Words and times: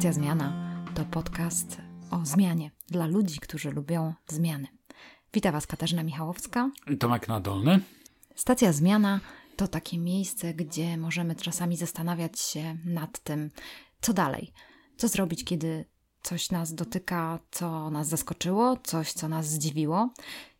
Stacja 0.00 0.12
Zmiana 0.12 0.52
to 0.94 1.04
podcast 1.04 1.78
o 2.10 2.20
zmianie 2.26 2.70
dla 2.88 3.06
ludzi, 3.06 3.40
którzy 3.40 3.70
lubią 3.70 4.14
zmiany. 4.28 4.68
Witam 5.32 5.52
Was 5.52 5.66
Katarzyna 5.66 6.02
Michałowska 6.02 6.70
i 6.90 6.98
Tomek 6.98 7.28
Nadolny. 7.28 7.80
Stacja 8.34 8.72
Zmiana 8.72 9.20
to 9.56 9.68
takie 9.68 9.98
miejsce, 9.98 10.54
gdzie 10.54 10.96
możemy 10.96 11.34
czasami 11.34 11.76
zastanawiać 11.76 12.40
się 12.40 12.76
nad 12.84 13.18
tym, 13.18 13.50
co 14.00 14.12
dalej. 14.12 14.52
Co 14.96 15.08
zrobić, 15.08 15.44
kiedy 15.44 15.84
coś 16.22 16.50
nas 16.50 16.74
dotyka, 16.74 17.38
co 17.50 17.90
nas 17.90 18.08
zaskoczyło, 18.08 18.76
coś, 18.76 19.12
co 19.12 19.28
nas 19.28 19.46
zdziwiło. 19.46 20.10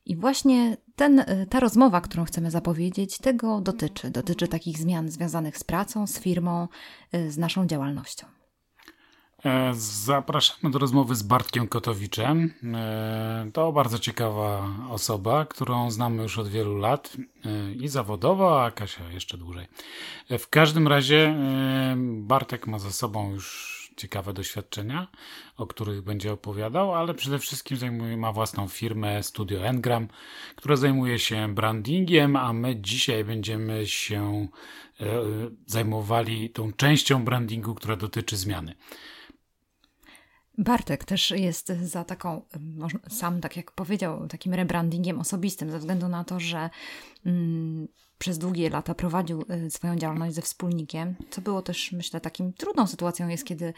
I 0.05 0.17
właśnie 0.17 0.77
ten, 0.97 1.25
ta 1.51 1.61
rozmowa, 1.61 2.01
którą 2.01 2.25
chcemy 2.25 2.51
zapowiedzieć, 2.51 3.19
tego 3.19 3.61
dotyczy. 3.61 4.11
Dotyczy 4.11 4.49
takich 4.49 4.79
zmian 4.79 5.09
związanych 5.09 5.59
z 5.59 5.65
pracą, 5.65 6.07
z 6.07 6.19
firmą, 6.19 6.69
z 7.29 7.39
naszą 7.39 7.67
działalnością. 7.67 8.27
E, 9.45 9.75
zapraszamy 9.75 10.71
do 10.71 10.79
rozmowy 10.79 11.15
z 11.15 11.23
Bartkiem 11.23 11.69
Kotowiczem. 11.69 12.55
E, 12.75 13.51
to 13.53 13.73
bardzo 13.73 13.99
ciekawa 13.99 14.67
osoba, 14.91 15.47
którą 15.47 15.91
znamy 15.91 16.23
już 16.23 16.39
od 16.39 16.49
wielu 16.49 16.79
lat 16.79 17.17
e, 17.45 17.73
i 17.73 17.89
zawodowo, 17.89 18.65
a 18.65 18.71
Kasia 18.71 19.11
jeszcze 19.11 19.39
dłużej. 19.39 19.67
W 20.39 20.49
każdym 20.49 20.89
razie 20.89 21.37
Bartek 21.97 22.67
ma 22.67 22.79
za 22.79 22.91
sobą 22.91 23.33
już 23.33 23.81
ciekawe 23.97 24.33
doświadczenia, 24.33 25.09
o 25.57 25.67
których 25.67 26.03
będzie 26.03 26.33
opowiadał, 26.33 26.95
ale 26.95 27.15
przede 27.15 27.39
wszystkim 27.39 27.77
zajmuje, 27.77 28.17
ma 28.17 28.33
własną 28.33 28.69
firmę 28.69 29.23
Studio 29.23 29.67
Engram, 29.67 30.09
która 30.57 30.77
zajmuje 30.77 31.19
się 31.19 31.55
brandingiem, 31.55 32.37
a 32.37 32.53
my 32.53 32.77
dzisiaj 32.77 33.25
będziemy 33.25 33.87
się 33.87 34.49
zajmowali 35.67 36.51
tą 36.51 36.73
częścią 36.73 37.25
brandingu, 37.25 37.75
która 37.75 37.97
dotyczy 37.97 38.37
zmiany. 38.37 38.75
Bartek 40.61 41.05
też 41.05 41.31
jest 41.31 41.69
za 41.69 42.05
taką, 42.05 42.43
sam 43.09 43.41
tak 43.41 43.57
jak 43.57 43.73
powiedział, 43.73 44.29
takim 44.29 44.55
rebrandingiem 44.55 45.21
osobistym, 45.21 45.71
ze 45.71 45.79
względu 45.79 46.09
na 46.09 46.25
to, 46.25 46.41
że 46.41 46.71
mm, 47.27 47.89
przez 48.21 48.39
długie 48.39 48.71
lata 48.71 48.95
prowadził 48.95 49.45
y, 49.67 49.71
swoją 49.71 49.97
działalność 49.97 50.35
ze 50.35 50.43
wspólnikiem, 50.43 51.15
co 51.31 51.41
było 51.41 51.63
też, 51.63 51.93
myślę, 51.93 52.21
takim 52.21 52.53
trudną 52.53 52.87
sytuacją 52.87 53.29
jest, 53.29 53.45
kiedy 53.45 53.75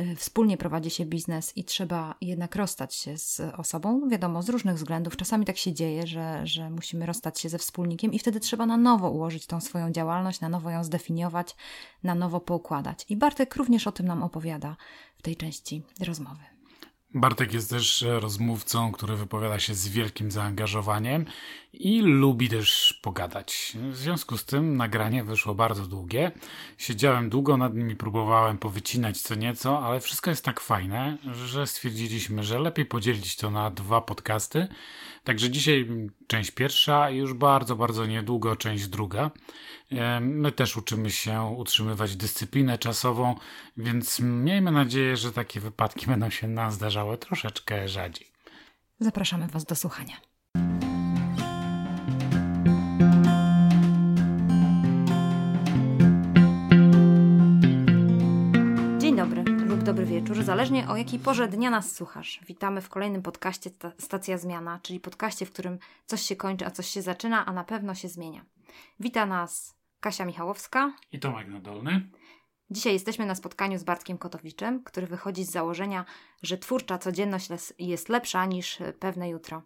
y, 0.00 0.16
wspólnie 0.16 0.56
prowadzi 0.56 0.90
się 0.90 1.06
biznes 1.06 1.56
i 1.56 1.64
trzeba 1.64 2.14
jednak 2.20 2.56
rozstać 2.56 2.94
się 2.94 3.18
z 3.18 3.40
osobą, 3.40 4.08
wiadomo, 4.08 4.42
z 4.42 4.48
różnych 4.48 4.76
względów. 4.76 5.16
Czasami 5.16 5.44
tak 5.44 5.56
się 5.56 5.72
dzieje, 5.72 6.06
że, 6.06 6.40
że 6.46 6.70
musimy 6.70 7.06
rozstać 7.06 7.40
się 7.40 7.48
ze 7.48 7.58
wspólnikiem 7.58 8.12
i 8.12 8.18
wtedy 8.18 8.40
trzeba 8.40 8.66
na 8.66 8.76
nowo 8.76 9.10
ułożyć 9.10 9.46
tą 9.46 9.60
swoją 9.60 9.92
działalność, 9.92 10.40
na 10.40 10.48
nowo 10.48 10.70
ją 10.70 10.84
zdefiniować, 10.84 11.56
na 12.02 12.14
nowo 12.14 12.40
poukładać. 12.40 13.06
I 13.08 13.16
Bartek 13.16 13.56
również 13.56 13.86
o 13.86 13.92
tym 13.92 14.06
nam 14.06 14.22
opowiada 14.22 14.76
w 15.18 15.22
tej 15.22 15.36
części 15.36 15.82
rozmowy. 16.00 16.40
Bartek 17.14 17.52
jest 17.52 17.70
też 17.70 18.04
rozmówcą, 18.08 18.92
który 18.92 19.16
wypowiada 19.16 19.58
się 19.58 19.74
z 19.74 19.88
wielkim 19.88 20.30
zaangażowaniem 20.30 21.24
i 21.80 22.02
lubi 22.02 22.48
też 22.48 22.98
pogadać. 23.02 23.72
W 23.90 23.96
związku 23.96 24.38
z 24.38 24.44
tym 24.44 24.76
nagranie 24.76 25.24
wyszło 25.24 25.54
bardzo 25.54 25.86
długie. 25.86 26.32
Siedziałem 26.78 27.30
długo 27.30 27.56
nad 27.56 27.74
nim 27.74 27.90
i 27.90 27.96
próbowałem 27.96 28.58
powycinać 28.58 29.20
co 29.20 29.34
nieco, 29.34 29.86
ale 29.86 30.00
wszystko 30.00 30.30
jest 30.30 30.44
tak 30.44 30.60
fajne, 30.60 31.18
że 31.32 31.66
stwierdziliśmy, 31.66 32.44
że 32.44 32.58
lepiej 32.58 32.86
podzielić 32.86 33.36
to 33.36 33.50
na 33.50 33.70
dwa 33.70 34.00
podcasty. 34.00 34.68
Także 35.24 35.50
dzisiaj 35.50 35.88
część 36.26 36.50
pierwsza 36.50 37.10
i 37.10 37.16
już 37.16 37.34
bardzo, 37.34 37.76
bardzo 37.76 38.06
niedługo 38.06 38.56
część 38.56 38.86
druga. 38.86 39.30
My 40.20 40.52
też 40.52 40.76
uczymy 40.76 41.10
się 41.10 41.42
utrzymywać 41.42 42.16
dyscyplinę 42.16 42.78
czasową, 42.78 43.34
więc 43.76 44.20
miejmy 44.20 44.72
nadzieję, 44.72 45.16
że 45.16 45.32
takie 45.32 45.60
wypadki 45.60 46.06
będą 46.06 46.30
się 46.30 46.48
nam 46.48 46.72
zdarzały 46.72 47.18
troszeczkę 47.18 47.88
rzadziej. 47.88 48.26
Zapraszamy 49.00 49.46
Was 49.46 49.64
do 49.64 49.76
słuchania. 49.76 50.16
Wieczór, 60.26 60.44
zależnie 60.44 60.88
o 60.88 60.96
jakiej 60.96 61.18
porze 61.18 61.48
dnia 61.48 61.70
nas 61.70 61.92
słuchasz. 61.92 62.40
Witamy 62.46 62.80
w 62.80 62.88
kolejnym 62.88 63.22
podcaście 63.22 63.70
Stacja 63.98 64.38
Zmiana, 64.38 64.80
czyli 64.82 65.00
podcaście, 65.00 65.46
w 65.46 65.52
którym 65.52 65.78
coś 66.06 66.22
się 66.22 66.36
kończy, 66.36 66.66
a 66.66 66.70
coś 66.70 66.86
się 66.86 67.02
zaczyna, 67.02 67.46
a 67.46 67.52
na 67.52 67.64
pewno 67.64 67.94
się 67.94 68.08
zmienia. 68.08 68.44
Wita 69.00 69.26
nas 69.26 69.76
Kasia 70.00 70.24
Michałowska 70.24 70.92
i 71.12 71.20
Tomek 71.20 71.48
Nadolny. 71.48 72.10
Dzisiaj 72.70 72.92
jesteśmy 72.92 73.26
na 73.26 73.34
spotkaniu 73.34 73.78
z 73.78 73.84
Bartkiem 73.84 74.18
Kotowiczem, 74.18 74.84
który 74.84 75.06
wychodzi 75.06 75.44
z 75.44 75.50
założenia, 75.50 76.04
że 76.42 76.58
twórcza 76.58 76.98
codzienność 76.98 77.48
jest 77.78 78.08
lepsza 78.08 78.46
niż 78.46 78.78
pewne 79.00 79.28
jutro. 79.28 79.62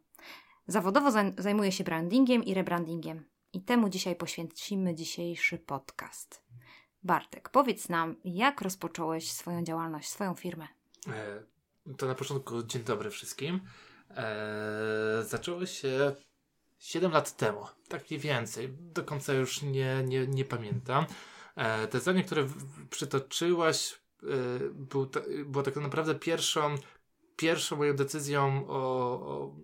Zawodowo 0.67 1.11
zajmuje 1.39 1.73
się 1.73 1.85
brandingiem 1.85 2.45
i 2.45 2.55
rebrandingiem. 2.55 3.25
I 3.53 3.61
temu 3.61 3.89
dzisiaj 3.89 4.17
poświęcimy 4.17 4.95
dzisiejszy 4.95 5.59
podcast. 5.59 6.43
Bartek, 7.03 7.49
powiedz 7.49 7.89
nam, 7.89 8.17
jak 8.25 8.61
rozpocząłeś 8.61 9.33
swoją 9.33 9.65
działalność, 9.65 10.09
swoją 10.09 10.35
firmę? 10.35 10.69
E, 11.09 11.43
to 11.97 12.07
na 12.07 12.15
początku 12.15 12.63
dzień 12.63 12.83
dobry 12.83 13.11
wszystkim. 13.11 13.61
E, 14.11 15.25
zaczęło 15.25 15.67
się 15.67 16.15
7 16.79 17.13
lat 17.13 17.37
temu, 17.37 17.67
tak 17.89 18.11
mniej 18.11 18.21
więcej. 18.21 18.69
Do 18.69 19.05
końca 19.05 19.33
już 19.33 19.63
nie, 19.63 20.03
nie, 20.05 20.27
nie 20.27 20.45
pamiętam. 20.45 21.07
E, 21.57 21.89
te 21.89 22.01
zdanie, 22.01 22.25
które 22.25 22.49
przytoczyłaś, 22.91 24.01
e, 24.23 24.27
był 24.73 25.07
ta, 25.07 25.21
było 25.47 25.63
tak 25.65 25.77
naprawdę 25.77 26.15
pierwszą, 26.15 26.75
pierwszą 27.37 27.77
moją 27.77 27.97
decyzją 27.97 28.67
o, 28.69 28.77
o, 28.77 29.55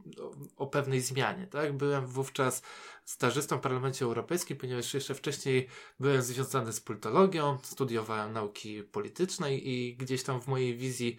o, 0.57 0.67
pewnej 0.67 1.01
zmianie. 1.01 1.47
Tak? 1.47 1.73
Byłem 1.73 2.07
wówczas 2.07 2.63
stażystą 3.07 3.59
w 3.59 3.61
Parlamencie 3.61 4.05
Europejskim, 4.05 4.57
ponieważ 4.57 4.95
jeszcze 4.95 5.15
wcześniej 5.15 5.69
byłem 6.01 6.23
związany 6.23 6.73
z 6.73 6.81
politologią, 6.81 7.59
studiowałem 7.63 8.33
nauki 8.33 8.83
polityczne 8.83 9.55
i 9.55 9.97
gdzieś 9.97 10.23
tam 10.23 10.41
w 10.41 10.47
mojej 10.47 10.77
wizji 10.77 11.17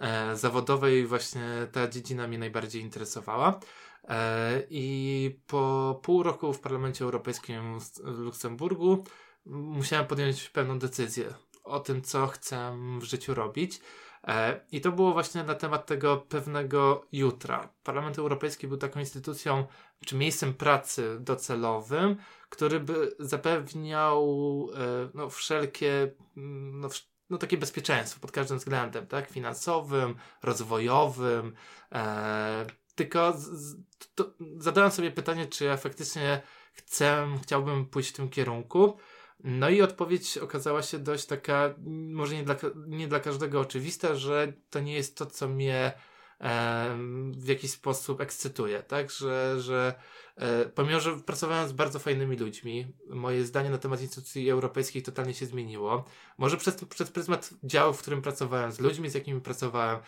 e, 0.00 0.36
zawodowej 0.36 1.06
właśnie 1.06 1.66
ta 1.72 1.88
dziedzina 1.88 2.28
mnie 2.28 2.38
najbardziej 2.38 2.82
interesowała. 2.82 3.60
E, 4.08 4.62
I 4.70 5.38
po 5.46 6.00
pół 6.02 6.22
roku 6.22 6.52
w 6.52 6.60
Parlamencie 6.60 7.04
Europejskim 7.04 7.80
w 8.04 8.18
Luksemburgu 8.18 9.04
musiałem 9.46 10.06
podjąć 10.06 10.48
pewną 10.48 10.78
decyzję 10.78 11.34
o 11.64 11.80
tym, 11.80 12.02
co 12.02 12.26
chcę 12.26 12.78
w 13.00 13.04
życiu 13.04 13.34
robić. 13.34 13.80
E, 14.26 14.60
I 14.72 14.80
to 14.80 14.92
było 14.92 15.12
właśnie 15.12 15.44
na 15.44 15.54
temat 15.54 15.86
tego 15.86 16.16
pewnego 16.16 17.06
jutra. 17.12 17.68
Parlament 17.82 18.18
Europejski 18.18 18.68
był 18.68 18.76
taką 18.76 19.00
instytucją, 19.00 19.66
czy 20.06 20.16
miejscem 20.16 20.54
pracy 20.54 21.16
docelowym, 21.20 22.16
który 22.48 22.80
by 22.80 23.16
zapewniał 23.18 24.26
e, 24.74 25.10
no, 25.14 25.30
wszelkie 25.30 26.12
no, 26.36 26.88
no, 27.30 27.38
takie 27.38 27.56
bezpieczeństwo 27.56 28.20
pod 28.20 28.32
każdym 28.32 28.58
względem, 28.58 29.06
tak? 29.06 29.30
Finansowym, 29.30 30.14
rozwojowym, 30.42 31.54
e, 31.92 32.66
tylko 32.94 33.32
z, 33.36 33.76
to, 34.14 34.30
zadałem 34.56 34.90
sobie 34.90 35.10
pytanie, 35.10 35.46
czy 35.46 35.64
ja 35.64 35.76
faktycznie 35.76 36.42
chcę, 36.72 37.28
chciałbym 37.42 37.86
pójść 37.86 38.10
w 38.10 38.16
tym 38.16 38.28
kierunku. 38.28 38.96
No 39.44 39.68
i 39.70 39.82
odpowiedź 39.82 40.38
okazała 40.38 40.82
się 40.82 40.98
dość 40.98 41.26
taka, 41.26 41.74
może 42.12 42.34
nie 42.34 42.42
dla, 42.42 42.56
nie 42.86 43.08
dla 43.08 43.20
każdego 43.20 43.60
oczywista, 43.60 44.14
że 44.14 44.52
to 44.70 44.80
nie 44.80 44.94
jest 44.94 45.16
to, 45.16 45.26
co 45.26 45.48
mnie 45.48 45.92
e, 46.40 46.96
w 47.32 47.48
jakiś 47.48 47.70
sposób 47.70 48.20
ekscytuje, 48.20 48.82
tak? 48.82 49.10
Że, 49.10 49.60
że 49.60 49.94
e, 50.36 50.66
pomimo, 50.66 51.00
że 51.00 51.16
pracowałem 51.16 51.68
z 51.68 51.72
bardzo 51.72 51.98
fajnymi 51.98 52.36
ludźmi, 52.36 52.92
moje 53.08 53.44
zdanie 53.44 53.70
na 53.70 53.78
temat 53.78 54.00
instytucji 54.02 54.50
europejskich 54.50 55.04
totalnie 55.04 55.34
się 55.34 55.46
zmieniło. 55.46 56.04
Może 56.38 56.56
przez, 56.56 56.84
przez 56.84 57.10
pryzmat 57.10 57.50
działu, 57.64 57.92
w 57.92 58.00
którym 58.00 58.22
pracowałem, 58.22 58.72
z 58.72 58.80
ludźmi, 58.80 59.10
z 59.10 59.14
jakimi 59.14 59.40
pracowałem, 59.40 59.98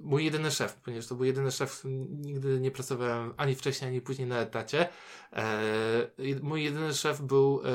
mój 0.00 0.24
jedyny 0.24 0.50
szef, 0.50 0.74
ponieważ 0.74 1.06
to 1.06 1.14
był 1.14 1.24
jedyny 1.24 1.50
szef, 1.50 1.82
nigdy 2.10 2.60
nie 2.60 2.70
pracowałem 2.70 3.34
ani 3.36 3.54
wcześniej, 3.54 3.90
ani 3.90 4.00
później 4.00 4.28
na 4.28 4.38
etacie. 4.38 4.88
E, 5.32 5.60
mój 6.42 6.64
jedyny 6.64 6.94
szef 6.94 7.20
był 7.20 7.62
e, 7.64 7.70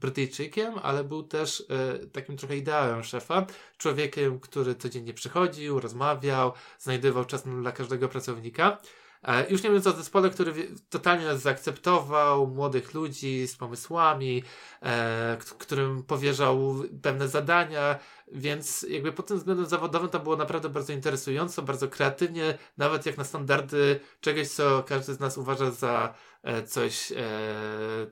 Brytyjczykiem, 0.00 0.74
ale 0.82 1.04
był 1.04 1.22
też 1.22 1.66
takim 2.12 2.36
trochę 2.36 2.56
ideałem 2.56 3.04
szefa. 3.04 3.46
Człowiekiem, 3.78 4.40
który 4.40 4.74
codziennie 4.74 5.14
przychodził, 5.14 5.80
rozmawiał, 5.80 6.52
znajdował 6.78 7.24
czas 7.24 7.42
dla 7.42 7.72
każdego 7.72 8.08
pracownika. 8.08 8.78
E, 9.24 9.50
już 9.50 9.62
nie 9.62 9.70
mówiąc 9.70 9.86
o 9.86 9.92
zespole, 9.92 10.30
który 10.30 10.52
totalnie 10.90 11.38
zaakceptował 11.38 12.46
młodych 12.46 12.94
ludzi 12.94 13.46
z 13.46 13.56
pomysłami, 13.56 14.42
e, 14.82 15.36
którym 15.58 16.02
powierzał 16.02 16.74
pewne 17.02 17.28
zadania, 17.28 17.98
więc 18.32 18.86
jakby 18.88 19.12
pod 19.12 19.26
tym 19.26 19.36
względem 19.38 19.66
zawodowym 19.66 20.08
to 20.08 20.20
było 20.20 20.36
naprawdę 20.36 20.68
bardzo 20.68 20.92
interesująco, 20.92 21.62
bardzo 21.62 21.88
kreatywnie, 21.88 22.58
nawet 22.78 23.06
jak 23.06 23.18
na 23.18 23.24
standardy 23.24 24.00
czegoś, 24.20 24.48
co 24.48 24.82
każdy 24.82 25.14
z 25.14 25.20
nas 25.20 25.38
uważa 25.38 25.70
za 25.70 26.14
e, 26.42 26.62
coś 26.62 27.12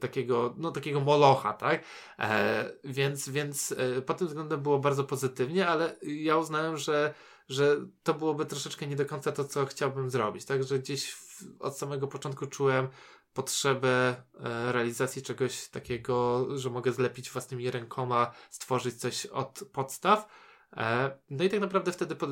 takiego, 0.01 0.55
no 0.57 0.71
takiego 0.71 1.01
molocha, 1.01 1.53
tak? 1.53 1.85
Więc, 2.85 3.29
więc 3.29 3.75
pod 4.07 4.19
tym 4.19 4.27
względem 4.29 4.61
było 4.61 4.79
bardzo 4.79 5.05
pozytywnie, 5.05 5.69
ale 5.69 5.97
ja 6.03 6.37
uznałem, 6.37 6.77
że 6.77 7.15
że 7.53 7.77
to 8.03 8.15
byłoby 8.15 8.47
troszeczkę 8.47 8.87
nie 8.87 8.97
do 8.97 9.07
końca 9.07 9.33
to, 9.33 9.45
co 9.45 9.67
chciałbym 9.67 10.11
zrobić. 10.11 10.45
Także 10.45 10.79
gdzieś 10.79 11.11
w, 11.13 11.45
od 11.61 11.79
samego 11.79 12.09
początku 12.09 12.47
czułem 12.47 12.89
potrzebę 13.35 14.17
e, 14.41 14.73
realizacji 14.73 15.23
czegoś 15.23 15.69
takiego, 15.69 16.47
że 16.59 16.71
mogę 16.71 16.93
zlepić 16.93 17.31
własnymi 17.31 17.71
rękoma, 17.71 18.33
stworzyć 18.51 18.95
coś 18.95 19.27
od 19.27 19.65
podstaw. 19.73 20.29
E, 20.77 21.19
no 21.31 21.45
i 21.45 21.51
tak 21.51 21.61
naprawdę 21.61 21.93
wtedy 21.93 22.17
pod, 22.17 22.31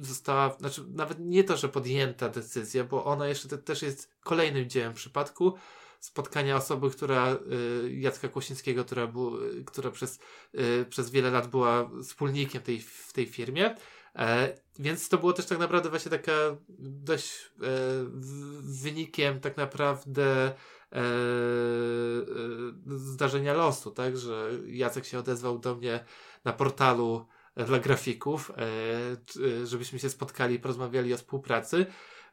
została, 0.00 0.56
znaczy 0.60 0.84
nawet 0.88 1.18
nie 1.20 1.44
to, 1.44 1.56
że 1.56 1.68
podjęta 1.68 2.28
decyzja, 2.28 2.84
bo 2.84 3.04
ona 3.04 3.28
jeszcze 3.28 3.48
te, 3.48 3.58
też 3.58 3.82
jest 3.82 4.14
kolejnym 4.20 4.68
dziełem 4.68 4.94
przypadku 4.94 5.54
spotkania 6.00 6.56
osoby, 6.56 6.90
która 6.90 7.32
y, 7.32 7.92
Jacka 7.92 8.28
Kłosińskiego, 8.28 8.84
która, 8.84 9.06
był, 9.06 9.38
która 9.66 9.90
przez, 9.90 10.18
y, 10.54 10.86
przez 10.90 11.10
wiele 11.10 11.30
lat 11.30 11.46
była 11.46 11.90
wspólnikiem 12.02 12.62
tej, 12.62 12.80
w 12.80 13.12
tej 13.12 13.26
firmie. 13.26 13.74
E, 14.18 14.54
więc 14.78 15.08
to 15.08 15.18
było 15.18 15.32
też 15.32 15.46
tak 15.46 15.58
naprawdę 15.58 15.90
właśnie 15.90 16.10
taka 16.10 16.32
dość 16.78 17.32
e, 17.32 17.68
wynikiem 18.60 19.40
tak 19.40 19.56
naprawdę 19.56 20.46
e, 20.46 20.54
e, 20.92 21.02
zdarzenia 22.86 23.54
losu, 23.54 23.90
tak, 23.90 24.16
że 24.16 24.50
Jacek 24.66 25.04
się 25.04 25.18
odezwał 25.18 25.58
do 25.58 25.74
mnie 25.74 26.04
na 26.44 26.52
portalu 26.52 27.26
dla 27.66 27.78
grafików, 27.78 28.52
e, 28.56 29.66
żebyśmy 29.66 29.98
się 29.98 30.10
spotkali 30.10 30.54
i 30.54 30.58
porozmawiali 30.58 31.14
o 31.14 31.16
współpracy. 31.16 31.86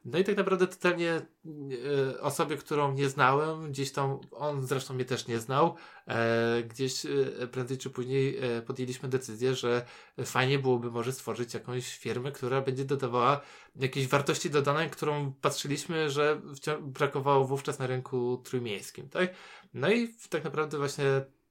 No 0.05 0.17
i 0.19 0.23
tak 0.23 0.37
naprawdę 0.37 0.67
totalnie 0.67 1.11
e, 1.11 2.21
osobie, 2.21 2.57
którą 2.57 2.93
nie 2.93 3.09
znałem, 3.09 3.71
gdzieś 3.71 3.91
tam, 3.91 4.19
on 4.31 4.67
zresztą 4.67 4.93
mnie 4.93 5.05
też 5.05 5.27
nie 5.27 5.39
znał, 5.39 5.75
e, 6.07 6.63
gdzieś 6.63 7.05
e, 7.05 7.47
prędzej 7.47 7.77
czy 7.77 7.89
później 7.89 8.39
podjęliśmy 8.65 9.09
decyzję, 9.09 9.55
że 9.55 9.85
fajnie 10.25 10.59
byłoby 10.59 10.91
może 10.91 11.11
stworzyć 11.11 11.53
jakąś 11.53 11.97
firmę, 11.97 12.31
która 12.31 12.61
będzie 12.61 12.85
dodawała 12.85 13.41
jakiejś 13.75 14.07
wartości 14.07 14.49
dodanej, 14.49 14.89
którą 14.89 15.33
patrzyliśmy, 15.41 16.09
że 16.09 16.41
brakowało 16.81 17.45
wówczas 17.45 17.79
na 17.79 17.87
rynku 17.87 18.41
trójmiejskim, 18.43 19.09
tak? 19.09 19.29
No 19.73 19.91
i 19.91 20.15
tak 20.29 20.43
naprawdę 20.43 20.77
właśnie 20.77 21.05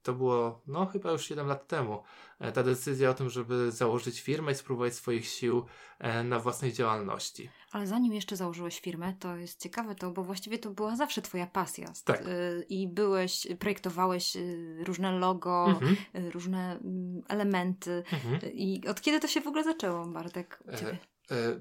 to 0.05 0.13
było, 0.13 0.61
no 0.67 0.85
chyba 0.85 1.11
już 1.11 1.25
7 1.25 1.47
lat 1.47 1.67
temu, 1.67 2.03
e, 2.39 2.51
ta 2.51 2.63
decyzja 2.63 3.09
o 3.09 3.13
tym, 3.13 3.29
żeby 3.29 3.71
założyć 3.71 4.21
firmę 4.21 4.51
i 4.51 4.55
spróbować 4.55 4.93
swoich 4.93 5.27
sił 5.27 5.65
e, 5.99 6.23
na 6.23 6.39
własnej 6.39 6.73
działalności. 6.73 7.49
Ale 7.71 7.87
zanim 7.87 8.13
jeszcze 8.13 8.35
założyłeś 8.35 8.79
firmę, 8.79 9.13
to 9.19 9.35
jest 9.35 9.61
ciekawe 9.61 9.95
to, 9.95 10.11
bo 10.11 10.23
właściwie 10.23 10.59
to 10.59 10.69
była 10.69 10.95
zawsze 10.95 11.21
twoja 11.21 11.47
pasja. 11.47 11.93
Tak. 12.05 12.21
Y, 12.21 12.65
I 12.69 12.87
byłeś, 12.87 13.47
projektowałeś 13.59 14.37
różne 14.79 15.11
logo, 15.11 15.65
mhm. 15.67 15.95
Różne 16.31 16.71
mm, 16.71 17.21
elementy. 17.27 18.03
Mhm. 18.13 18.53
I 18.53 18.87
od 18.87 19.01
kiedy 19.01 19.19
to 19.19 19.27
się 19.27 19.41
w 19.41 19.47
ogóle 19.47 19.63
zaczęło, 19.63 20.05
Bartek, 20.05 20.63
u 20.67 20.77
ciebie? 20.77 20.97
E, 21.31 21.35
e, 21.35 21.59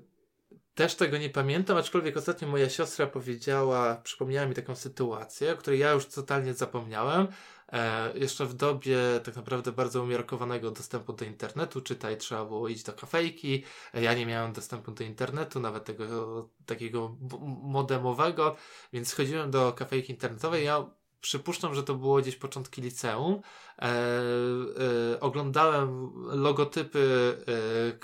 też 0.74 0.94
tego 0.94 1.18
nie 1.18 1.30
pamiętam, 1.30 1.76
aczkolwiek 1.76 2.16
ostatnio 2.16 2.48
moja 2.48 2.70
siostra 2.70 3.06
powiedziała, 3.06 3.96
przypomniała 3.96 4.46
mi 4.46 4.54
taką 4.54 4.74
sytuację, 4.74 5.52
o 5.52 5.56
której 5.56 5.80
ja 5.80 5.92
już 5.92 6.06
totalnie 6.06 6.54
zapomniałem, 6.54 7.26
E, 7.72 8.18
jeszcze 8.18 8.46
w 8.46 8.54
dobie 8.54 8.98
tak 9.24 9.36
naprawdę 9.36 9.72
bardzo 9.72 10.02
umiarkowanego 10.02 10.70
dostępu 10.70 11.12
do 11.12 11.24
internetu, 11.24 11.80
czytaj, 11.80 12.18
trzeba 12.18 12.44
było 12.44 12.68
iść 12.68 12.84
do 12.84 12.92
kafejki. 12.92 13.64
E, 13.94 14.02
ja 14.02 14.14
nie 14.14 14.26
miałem 14.26 14.52
dostępu 14.52 14.92
do 14.92 15.04
internetu, 15.04 15.60
nawet 15.60 15.84
tego 15.84 16.50
takiego 16.66 17.16
modemowego, 17.62 18.56
więc 18.92 19.14
chodziłem 19.14 19.50
do 19.50 19.72
kafejki 19.72 20.12
internetowej. 20.12 20.64
Ja 20.64 20.90
przypuszczam, 21.24 21.74
że 21.74 21.82
to 21.82 21.94
było 21.94 22.20
gdzieś 22.20 22.36
początki 22.36 22.82
liceum. 22.82 23.40
E, 23.78 23.82
e, 23.82 25.20
oglądałem 25.20 26.12
logotypy, 26.26 27.36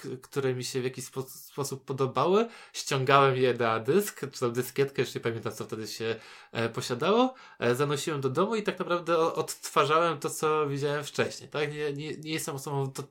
e, 0.05 0.17
które 0.17 0.55
mi 0.55 0.65
się 0.65 0.81
w 0.81 0.85
jakiś 0.85 1.05
spo, 1.05 1.23
sposób 1.23 1.85
podobały. 1.85 2.49
Ściągałem 2.73 3.37
je 3.37 3.55
na 3.55 3.81
dysk, 3.81 4.21
czy 4.33 4.41
tam 4.41 4.53
dyskietkę, 4.53 5.03
już 5.03 5.15
nie 5.15 5.21
pamiętam, 5.21 5.53
co 5.53 5.65
wtedy 5.65 5.87
się 5.87 6.17
e, 6.53 6.69
posiadało. 6.69 7.35
E, 7.59 7.75
zanosiłem 7.75 8.21
do 8.21 8.31
domu 8.31 8.57
i 8.57 8.63
tak 8.63 8.79
naprawdę 8.79 9.19
odtwarzałem 9.19 10.19
to, 10.19 10.31
co 10.31 10.69
widziałem 10.69 11.05
wcześniej. 11.05 11.51
Tak? 11.51 11.73
Nie, 11.73 11.93
nie, 11.93 12.17
nie 12.17 12.33
jestem 12.33 12.55
osobą 12.55 12.93
to, 12.93 13.03
e, 13.03 13.07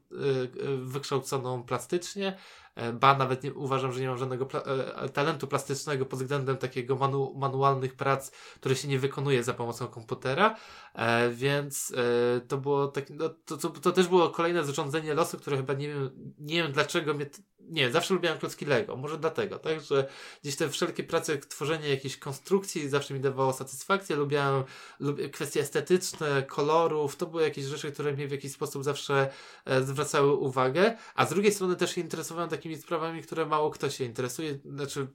wykształconą 0.78 1.64
plastycznie, 1.64 2.38
ba, 2.94 3.18
nawet 3.18 3.44
nie, 3.44 3.54
uważam, 3.54 3.92
że 3.92 4.02
nie 4.02 4.08
mam 4.08 4.18
żadnego 4.18 4.46
pla 4.46 4.62
e, 4.62 5.10
talentu 5.10 5.48
plastycznego 5.48 6.06
pod 6.06 6.20
względem 6.20 6.58
takiego 6.58 6.96
manu 6.96 7.34
manualnych 7.38 7.96
prac, 7.96 8.32
które 8.32 8.76
się 8.76 8.88
nie 8.88 9.00
wykonuje 9.00 9.44
za 9.44 9.54
pomocą 9.54 9.88
komputera, 9.88 10.56
e, 10.94 11.30
więc 11.30 11.94
e, 12.38 12.42
to 12.42 12.58
było 12.58 12.88
tak, 12.88 13.10
no, 13.10 13.30
to, 13.46 13.58
to, 13.58 13.70
to, 13.70 13.92
też 13.92 14.08
było 14.08 14.30
kolejne 14.30 14.64
zarządzenie 14.64 15.14
losu, 15.14 15.38
które 15.38 15.58
chyba 15.58 15.74
nie 15.74 15.88
wiem, 15.88 16.10
nie 16.40 16.64
wiem 16.64 16.72
dlaczego 16.72 17.14
mnie, 17.14 17.26
nie, 17.60 17.92
zawsze 17.92 18.14
lubiłem 18.14 18.38
klocki 18.38 18.66
Lego, 18.66 18.96
może 18.96 19.18
dlatego, 19.18 19.60
tak, 19.60 19.82
że 19.82 20.08
gdzieś 20.44 20.56
te 20.56 20.70
wszelkie 20.70 21.04
prace, 21.04 21.38
tworzenie 21.38 21.90
jakiejś 21.90 22.18
konstrukcji 22.18 22.90
zawsze 22.90 23.14
mi 23.14 23.20
dawało 23.20 23.54
satysfakcję, 23.54 24.16
lubiłem, 24.16 24.64
lubię 25.00 25.30
kwestie 25.30 25.62
estetyczne, 25.62 26.44
kolorów, 26.44 27.16
to 27.16 27.26
były 27.26 27.44
jakieś 27.44 27.66
rzeczy, 27.66 27.92
które 27.92 28.14
mnie 28.14 28.28
w 28.28 28.32
jakiś 28.32 28.52
sposób 28.52 28.84
zawsze 28.84 29.30
e, 29.66 29.84
zwracały 29.84 30.34
uwagę, 30.34 30.98
a 31.16 31.26
z 31.26 31.30
drugiej 31.30 31.52
strony 31.52 31.76
też 31.76 31.96
się 31.96 32.02
interesowałem 32.02 32.50
takimi 32.50 32.78
sprawami, 32.78 33.22
które 33.22 33.46
mało 33.46 33.70
kto 33.70 33.90
się 33.90 34.04
interesuje, 34.04 34.60
znaczy 34.66 35.08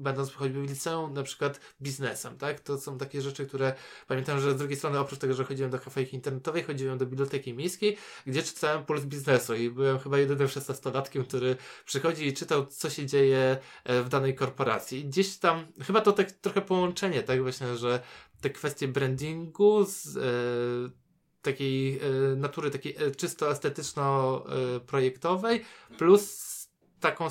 będąc 0.00 0.32
choćby 0.32 0.62
w 0.62 0.68
liceum, 0.70 1.12
na 1.12 1.22
przykład 1.22 1.60
biznesem, 1.82 2.38
tak, 2.38 2.60
to 2.60 2.78
są 2.78 2.98
takie 2.98 3.22
rzeczy, 3.22 3.46
które 3.46 3.74
pamiętam, 4.06 4.40
że 4.40 4.52
z 4.52 4.56
drugiej 4.56 4.76
strony 4.76 4.98
oprócz 4.98 5.18
tego, 5.18 5.34
że 5.34 5.44
chodziłem 5.44 5.70
do 5.70 5.78
kafejki 5.78 6.16
internetowej, 6.16 6.62
chodziłem 6.62 6.98
do 6.98 7.06
biblioteki 7.06 7.54
miejskiej, 7.54 7.96
gdzie 8.26 8.42
czytałem 8.42 8.84
puls 8.84 9.04
biznesu 9.04 9.54
i 9.54 9.70
byłem 9.70 9.98
chyba 9.98 10.18
jedynym 10.18 10.48
szesnastolatkiem, 10.48 11.24
który 11.24 11.56
przychodzi 11.84 12.26
i 12.26 12.32
czytał, 12.32 12.66
co 12.66 12.90
się 12.90 13.06
dzieje 13.06 13.58
e, 13.84 14.02
w 14.02 14.08
danej 14.08 14.34
korporacji. 14.34 15.04
Gdzieś 15.04 15.36
tam, 15.36 15.66
chyba 15.82 16.00
to 16.00 16.12
tak 16.12 16.32
trochę 16.32 16.62
połączenie, 16.62 17.22
tak 17.22 17.42
właśnie, 17.42 17.76
że 17.76 18.00
te 18.40 18.50
kwestie 18.50 18.88
brandingu 18.88 19.84
z 19.84 20.16
e, 20.16 21.02
takiej 21.42 21.98
e, 21.98 22.02
natury 22.36 22.70
takiej 22.70 22.96
e, 22.96 23.10
czysto 23.10 23.50
estetyczno-projektowej 23.50 25.64
plus 25.98 26.52
taką 27.00 27.26
e, 27.26 27.30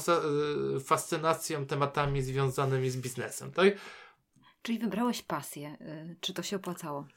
fascynacją 0.79 1.65
tematami 1.65 2.21
związanymi 2.21 2.89
z 2.89 2.97
biznesem, 2.97 3.51
tak? 3.51 3.73
Czyli 4.61 4.79
wybrałeś 4.79 5.21
pasję. 5.21 5.77
Czy 6.21 6.33
to 6.33 6.43
się 6.43 6.55
opłacało? 6.55 7.07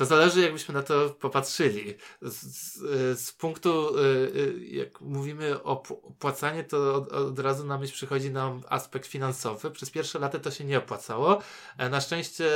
To 0.00 0.06
zależy, 0.06 0.40
jakbyśmy 0.40 0.74
na 0.74 0.82
to 0.82 1.10
popatrzyli. 1.10 1.94
Z, 2.22 2.42
z, 2.42 3.20
z 3.20 3.32
punktu, 3.32 3.98
y, 3.98 4.02
y, 4.36 4.66
jak 4.66 5.00
mówimy 5.00 5.62
o 5.62 5.82
opłacaniu, 6.02 6.64
to 6.64 6.94
od, 6.94 7.12
od, 7.12 7.38
razu 7.38 7.66
na 7.66 7.78
myśl 7.78 7.92
przychodzi 7.92 8.30
nam 8.30 8.62
aspekt 8.68 9.06
finansowy. 9.06 9.70
Przez 9.70 9.90
pierwsze 9.90 10.18
lata 10.18 10.38
to 10.38 10.50
się 10.50 10.64
nie 10.64 10.78
opłacało. 10.78 11.42
E, 11.78 11.88
na 11.88 12.00
szczęście 12.00 12.50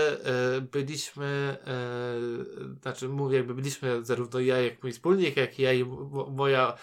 byliśmy, 0.73 1.57
znaczy 2.83 3.09
mówię, 3.09 3.37
jakby 3.37 3.55
byliśmy 3.55 4.05
zarówno 4.05 4.41
ja, 4.41 4.61
jak 4.61 4.83
mój 4.83 4.93
wspólnik, 4.93 5.37
jak 5.37 5.59
ja 5.59 5.73
i 5.73 5.85
moja 6.31 6.77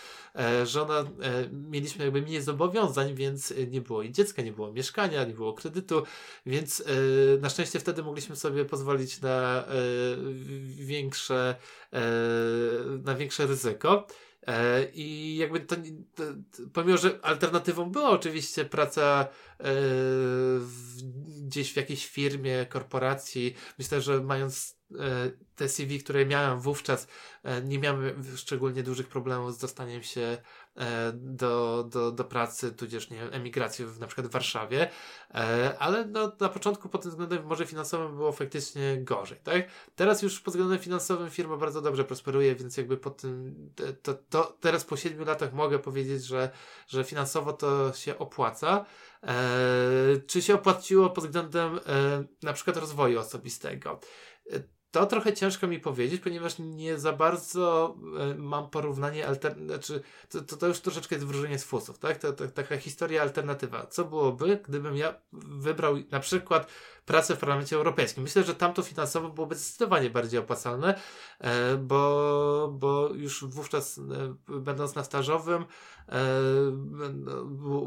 żona, 0.63 1.05
mieliśmy 1.51 2.05
jakby 2.05 2.21
mniej 2.21 2.41
zobowiązań, 2.41 3.15
więc 3.15 3.53
nie 3.71 3.81
było 3.81 4.03
i 4.03 4.11
dziecka, 4.11 4.41
nie 4.41 4.51
było 4.51 4.73
mieszkania, 4.73 5.23
nie 5.23 5.33
było 5.33 5.53
kredytu, 5.53 6.03
więc 6.45 6.83
na 7.41 7.49
szczęście 7.49 7.79
wtedy 7.79 8.03
mogliśmy 8.03 8.35
sobie 8.35 8.65
pozwolić 8.65 9.21
na 9.21 9.63
większe, 10.75 11.55
e, 11.93 12.01
na 13.03 13.15
większe 13.15 13.45
ryzyko. 13.45 14.07
E, 14.47 14.85
I 14.93 15.37
jakby 15.37 15.59
to, 15.59 15.75
pomimo, 16.73 16.97
że 16.97 17.19
alternatywą 17.21 17.91
była 17.91 18.09
oczywiście 18.09 18.65
praca 18.65 19.21
e, 19.21 19.63
w, 20.59 21.01
gdzieś 21.45 21.73
w 21.73 21.77
jakiejś 21.77 22.07
firmie, 22.07 22.65
korporacji, 22.65 23.55
myślę, 23.77 24.01
że 24.01 24.21
mając 24.21 24.80
te 25.61 25.69
CV, 25.69 25.99
które 25.99 26.25
miałem 26.25 26.59
wówczas, 26.59 27.07
nie 27.63 27.79
miałem 27.79 28.23
szczególnie 28.35 28.83
dużych 28.83 29.07
problemów 29.07 29.53
z 29.53 29.57
dostaniem 29.57 30.03
się 30.03 30.37
e, 30.75 31.11
do, 31.13 31.83
do, 31.83 32.11
do 32.11 32.23
pracy, 32.23 32.71
tudzież 32.71 33.09
nie 33.09 33.23
emigracji 33.23 33.85
w 33.85 33.99
na 33.99 34.07
przykład 34.07 34.27
w 34.27 34.31
Warszawie, 34.31 34.89
e, 35.33 35.75
ale 35.79 36.05
no, 36.05 36.31
na 36.39 36.49
początku 36.49 36.89
pod 36.89 37.01
tym 37.01 37.11
względem 37.11 37.45
może 37.45 37.65
finansowym 37.65 38.15
było 38.15 38.31
faktycznie 38.31 38.97
gorzej, 39.01 39.37
tak? 39.43 39.67
Teraz 39.95 40.21
już 40.21 40.39
pod 40.39 40.53
względem 40.53 40.79
finansowym 40.79 41.29
firma 41.29 41.57
bardzo 41.57 41.81
dobrze 41.81 42.03
prosperuje, 42.03 42.55
więc 42.55 42.77
jakby 42.77 42.97
po 42.97 43.09
tym, 43.09 43.55
to, 44.03 44.13
to 44.13 44.57
teraz 44.59 44.85
po 44.85 44.97
siedmiu 44.97 45.25
latach 45.25 45.53
mogę 45.53 45.79
powiedzieć, 45.79 46.25
że, 46.25 46.49
że 46.87 47.03
finansowo 47.03 47.53
to 47.53 47.93
się 47.93 48.17
opłaca. 48.17 48.85
czy 50.27 50.41
się 50.41 50.55
opłaciło 50.55 51.09
pod 51.09 51.23
względem 51.23 51.79
na 52.43 52.53
przykład 52.53 52.77
rozwoju 52.77 53.19
osobistego? 53.19 53.99
To 54.91 55.05
trochę 55.05 55.33
ciężko 55.33 55.67
mi 55.67 55.79
powiedzieć, 55.79 56.21
ponieważ 56.21 56.55
nie 56.59 56.99
za 56.99 57.13
bardzo 57.13 57.95
e, 58.19 58.35
mam 58.35 58.69
porównanie 58.69 59.27
altern... 59.27 59.65
Znaczy, 59.67 60.01
to, 60.29 60.41
to, 60.41 60.57
to, 60.57 60.67
już 60.67 60.79
troszeczkę 60.79 61.15
jest 61.15 61.27
wróżenie 61.27 61.59
z 61.59 61.63
fusów, 61.63 61.99
tak? 61.99 62.17
To, 62.17 62.33
to, 62.33 62.47
taka 62.47 62.77
historia 62.77 63.21
alternatywa. 63.21 63.85
Co 63.85 64.05
byłoby, 64.05 64.59
gdybym 64.67 64.97
ja 64.97 65.13
wybrał 65.33 65.95
na 66.11 66.19
przykład 66.19 66.67
pracę 67.05 67.35
w 67.35 67.39
Parlamencie 67.39 67.75
Europejskim? 67.75 68.23
Myślę, 68.23 68.43
że 68.43 68.55
tamto 68.55 68.83
finansowo 68.83 69.29
byłoby 69.29 69.55
zdecydowanie 69.55 70.09
bardziej 70.09 70.39
opłacalne, 70.39 70.99
e, 71.39 71.77
bo, 71.77 72.73
bo 72.73 73.09
już 73.13 73.45
wówczas, 73.45 73.97
e, 73.97 74.59
będąc 74.59 74.95
na 74.95 75.03
stażowym, 75.03 75.65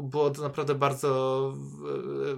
było 0.01 0.29
to 0.29 0.41
naprawdę 0.41 0.75
bardzo, 0.75 1.53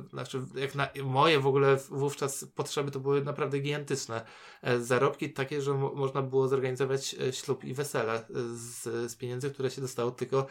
znaczy, 0.10 0.42
jak 0.56 0.76
na 0.76 0.88
moje 1.04 1.40
w 1.40 1.48
ogóle 1.48 1.78
wówczas 1.90 2.46
potrzeby 2.56 2.92
to 2.92 3.00
były 3.00 3.22
naprawdę 3.22 3.60
gigantyczne 3.60 4.26
E, 4.62 4.80
zarobki 4.80 5.34
takie, 5.34 5.62
że 5.62 5.74
mo 5.74 5.94
można 5.94 6.22
było 6.22 6.48
zorganizować 6.48 7.16
e, 7.22 7.34
ślub 7.34 7.64
i 7.64 7.74
wesele 7.74 8.14
e, 8.14 8.24
z, 8.54 9.12
z 9.12 9.16
pieniędzy, 9.16 9.52
które 9.52 9.72
się 9.72 9.82
dostało 9.82 10.12
tylko 10.12 10.48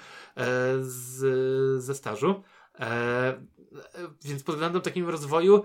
z, 0.81 1.83
ze 1.83 1.95
stażu. 1.95 2.43
Więc 4.25 4.43
pod 4.43 4.55
względem 4.55 4.83
takim 4.83 5.09
rozwoju 5.09 5.63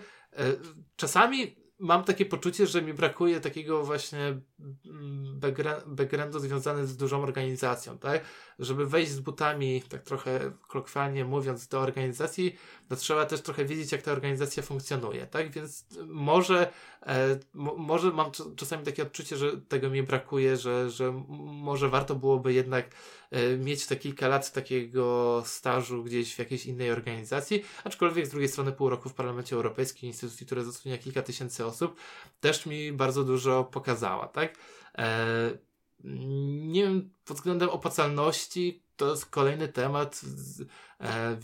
czasami 0.96 1.56
mam 1.80 2.04
takie 2.04 2.26
poczucie, 2.26 2.68
że 2.68 2.82
mi 2.82 2.94
brakuje 2.94 3.40
takiego 3.40 3.84
właśnie 3.84 4.40
mm, 4.86 5.40
backgroundu 5.88 6.40
związanego 6.40 6.88
z 6.88 6.98
dużą 6.98 7.24
organizacją, 7.24 7.98
tak? 7.98 8.24
Żeby 8.62 8.86
wejść 8.86 9.12
z 9.12 9.20
butami, 9.20 9.82
tak 9.90 10.04
trochę 10.04 10.52
kolokwialnie 10.68 11.26
mówiąc, 11.26 11.68
do 11.68 11.80
organizacji, 11.80 12.56
to 12.90 12.96
trzeba 12.96 13.26
też 13.26 13.42
trochę 13.42 13.66
wiedzieć, 13.66 13.92
jak 13.92 14.02
ta 14.02 14.12
organizacja 14.12 14.64
funkcjonuje, 14.64 15.26
tak? 15.28 15.52
Więc 15.52 15.86
może, 16.06 16.72
e, 17.06 17.40
może 17.78 18.12
mam 18.12 18.32
czasami 18.56 18.84
takie 18.84 19.04
odczucie, 19.04 19.38
że 19.38 19.58
tego 19.58 19.90
mi 19.90 20.04
brakuje, 20.04 20.58
że, 20.58 20.90
że 20.90 21.24
może 21.38 21.90
warto 21.90 22.16
byłoby 22.16 22.54
jednak 22.54 22.90
e, 23.32 23.58
mieć 23.58 23.86
te 23.86 23.96
kilka 23.96 24.28
lat 24.28 24.52
takiego 24.52 25.44
stażu 25.46 26.04
gdzieś 26.04 26.36
w 26.36 26.40
jakiejś 26.40 26.66
innej 26.66 26.92
organizacji, 26.92 27.64
aczkolwiek 27.84 28.28
z 28.28 28.30
drugiej 28.30 28.50
strony 28.50 28.72
pół 28.72 28.90
roku 28.90 29.10
w 29.10 29.14
Parlamencie 29.14 29.56
Europejskim, 29.56 30.08
instytucji, 30.08 30.46
która 30.46 30.64
zatrudnia 30.64 30.98
kilka 30.98 31.22
tysięcy 31.22 31.66
osób, 31.66 31.96
też 32.40 32.66
mi 32.66 32.92
bardzo 32.92 33.24
dużo 33.24 33.64
pokazała, 33.64 34.28
tak? 34.28 34.58
E, 34.98 35.71
nie 36.04 36.84
wiem, 36.84 37.14
pod 37.26 37.38
względem 37.38 37.70
opłacalności 37.70 38.84
to 39.02 39.10
jest 39.10 39.26
kolejny 39.26 39.68
temat 39.68 40.22
e, 41.02 41.06
e, 41.06 41.38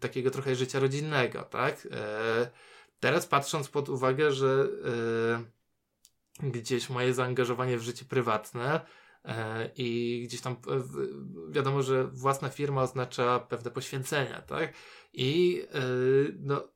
takiego 0.00 0.30
trochę 0.30 0.54
życia 0.54 0.80
rodzinnego, 0.80 1.42
tak? 1.42 1.88
E, 1.90 2.50
teraz 3.00 3.26
patrząc 3.26 3.68
pod 3.68 3.88
uwagę, 3.88 4.32
że 4.32 4.68
e, 6.42 6.50
gdzieś 6.50 6.90
moje 6.90 7.14
zaangażowanie 7.14 7.78
w 7.78 7.82
życie 7.82 8.04
prywatne 8.04 8.80
e, 9.24 9.70
i 9.76 10.22
gdzieś 10.28 10.40
tam 10.40 10.56
wiadomo, 11.50 11.82
że 11.82 12.04
własna 12.04 12.48
firma 12.48 12.82
oznacza 12.82 13.40
pewne 13.40 13.70
poświęcenia, 13.70 14.42
tak? 14.42 14.72
I 15.12 15.62
no 16.38 16.68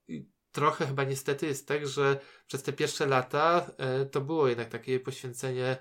trochę 0.53 0.87
chyba 0.87 1.05
niestety 1.05 1.47
jest 1.47 1.69
tak, 1.69 1.87
że 1.87 2.21
przez 2.47 2.63
te 2.63 2.73
pierwsze 2.73 3.07
lata 3.07 3.71
to 4.11 4.21
było 4.21 4.49
jednak 4.49 4.69
takie 4.69 5.01
poświęcenie 5.01 5.67
e, 5.67 5.79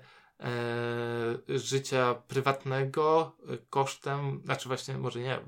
życia 1.48 2.14
prywatnego 2.28 3.36
e, 3.48 3.58
kosztem, 3.70 4.40
znaczy 4.44 4.68
właśnie 4.68 4.98
może 4.98 5.20
nie, 5.20 5.38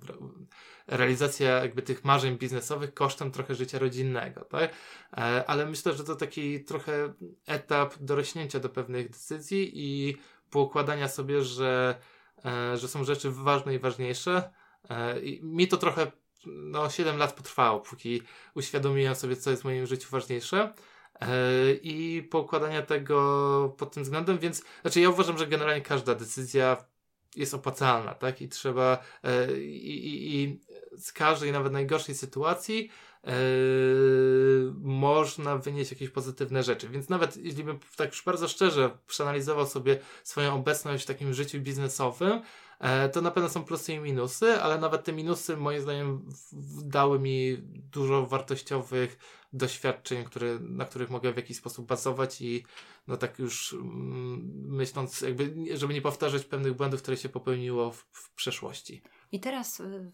realizacja 0.86 1.48
jakby 1.50 1.82
tych 1.82 2.04
marzeń 2.04 2.38
biznesowych 2.38 2.94
kosztem 2.94 3.30
trochę 3.30 3.54
życia 3.54 3.78
rodzinnego, 3.78 4.44
tak? 4.44 4.70
E, 5.12 5.44
ale 5.46 5.66
myślę, 5.66 5.92
że 5.92 6.04
to 6.04 6.16
taki 6.16 6.64
trochę 6.64 7.12
etap 7.46 7.94
dorośnięcia 8.00 8.60
do 8.60 8.68
pewnych 8.68 9.10
decyzji 9.10 9.70
i 9.74 10.16
poukładania 10.50 11.08
sobie, 11.08 11.42
że, 11.42 11.98
e, 12.44 12.76
że 12.76 12.88
są 12.88 13.04
rzeczy 13.04 13.30
ważne 13.30 13.74
i 13.74 13.78
ważniejsze. 13.78 14.50
E, 14.90 15.20
I 15.20 15.44
mi 15.44 15.68
to 15.68 15.76
trochę 15.76 16.12
no 16.46 16.90
7 16.90 17.16
lat 17.16 17.32
potrwało, 17.32 17.80
póki 17.80 18.22
uświadomiłem 18.54 19.14
sobie, 19.14 19.36
co 19.36 19.50
jest 19.50 19.62
w 19.62 19.64
moim 19.64 19.86
życiu 19.86 20.08
ważniejsze. 20.10 20.72
E, 21.20 21.72
i 21.72 22.22
poukładania 22.22 22.82
tego 22.82 23.74
pod 23.78 23.94
tym 23.94 24.02
względem, 24.02 24.38
więc 24.38 24.62
znaczy 24.82 25.00
ja 25.00 25.10
uważam, 25.10 25.38
że 25.38 25.46
generalnie 25.46 25.82
każda 25.82 26.14
decyzja 26.14 26.76
jest 27.36 27.54
opłacalna, 27.54 28.14
tak? 28.14 28.42
I 28.42 28.48
trzeba 28.48 28.98
e, 29.24 29.60
i, 29.60 30.06
i, 30.08 30.42
i 30.42 30.60
z 30.98 31.12
każdej, 31.12 31.52
nawet 31.52 31.72
najgorszej 31.72 32.14
sytuacji 32.14 32.90
e, 33.24 33.32
można 34.80 35.56
wynieść 35.56 35.90
jakieś 35.90 36.10
pozytywne 36.10 36.62
rzeczy. 36.62 36.88
Więc 36.88 37.08
nawet 37.08 37.36
jeśli 37.36 37.64
bym 37.64 37.78
tak 37.96 38.10
już 38.10 38.24
bardzo 38.24 38.48
szczerze 38.48 38.90
przeanalizował 39.06 39.66
sobie 39.66 39.98
swoją 40.24 40.54
obecność 40.54 41.04
w 41.04 41.06
takim 41.06 41.34
życiu 41.34 41.60
biznesowym, 41.60 42.42
to 43.12 43.20
na 43.20 43.30
pewno 43.30 43.48
są 43.48 43.64
plusy 43.64 43.92
i 43.92 44.00
minusy, 44.00 44.52
ale 44.52 44.78
nawet 44.78 45.04
te 45.04 45.12
minusy 45.12 45.56
moim 45.56 45.80
zdaniem 45.80 46.26
dały 46.84 47.18
mi 47.18 47.56
dużo 47.92 48.26
wartościowych 48.26 49.18
doświadczeń, 49.52 50.24
które, 50.24 50.58
na 50.60 50.84
których 50.84 51.10
mogę 51.10 51.32
w 51.32 51.36
jakiś 51.36 51.56
sposób 51.56 51.86
bazować 51.86 52.40
i 52.40 52.64
no 53.06 53.16
tak 53.16 53.38
już 53.38 53.72
mm, 53.72 54.52
myśląc, 54.68 55.20
jakby, 55.20 55.54
żeby 55.76 55.94
nie 55.94 56.02
powtarzać 56.02 56.44
pewnych 56.44 56.74
błędów, 56.74 57.02
które 57.02 57.16
się 57.16 57.28
popełniło 57.28 57.90
w, 57.90 58.06
w 58.12 58.34
przeszłości. 58.34 59.02
I 59.32 59.40
teraz 59.40 59.80
y, 59.80 60.12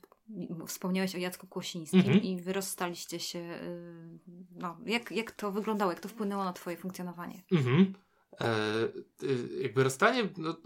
wspomniałeś 0.67 1.15
o 1.15 1.19
Jacku 1.19 1.47
Kłosińskim 1.47 2.01
mm 2.01 2.13
-hmm. 2.13 2.25
i 2.25 2.41
wy 2.41 2.53
rozstaliście 2.53 3.21
się. 3.21 3.39
Y, 3.39 4.19
no, 4.57 4.77
jak, 4.87 5.11
jak 5.11 5.31
to 5.31 5.53
wyglądało, 5.53 5.93
jak 5.93 6.01
to 6.01 6.09
wpłynęło 6.09 6.45
na 6.45 6.53
twoje 6.53 6.77
funkcjonowanie? 6.77 7.43
Mm 7.53 7.65
-hmm. 7.65 7.93
e, 8.41 8.85
y, 9.23 9.63
jakby 9.63 9.85
rozstanie 9.85 10.29
no, 10.37 10.57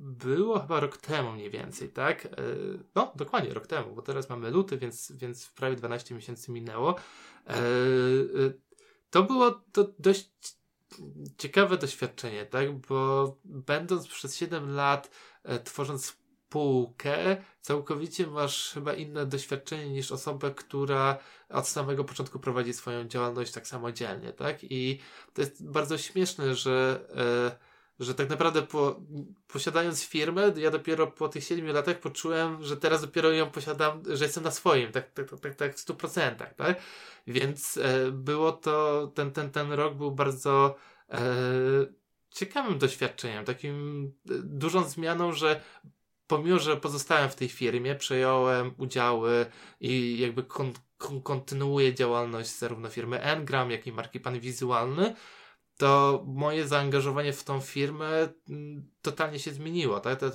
było 0.00 0.60
chyba 0.60 0.80
rok 0.80 0.96
temu 0.96 1.32
mniej 1.32 1.50
więcej, 1.50 1.88
tak? 1.88 2.26
E, 2.26 2.30
no, 2.94 3.12
dokładnie 3.16 3.54
rok 3.54 3.66
temu, 3.66 3.94
bo 3.94 4.02
teraz 4.02 4.28
mamy 4.28 4.50
luty, 4.50 4.78
więc, 4.78 5.12
więc 5.12 5.46
prawie 5.48 5.76
12 5.76 6.14
miesięcy 6.14 6.52
minęło. 6.52 6.96
E, 7.46 7.52
e, 7.52 7.56
to 9.10 9.22
było 9.22 9.50
to 9.72 9.88
dość 9.98 10.30
ciekawe 11.38 11.78
doświadczenie, 11.78 12.46
tak? 12.46 12.78
Bo 12.78 13.36
będąc 13.44 14.08
przez 14.08 14.36
7 14.36 14.74
lat, 14.74 15.10
tworząc 15.64 16.04
spółkę, 16.04 17.36
całkowicie 17.60 18.26
masz 18.26 18.72
chyba 18.74 18.94
inne 18.94 19.26
doświadczenie 19.26 19.90
niż 19.90 20.12
osoba, 20.12 20.50
która 20.50 21.18
od 21.48 21.68
samego 21.68 22.04
początku 22.04 22.38
prowadzi 22.38 22.72
swoją 22.72 23.04
działalność 23.04 23.52
tak 23.52 23.66
samodzielnie, 23.66 24.32
tak? 24.32 24.58
I 24.62 25.00
to 25.34 25.40
jest 25.40 25.70
bardzo 25.70 25.98
śmieszne, 25.98 26.54
że 26.54 27.06
że 28.00 28.14
tak 28.14 28.28
naprawdę 28.28 28.62
po, 28.62 29.00
posiadając 29.48 30.04
firmę, 30.04 30.52
ja 30.56 30.70
dopiero 30.70 31.06
po 31.06 31.28
tych 31.28 31.44
siedmiu 31.44 31.72
latach 31.72 32.00
poczułem, 32.00 32.64
że 32.64 32.76
teraz 32.76 33.00
dopiero 33.00 33.30
ją 33.30 33.50
posiadam, 33.50 34.02
że 34.10 34.24
jestem 34.24 34.44
na 34.44 34.50
swoim, 34.50 34.92
tak, 34.92 35.12
tak, 35.12 35.30
tak, 35.30 35.40
tak, 35.40 35.54
tak 35.54 35.74
w 35.74 35.80
stu 35.80 35.94
procentach, 35.94 36.54
tak? 36.54 36.80
Więc 37.26 37.76
e, 37.76 38.12
było 38.12 38.52
to, 38.52 39.06
ten, 39.14 39.32
ten, 39.32 39.50
ten 39.50 39.72
rok 39.72 39.94
był 39.94 40.12
bardzo 40.12 40.76
e, 41.10 41.20
ciekawym 42.30 42.78
doświadczeniem, 42.78 43.44
takim 43.44 44.04
e, 44.30 44.34
dużą 44.42 44.84
zmianą, 44.84 45.32
że 45.32 45.60
pomimo, 46.26 46.58
że 46.58 46.76
pozostałem 46.76 47.30
w 47.30 47.34
tej 47.34 47.48
firmie, 47.48 47.94
przejąłem 47.94 48.74
udziały 48.78 49.46
i 49.80 50.18
jakby 50.18 50.42
kon, 50.42 50.72
kon, 50.98 51.22
kontynuuję 51.22 51.94
działalność 51.94 52.58
zarówno 52.58 52.88
firmy 52.88 53.20
Engram, 53.20 53.70
jak 53.70 53.86
i 53.86 53.92
marki 53.92 54.20
Pan 54.20 54.40
Wizualny, 54.40 55.14
to 55.76 56.22
moje 56.26 56.68
zaangażowanie 56.68 57.32
w 57.32 57.44
tą 57.44 57.60
firmę 57.60 58.28
mm, 58.48 58.90
totalnie 59.02 59.38
się 59.38 59.52
zmieniło, 59.52 60.00
tak? 60.00 60.20
Ta 60.20 60.30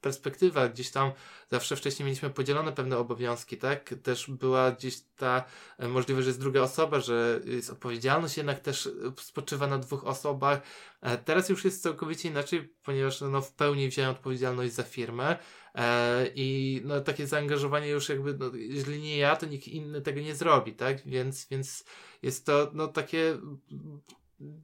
perspektywa 0.00 0.68
gdzieś 0.68 0.90
tam, 0.90 1.12
zawsze 1.50 1.76
wcześniej 1.76 2.06
mieliśmy 2.06 2.30
podzielone 2.30 2.72
pewne 2.72 2.98
obowiązki, 2.98 3.56
tak? 3.56 3.94
Też 4.02 4.30
była 4.30 4.70
gdzieś 4.72 5.00
ta 5.16 5.44
e, 5.78 5.88
możliwość, 5.88 6.24
że 6.24 6.30
jest 6.30 6.40
druga 6.40 6.60
osoba, 6.60 7.00
że 7.00 7.40
jest 7.44 7.70
odpowiedzialność 7.70 8.36
jednak 8.36 8.60
też 8.60 8.88
spoczywa 9.20 9.66
na 9.66 9.78
dwóch 9.78 10.04
osobach. 10.04 10.60
E, 11.00 11.18
teraz 11.18 11.48
już 11.48 11.64
jest 11.64 11.82
całkowicie 11.82 12.28
inaczej, 12.28 12.74
ponieważ 12.84 13.20
no, 13.20 13.40
w 13.40 13.52
pełni 13.52 13.88
wziąłem 13.88 14.10
odpowiedzialność 14.10 14.72
za 14.72 14.82
firmę 14.82 15.36
e, 15.74 16.26
i 16.34 16.80
no, 16.84 17.00
takie 17.00 17.26
zaangażowanie 17.26 17.88
już 17.88 18.08
jakby, 18.08 18.34
no, 18.34 18.50
jeżeli 18.54 19.00
nie 19.02 19.16
ja, 19.16 19.36
to 19.36 19.46
nikt 19.46 19.68
inny 19.68 20.02
tego 20.02 20.20
nie 20.20 20.34
zrobi, 20.34 20.72
tak? 20.72 21.06
Więc, 21.06 21.46
więc 21.50 21.84
jest 22.22 22.46
to 22.46 22.70
no, 22.74 22.88
takie 22.88 23.38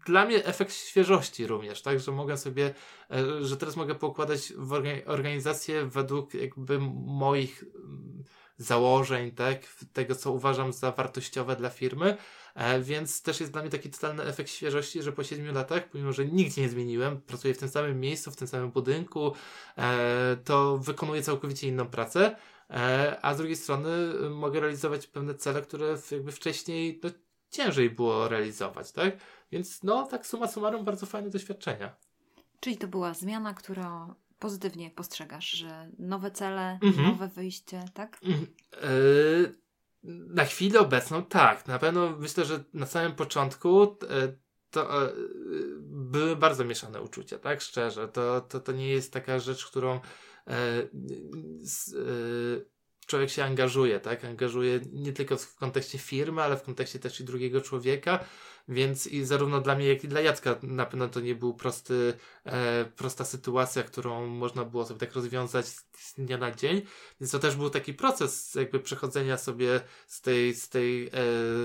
dla 0.06 0.24
mnie 0.24 0.44
efekt 0.44 0.74
świeżości 0.74 1.46
również, 1.46 1.82
tak, 1.82 2.00
że 2.00 2.12
mogę 2.12 2.36
sobie, 2.36 2.74
e, 3.10 3.44
że 3.44 3.56
teraz 3.56 3.76
mogę 3.76 3.94
pokładać 3.94 4.52
organizację 5.06 5.86
według 5.86 6.34
jakby 6.34 6.78
moich 7.06 7.62
mm, 7.62 8.24
założeń, 8.56 9.30
tak, 9.30 9.60
tego 9.92 10.14
co 10.14 10.32
uważam 10.32 10.72
za 10.72 10.92
wartościowe 10.92 11.56
dla 11.56 11.70
firmy, 11.70 12.16
e, 12.54 12.80
więc 12.80 13.22
też 13.22 13.40
jest 13.40 13.52
dla 13.52 13.62
mnie 13.62 13.70
taki 13.70 13.90
totalny 13.90 14.22
efekt 14.22 14.50
świeżości, 14.50 15.02
że 15.02 15.12
po 15.12 15.24
siedmiu 15.24 15.52
latach, 15.52 15.90
pomimo 15.90 16.12
że 16.12 16.24
nigdzie 16.24 16.62
nie 16.62 16.68
zmieniłem, 16.68 17.20
pracuję 17.20 17.54
w 17.54 17.58
tym 17.58 17.68
samym 17.68 18.00
miejscu, 18.00 18.30
w 18.30 18.36
tym 18.36 18.48
samym 18.48 18.70
budynku, 18.70 19.32
e, 19.78 20.36
to 20.44 20.78
wykonuję 20.78 21.22
całkowicie 21.22 21.68
inną 21.68 21.86
pracę, 21.86 22.36
a 23.22 23.34
z 23.34 23.36
drugiej 23.36 23.56
strony 23.56 23.88
mogę 24.30 24.60
realizować 24.60 25.06
pewne 25.06 25.34
cele, 25.34 25.62
które 25.62 25.96
jakby 26.10 26.32
wcześniej 26.32 27.00
no, 27.02 27.10
ciężej 27.50 27.90
było 27.90 28.28
realizować, 28.28 28.92
tak? 28.92 29.16
Więc 29.52 29.82
no, 29.82 30.06
tak 30.06 30.26
suma 30.26 30.48
summarum, 30.48 30.84
bardzo 30.84 31.06
fajne 31.06 31.30
doświadczenia. 31.30 31.96
Czyli 32.60 32.76
to 32.76 32.88
była 32.88 33.14
zmiana, 33.14 33.54
która 33.54 34.14
pozytywnie 34.38 34.90
postrzegasz, 34.90 35.50
że 35.50 35.90
nowe 35.98 36.30
cele, 36.30 36.78
mhm. 36.82 37.08
nowe 37.08 37.28
wyjście, 37.28 37.84
tak? 37.94 38.20
Mhm. 38.22 38.46
Yy, 38.82 39.54
na 40.28 40.44
chwilę 40.44 40.80
obecną 40.80 41.24
tak. 41.24 41.66
Na 41.66 41.78
pewno 41.78 42.10
myślę, 42.10 42.44
że 42.44 42.64
na 42.74 42.86
samym 42.86 43.12
początku 43.12 43.96
yy, 44.02 44.38
to 44.70 45.02
yy, 45.02 45.76
były 45.80 46.36
bardzo 46.36 46.64
mieszane 46.64 47.02
uczucia, 47.02 47.38
tak? 47.38 47.60
Szczerze. 47.60 48.08
To, 48.08 48.40
to, 48.40 48.60
to 48.60 48.72
nie 48.72 48.88
jest 48.88 49.12
taka 49.12 49.38
rzecz, 49.38 49.66
którą 49.66 50.00
człowiek 53.08 53.30
się 53.30 53.44
angażuje, 53.44 54.00
tak? 54.00 54.24
Angażuje 54.24 54.80
nie 54.92 55.12
tylko 55.12 55.36
w 55.36 55.56
kontekście 55.56 55.98
firmy, 55.98 56.42
ale 56.42 56.56
w 56.56 56.62
kontekście 56.62 56.98
też 56.98 57.20
i 57.20 57.24
drugiego 57.24 57.60
człowieka. 57.60 58.24
Więc 58.68 59.06
i 59.06 59.24
zarówno 59.24 59.60
dla 59.60 59.74
mnie, 59.74 59.88
jak 59.88 60.04
i 60.04 60.08
dla 60.08 60.20
Jacka 60.20 60.56
na 60.62 60.86
pewno 60.86 61.08
to 61.08 61.20
nie 61.20 61.34
był 61.34 61.54
prosty, 61.54 62.14
e, 62.44 62.84
prosta 62.96 63.24
sytuacja, 63.24 63.82
którą 63.82 64.26
można 64.26 64.64
było 64.64 64.84
sobie 64.84 65.00
tak 65.00 65.12
rozwiązać 65.12 65.66
z 65.66 66.14
dnia 66.18 66.38
na 66.38 66.50
dzień. 66.50 66.82
Więc 67.20 67.30
to 67.30 67.38
też 67.38 67.56
był 67.56 67.70
taki 67.70 67.94
proces 67.94 68.54
jakby 68.54 68.80
przechodzenia 68.80 69.38
sobie 69.38 69.80
z 70.06 70.20
tej, 70.20 70.54
z 70.54 70.68
tej, 70.68 71.06
e, 71.06 71.10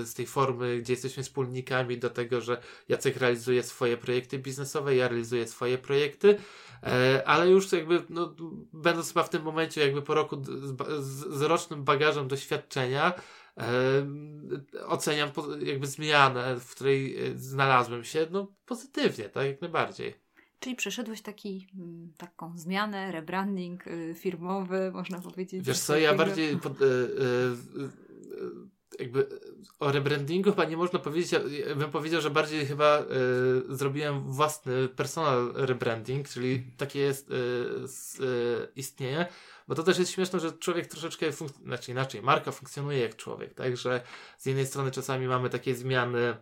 z 0.04 0.14
tej 0.14 0.26
formy, 0.26 0.78
gdzie 0.78 0.92
jesteśmy 0.92 1.22
wspólnikami 1.22 1.98
do 1.98 2.10
tego, 2.10 2.40
że 2.40 2.62
Jacek 2.88 3.16
realizuje 3.16 3.62
swoje 3.62 3.96
projekty 3.96 4.38
biznesowe, 4.38 4.96
ja 4.96 5.08
realizuję 5.08 5.48
swoje 5.48 5.78
projekty. 5.78 6.38
E, 6.84 7.22
ale 7.28 7.50
już 7.50 7.72
jakby, 7.72 8.02
no, 8.08 8.34
będąc 8.72 9.08
chyba 9.08 9.22
w 9.22 9.30
tym 9.30 9.42
momencie, 9.42 9.80
jakby 9.80 10.02
po 10.02 10.14
roku 10.14 10.44
z, 10.44 11.34
z, 11.34 11.42
rocznym 11.42 11.84
bagażem 11.84 12.28
doświadczenia, 12.28 13.12
oceniam 14.86 15.30
jakby 15.60 15.86
zmianę, 15.86 16.56
w 16.60 16.70
której 16.74 17.26
e, 17.26 17.38
znalazłem 17.38 18.04
się, 18.04 18.26
no 18.30 18.46
pozytywnie, 18.66 19.28
tak, 19.28 19.46
jak 19.46 19.60
najbardziej. 19.60 20.24
Czyli 20.60 20.76
przeszedłeś 20.76 21.22
taki, 21.22 21.66
mm, 21.74 22.12
taką 22.18 22.58
zmianę, 22.58 23.12
rebranding 23.12 23.86
y, 23.86 24.14
firmowy, 24.18 24.90
można 24.94 25.18
powiedzieć. 25.20 25.66
Wiesz 25.66 25.78
co, 25.78 25.96
ja 25.96 26.14
bardziej 26.14 26.56
pod, 26.56 26.80
y, 26.80 26.84
y, 26.84 28.03
jakby 29.00 29.40
o 29.80 29.92
rebrandingu 29.92 30.50
chyba 30.50 30.64
nie 30.64 30.76
można 30.76 30.98
powiedzieć, 30.98 31.40
bym 31.76 31.90
powiedział, 31.90 32.20
że 32.20 32.30
bardziej 32.30 32.66
chyba 32.66 33.00
y, 33.00 33.76
zrobiłem 33.76 34.32
własny 34.32 34.88
personal 34.88 35.52
rebranding, 35.54 36.28
czyli 36.28 36.62
takie 36.76 37.00
jest, 37.00 37.30
y, 37.30 38.68
istnieje, 38.76 39.26
bo 39.68 39.74
to 39.74 39.82
też 39.82 39.98
jest 39.98 40.12
śmieszne, 40.12 40.40
że 40.40 40.52
człowiek 40.52 40.86
troszeczkę, 40.86 41.30
funk- 41.30 41.64
znaczy 41.64 41.90
inaczej, 41.90 42.22
marka 42.22 42.52
funkcjonuje 42.52 42.98
jak 42.98 43.16
człowiek, 43.16 43.54
także 43.54 44.00
z 44.38 44.46
jednej 44.46 44.66
strony 44.66 44.90
czasami 44.90 45.26
mamy 45.26 45.50
takie 45.50 45.74
zmiany 45.74 46.36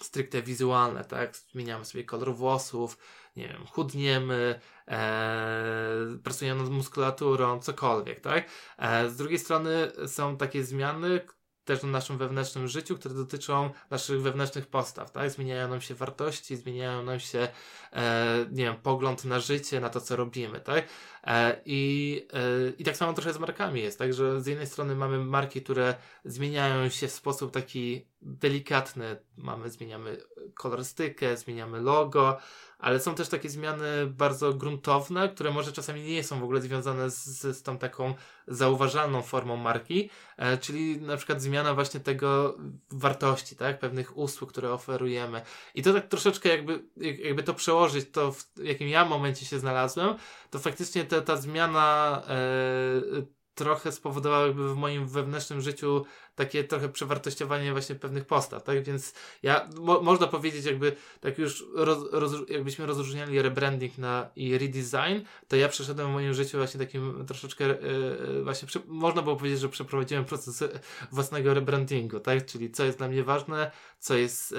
stricte 0.00 0.42
wizualne, 0.42 1.04
tak, 1.04 1.36
zmieniamy 1.36 1.84
sobie 1.84 2.04
kolor 2.04 2.34
włosów, 2.34 2.98
nie 3.36 3.48
wiem, 3.48 3.66
chudniemy, 3.66 4.60
e, 4.88 6.18
pracujemy 6.24 6.62
nad 6.62 6.70
muskulaturą, 6.70 7.60
cokolwiek, 7.60 8.20
tak? 8.20 8.48
E, 8.78 9.10
z 9.10 9.16
drugiej 9.16 9.38
strony 9.38 9.92
są 10.06 10.36
takie 10.36 10.64
zmiany, 10.64 11.20
też 11.66 11.82
na 11.82 11.88
naszym 11.88 12.18
wewnętrznym 12.18 12.68
życiu, 12.68 12.96
które 12.96 13.14
dotyczą 13.14 13.70
naszych 13.90 14.22
wewnętrznych 14.22 14.66
postaw, 14.66 15.10
tak? 15.10 15.30
Zmieniają 15.30 15.68
nam 15.68 15.80
się 15.80 15.94
wartości, 15.94 16.56
zmieniają 16.56 17.02
nam 17.02 17.20
się, 17.20 17.48
e, 17.92 18.46
nie 18.52 18.64
wiem, 18.64 18.76
pogląd 18.76 19.24
na 19.24 19.40
życie, 19.40 19.80
na 19.80 19.88
to, 19.88 20.00
co 20.00 20.16
robimy, 20.16 20.60
tak? 20.60 20.84
E, 21.24 21.60
i, 21.66 22.22
e, 22.32 22.70
I 22.78 22.84
tak 22.84 22.96
samo 22.96 23.12
trochę 23.12 23.32
z 23.32 23.38
markami 23.38 23.80
jest, 23.82 23.98
tak? 23.98 24.14
Że 24.14 24.40
z 24.40 24.46
jednej 24.46 24.66
strony 24.66 24.94
mamy 24.94 25.18
marki, 25.18 25.62
które 25.62 25.94
zmieniają 26.24 26.88
się 26.88 27.08
w 27.08 27.12
sposób 27.12 27.52
taki 27.52 28.06
delikatny, 28.26 29.16
mamy, 29.36 29.70
zmieniamy 29.70 30.18
kolorystykę, 30.54 31.36
zmieniamy 31.36 31.80
logo, 31.80 32.38
ale 32.78 33.00
są 33.00 33.14
też 33.14 33.28
takie 33.28 33.50
zmiany 33.50 34.06
bardzo 34.06 34.54
gruntowne, 34.54 35.28
które 35.28 35.50
może 35.50 35.72
czasami 35.72 36.02
nie 36.02 36.24
są 36.24 36.40
w 36.40 36.44
ogóle 36.44 36.60
związane 36.60 37.10
z, 37.10 37.40
z 37.40 37.62
tą 37.62 37.78
taką 37.78 38.14
zauważalną 38.48 39.22
formą 39.22 39.56
marki, 39.56 40.10
e, 40.36 40.58
czyli 40.58 41.00
na 41.00 41.16
przykład 41.16 41.42
zmiana 41.42 41.74
właśnie 41.74 42.00
tego 42.00 42.56
wartości, 42.90 43.56
tak, 43.56 43.78
pewnych 43.78 44.16
usług, 44.16 44.52
które 44.52 44.72
oferujemy. 44.72 45.42
I 45.74 45.82
to 45.82 45.92
tak 45.92 46.08
troszeczkę 46.08 46.48
jakby, 46.48 46.84
jakby 46.96 47.42
to 47.42 47.54
przełożyć, 47.54 48.10
to 48.10 48.32
w 48.32 48.44
jakim 48.62 48.88
ja 48.88 49.04
momencie 49.04 49.46
się 49.46 49.58
znalazłem, 49.58 50.14
to 50.50 50.58
faktycznie 50.58 51.04
ta, 51.04 51.20
ta 51.20 51.36
zmiana 51.36 52.22
e, 52.28 53.35
trochę 53.56 53.92
spowodowało 53.92 54.46
jakby 54.46 54.74
w 54.74 54.76
moim 54.76 55.08
wewnętrznym 55.08 55.60
życiu 55.60 56.04
takie 56.34 56.64
trochę 56.64 56.88
przewartościowanie 56.88 57.72
właśnie 57.72 57.94
pewnych 57.94 58.26
postaw, 58.26 58.62
tak? 58.62 58.82
Więc 58.84 59.14
ja, 59.42 59.68
mo, 59.80 60.00
można 60.02 60.26
powiedzieć 60.26 60.64
jakby, 60.64 60.96
tak 61.20 61.38
już 61.38 61.64
roz, 61.74 61.98
roz, 62.12 62.32
jakbyśmy 62.48 62.86
rozróżniali 62.86 63.42
rebranding 63.42 63.98
na 63.98 64.30
i 64.36 64.58
redesign, 64.58 65.24
to 65.48 65.56
ja 65.56 65.68
przeszedłem 65.68 66.10
w 66.10 66.12
moim 66.12 66.34
życiu 66.34 66.58
właśnie 66.58 66.80
takim 66.80 67.26
troszeczkę 67.26 67.64
yy, 67.66 68.42
właśnie, 68.44 68.68
można 68.86 69.22
było 69.22 69.36
powiedzieć, 69.36 69.60
że 69.60 69.68
przeprowadziłem 69.68 70.24
proces 70.24 70.64
własnego 71.12 71.54
rebrandingu, 71.54 72.20
tak? 72.20 72.46
Czyli 72.46 72.70
co 72.70 72.84
jest 72.84 72.98
dla 72.98 73.08
mnie 73.08 73.24
ważne, 73.24 73.70
co 73.98 74.14
jest, 74.14 74.52
yy, 74.52 74.58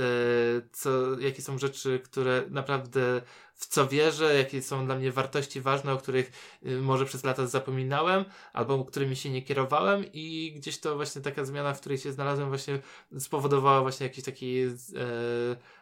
co, 0.71 1.19
jakie 1.19 1.41
są 1.41 1.57
rzeczy, 1.57 1.99
które 1.99 2.43
naprawdę 2.49 3.21
w 3.57 3.67
co 3.67 3.87
wierzę, 3.87 4.35
jakie 4.35 4.61
są 4.61 4.85
dla 4.85 4.95
mnie 4.95 5.11
wartości 5.11 5.61
ważne, 5.61 5.93
o 5.93 5.97
których 5.97 6.31
y, 6.65 6.81
może 6.81 7.05
przez 7.05 7.23
lata 7.23 7.47
zapominałem, 7.47 8.25
albo 8.53 8.85
którymi 8.85 9.15
się 9.15 9.29
nie 9.29 9.41
kierowałem 9.41 10.05
i 10.13 10.53
gdzieś 10.55 10.79
to 10.79 10.95
właśnie 10.95 11.21
taka 11.21 11.45
zmiana, 11.45 11.73
w 11.73 11.79
której 11.79 11.97
się 11.97 12.11
znalazłem 12.11 12.49
właśnie 12.49 12.79
spowodowała 13.19 13.81
właśnie 13.81 14.07
jakieś 14.07 14.25
takie 14.25 14.45
e, 14.45 14.69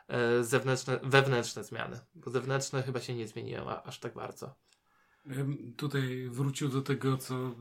e, 0.07 0.43
zewnętrzne, 0.43 0.99
wewnętrzne 1.03 1.63
zmiany, 1.63 1.99
bo 2.15 2.31
zewnętrzne 2.31 2.83
chyba 2.83 3.01
się 3.01 3.15
nie 3.15 3.27
zmieniłem 3.27 3.67
aż 3.83 3.99
tak 3.99 4.13
bardzo. 4.13 4.55
Tutaj 5.77 6.27
wrócił 6.29 6.69
do 6.69 6.81
tego, 6.81 7.17
co 7.17 7.35
e, 7.35 7.53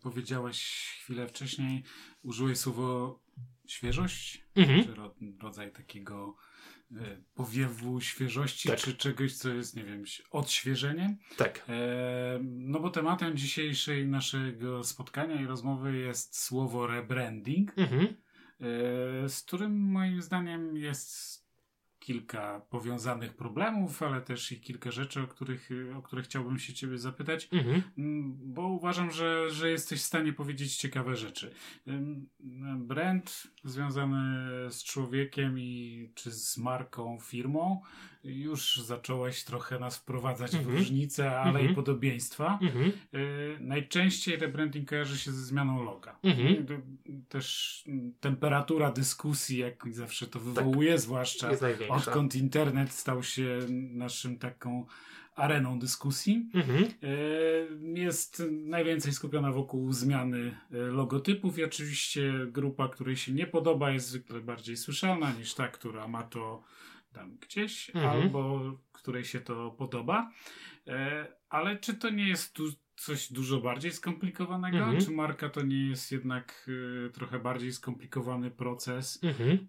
powiedziałeś 0.00 0.88
chwilę 1.02 1.28
wcześniej. 1.28 1.84
Użyłeś 2.22 2.58
słowo 2.58 3.20
świeżość, 3.66 4.44
mhm. 4.56 4.84
czy 4.84 4.94
rodzaj 5.40 5.72
takiego 5.72 6.36
E, 7.00 7.16
powiewu 7.34 8.00
świeżości, 8.00 8.68
tak. 8.68 8.78
czy 8.78 8.94
czegoś, 8.94 9.34
co 9.34 9.48
jest, 9.48 9.76
nie 9.76 9.84
wiem, 9.84 10.04
odświeżeniem. 10.30 11.16
Tak. 11.36 11.64
E, 11.68 12.38
no 12.42 12.80
bo 12.80 12.90
tematem 12.90 13.36
dzisiejszej 13.36 14.08
naszego 14.08 14.84
spotkania 14.84 15.40
i 15.40 15.46
rozmowy 15.46 15.96
jest 15.96 16.38
słowo 16.38 16.86
rebranding, 16.86 17.72
mhm. 17.76 18.04
e, 18.04 19.28
z 19.28 19.42
którym 19.42 19.78
moim 19.78 20.22
zdaniem 20.22 20.76
jest 20.76 21.43
kilka 22.04 22.60
powiązanych 22.70 23.34
problemów, 23.36 24.02
ale 24.02 24.20
też 24.20 24.52
i 24.52 24.60
kilka 24.60 24.90
rzeczy, 24.90 25.22
o 25.22 25.26
których, 25.26 25.70
o 25.96 26.02
które 26.02 26.22
chciałbym 26.22 26.58
się 26.58 26.72
Ciebie 26.72 26.98
zapytać, 26.98 27.48
mhm. 27.52 27.82
Mm, 27.98 28.36
bo 28.54 28.68
uważam, 28.68 29.10
że, 29.10 29.50
że 29.50 29.70
jesteś 29.70 30.00
w 30.00 30.04
stanie 30.04 30.32
powiedzieć 30.32 30.76
ciekawe 30.76 31.16
rzeczy. 31.16 31.54
Brand 32.76 33.46
związany 33.64 34.46
z 34.70 34.84
człowiekiem 34.84 35.58
i 35.58 36.10
czy 36.14 36.30
z 36.30 36.58
marką, 36.58 37.18
firmą 37.22 37.80
już 38.24 38.76
zacząłeś 38.76 39.44
trochę 39.44 39.78
nas 39.78 39.96
wprowadzać 39.96 40.54
mhm. 40.54 40.76
w 40.76 40.78
różnice, 40.78 41.40
ale 41.40 41.50
mhm. 41.50 41.70
i 41.70 41.74
podobieństwa. 41.74 42.58
Mhm. 42.62 42.92
Y, 43.14 43.56
najczęściej 43.60 44.36
rebranding 44.36 44.88
kojarzy 44.88 45.18
się 45.18 45.32
ze 45.32 45.44
zmianą 45.44 45.82
loga. 45.82 46.18
Mhm. 46.22 46.66
Też 47.28 47.84
temperatura 48.20 48.92
dyskusji, 48.92 49.58
jak 49.58 49.84
zawsze 49.90 50.26
to 50.26 50.40
wywołuje, 50.40 50.90
tak. 50.90 51.00
zwłaszcza 51.00 51.50
odkąd 51.88 52.34
internet 52.34 52.92
stał 52.92 53.22
się 53.22 53.58
naszym 53.70 54.38
taką 54.38 54.86
areną 55.34 55.78
dyskusji. 55.78 56.50
Mhm. 56.54 56.84
Y, 56.84 58.00
jest 58.00 58.42
najwięcej 58.50 59.12
skupiona 59.12 59.52
wokół 59.52 59.92
zmiany 59.92 60.56
y, 60.72 60.78
logotypów 60.78 61.58
i 61.58 61.64
oczywiście 61.64 62.32
grupa, 62.46 62.88
której 62.88 63.16
się 63.16 63.32
nie 63.32 63.46
podoba 63.46 63.90
jest 63.90 64.08
zwykle 64.08 64.40
bardziej 64.40 64.76
słyszalna 64.76 65.32
niż 65.32 65.54
ta, 65.54 65.68
która 65.68 66.08
ma 66.08 66.22
to 66.22 66.62
tam 67.14 67.36
gdzieś, 67.36 67.90
mhm. 67.90 68.10
albo 68.10 68.60
której 68.92 69.24
się 69.24 69.40
to 69.40 69.70
podoba. 69.70 70.30
E, 70.86 71.26
ale 71.48 71.76
czy 71.76 71.94
to 71.94 72.10
nie 72.10 72.28
jest 72.28 72.52
tu 72.52 72.64
coś 72.96 73.32
dużo 73.32 73.60
bardziej 73.60 73.92
skomplikowanego? 73.92 74.78
Mhm. 74.78 75.00
Czy 75.00 75.10
marka 75.10 75.48
to 75.48 75.62
nie 75.62 75.88
jest 75.88 76.12
jednak 76.12 76.66
y, 76.68 77.10
trochę 77.12 77.38
bardziej 77.38 77.72
skomplikowany 77.72 78.50
proces? 78.50 79.20
Mhm. 79.22 79.68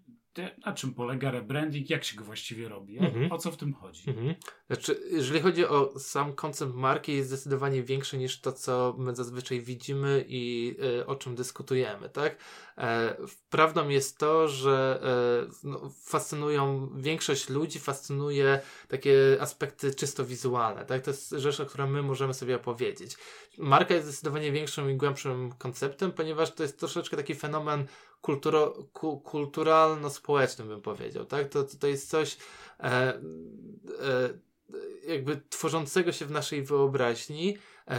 Na 0.66 0.72
czym 0.72 0.94
polega 0.94 1.30
rebranding, 1.30 1.90
jak 1.90 2.04
się 2.04 2.16
go 2.16 2.24
właściwie 2.24 2.68
robi, 2.68 2.98
Mhm. 2.98 3.32
o 3.32 3.38
co 3.38 3.50
w 3.50 3.56
tym 3.56 3.74
chodzi. 3.74 4.10
Mhm. 4.10 4.34
Znaczy, 4.66 5.00
jeżeli 5.10 5.40
chodzi 5.40 5.66
o 5.66 5.98
sam 5.98 6.32
koncept 6.32 6.74
marki, 6.74 7.16
jest 7.16 7.28
zdecydowanie 7.28 7.82
większy 7.82 8.18
niż 8.18 8.40
to, 8.40 8.52
co 8.52 8.94
my 8.98 9.14
zazwyczaj 9.14 9.60
widzimy 9.60 10.24
i 10.28 10.74
e, 11.00 11.06
o 11.06 11.16
czym 11.16 11.34
dyskutujemy, 11.34 12.08
tak? 12.08 12.36
E, 12.78 13.16
prawdą 13.50 13.88
jest 13.88 14.18
to, 14.18 14.48
że 14.48 15.00
e, 15.48 15.54
no, 15.64 15.90
fascynują 16.04 16.90
większość 16.96 17.48
ludzi, 17.48 17.78
fascynuje 17.78 18.60
takie 18.88 19.36
aspekty 19.40 19.94
czysto 19.94 20.24
wizualne, 20.24 20.84
tak? 20.84 21.02
To 21.02 21.10
jest 21.10 21.30
rzecz, 21.30 21.60
o 21.60 21.66
której 21.66 21.88
my 21.88 22.02
możemy 22.02 22.34
sobie 22.34 22.56
opowiedzieć. 22.56 23.16
Marka 23.58 23.94
jest 23.94 24.06
zdecydowanie 24.06 24.52
większym 24.52 24.90
i 24.90 24.96
głębszym 24.96 25.52
konceptem, 25.58 26.12
ponieważ 26.12 26.54
to 26.54 26.62
jest 26.62 26.78
troszeczkę 26.78 27.16
taki 27.16 27.34
fenomen 27.34 27.86
kulturo, 28.20 28.74
ku, 28.92 29.20
kulturalno-społeczny, 29.20 30.64
bym 30.64 30.82
powiedział, 30.82 31.24
tak? 31.24 31.48
To, 31.48 31.64
to, 31.64 31.86
jest 31.86 32.10
coś 32.10 32.36
e, 32.80 32.84
e, 32.84 33.20
jakby 35.08 35.40
tworzącego 35.48 36.12
się 36.12 36.26
w 36.26 36.30
naszej 36.30 36.62
wyobraźni, 36.62 37.58
e, 37.88 37.96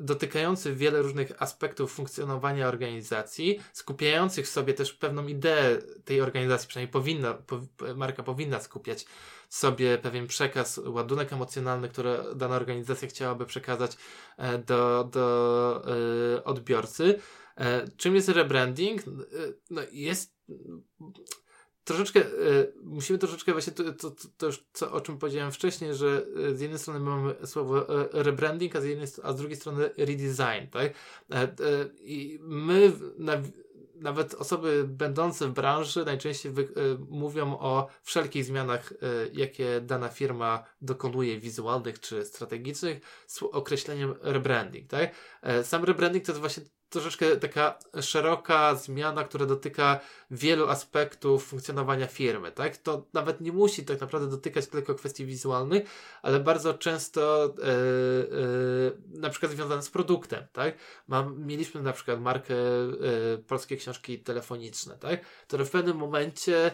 dotykający 0.00 0.74
wiele 0.74 1.02
różnych 1.02 1.42
aspektów 1.42 1.92
funkcjonowania 1.92 2.68
organizacji, 2.68 3.60
skupiających 3.72 4.46
w 4.46 4.50
sobie 4.50 4.74
też 4.74 4.92
pewną 4.92 5.26
ideę 5.26 5.78
tej 6.04 6.20
organizacji, 6.20 6.68
przynajmniej 6.68 6.92
powinna, 6.92 7.34
po, 7.34 7.60
marka 7.96 8.22
powinna 8.22 8.60
skupiać 8.60 9.06
sobie 9.48 9.98
pewien 9.98 10.26
przekaz, 10.26 10.80
ładunek 10.86 11.32
emocjonalny, 11.32 11.88
który 11.88 12.18
dana 12.34 12.56
organizacja 12.56 13.08
chciałaby 13.08 13.46
przekazać 13.46 13.96
e, 14.36 14.58
do, 14.58 15.08
do 15.12 15.82
e, 16.36 16.44
odbiorcy. 16.44 17.20
E, 17.60 17.88
czym 17.96 18.14
jest 18.14 18.28
rebranding? 18.28 19.00
E, 19.00 19.04
no 19.70 19.82
jest 19.92 20.34
troszeczkę, 21.84 22.20
e, 22.20 22.26
musimy 22.82 23.18
troszeczkę 23.18 23.52
właśnie 23.52 23.72
to, 23.72 23.92
to, 23.92 24.12
to, 24.36 24.46
już 24.46 24.64
co, 24.72 24.92
o 24.92 25.00
czym 25.00 25.18
powiedziałem 25.18 25.52
wcześniej, 25.52 25.94
że 25.94 26.26
z 26.54 26.60
jednej 26.60 26.78
strony 26.78 27.00
mamy 27.00 27.34
słowo 27.46 27.86
rebranding, 28.12 28.76
a 28.76 28.80
z, 28.80 28.84
jednej, 28.84 29.06
a 29.22 29.32
z 29.32 29.36
drugiej 29.36 29.56
strony 29.56 29.90
redesign, 29.96 30.66
tak? 30.70 30.92
I 32.00 32.38
my 32.42 32.92
na, 33.18 33.32
nawet 33.94 34.34
osoby 34.34 34.84
będące 34.88 35.48
w 35.48 35.52
branży 35.52 36.04
najczęściej 36.04 36.52
wy, 36.52 36.68
mówią 37.08 37.58
o 37.58 37.88
wszelkich 38.02 38.44
zmianach, 38.44 38.92
jakie 39.32 39.80
dana 39.80 40.08
firma 40.08 40.64
dokonuje, 40.80 41.40
wizualnych 41.40 42.00
czy 42.00 42.24
strategicznych, 42.24 43.00
z 43.26 43.42
określeniem 43.42 44.14
rebranding, 44.20 44.90
tak? 44.90 45.14
Sam 45.62 45.84
rebranding 45.84 46.24
to 46.24 46.32
jest 46.32 46.40
właśnie 46.40 46.62
troszeczkę 46.90 47.36
taka 47.36 47.78
szeroka 48.00 48.74
zmiana, 48.74 49.24
która 49.24 49.46
dotyka 49.46 50.00
wielu 50.30 50.68
aspektów 50.68 51.44
funkcjonowania 51.44 52.06
firmy, 52.06 52.52
tak? 52.52 52.76
To 52.76 53.06
nawet 53.12 53.40
nie 53.40 53.52
musi 53.52 53.84
tak 53.84 54.00
naprawdę 54.00 54.30
dotykać 54.30 54.66
tylko 54.66 54.94
kwestii 54.94 55.26
wizualnych, 55.26 55.82
ale 56.22 56.40
bardzo 56.40 56.74
często 56.74 57.44
e, 57.44 57.48
e, 57.48 59.20
na 59.20 59.30
przykład 59.30 59.52
związane 59.52 59.82
z 59.82 59.90
produktem, 59.90 60.46
tak? 60.52 60.74
Mam, 61.08 61.46
mieliśmy 61.46 61.82
na 61.82 61.92
przykład 61.92 62.20
markę 62.20 62.54
e, 62.54 63.38
polskie 63.38 63.76
książki 63.76 64.18
telefoniczne, 64.18 64.98
tak? 64.98 65.24
Które 65.24 65.64
w 65.64 65.70
pewnym 65.70 65.96
momencie 65.96 66.70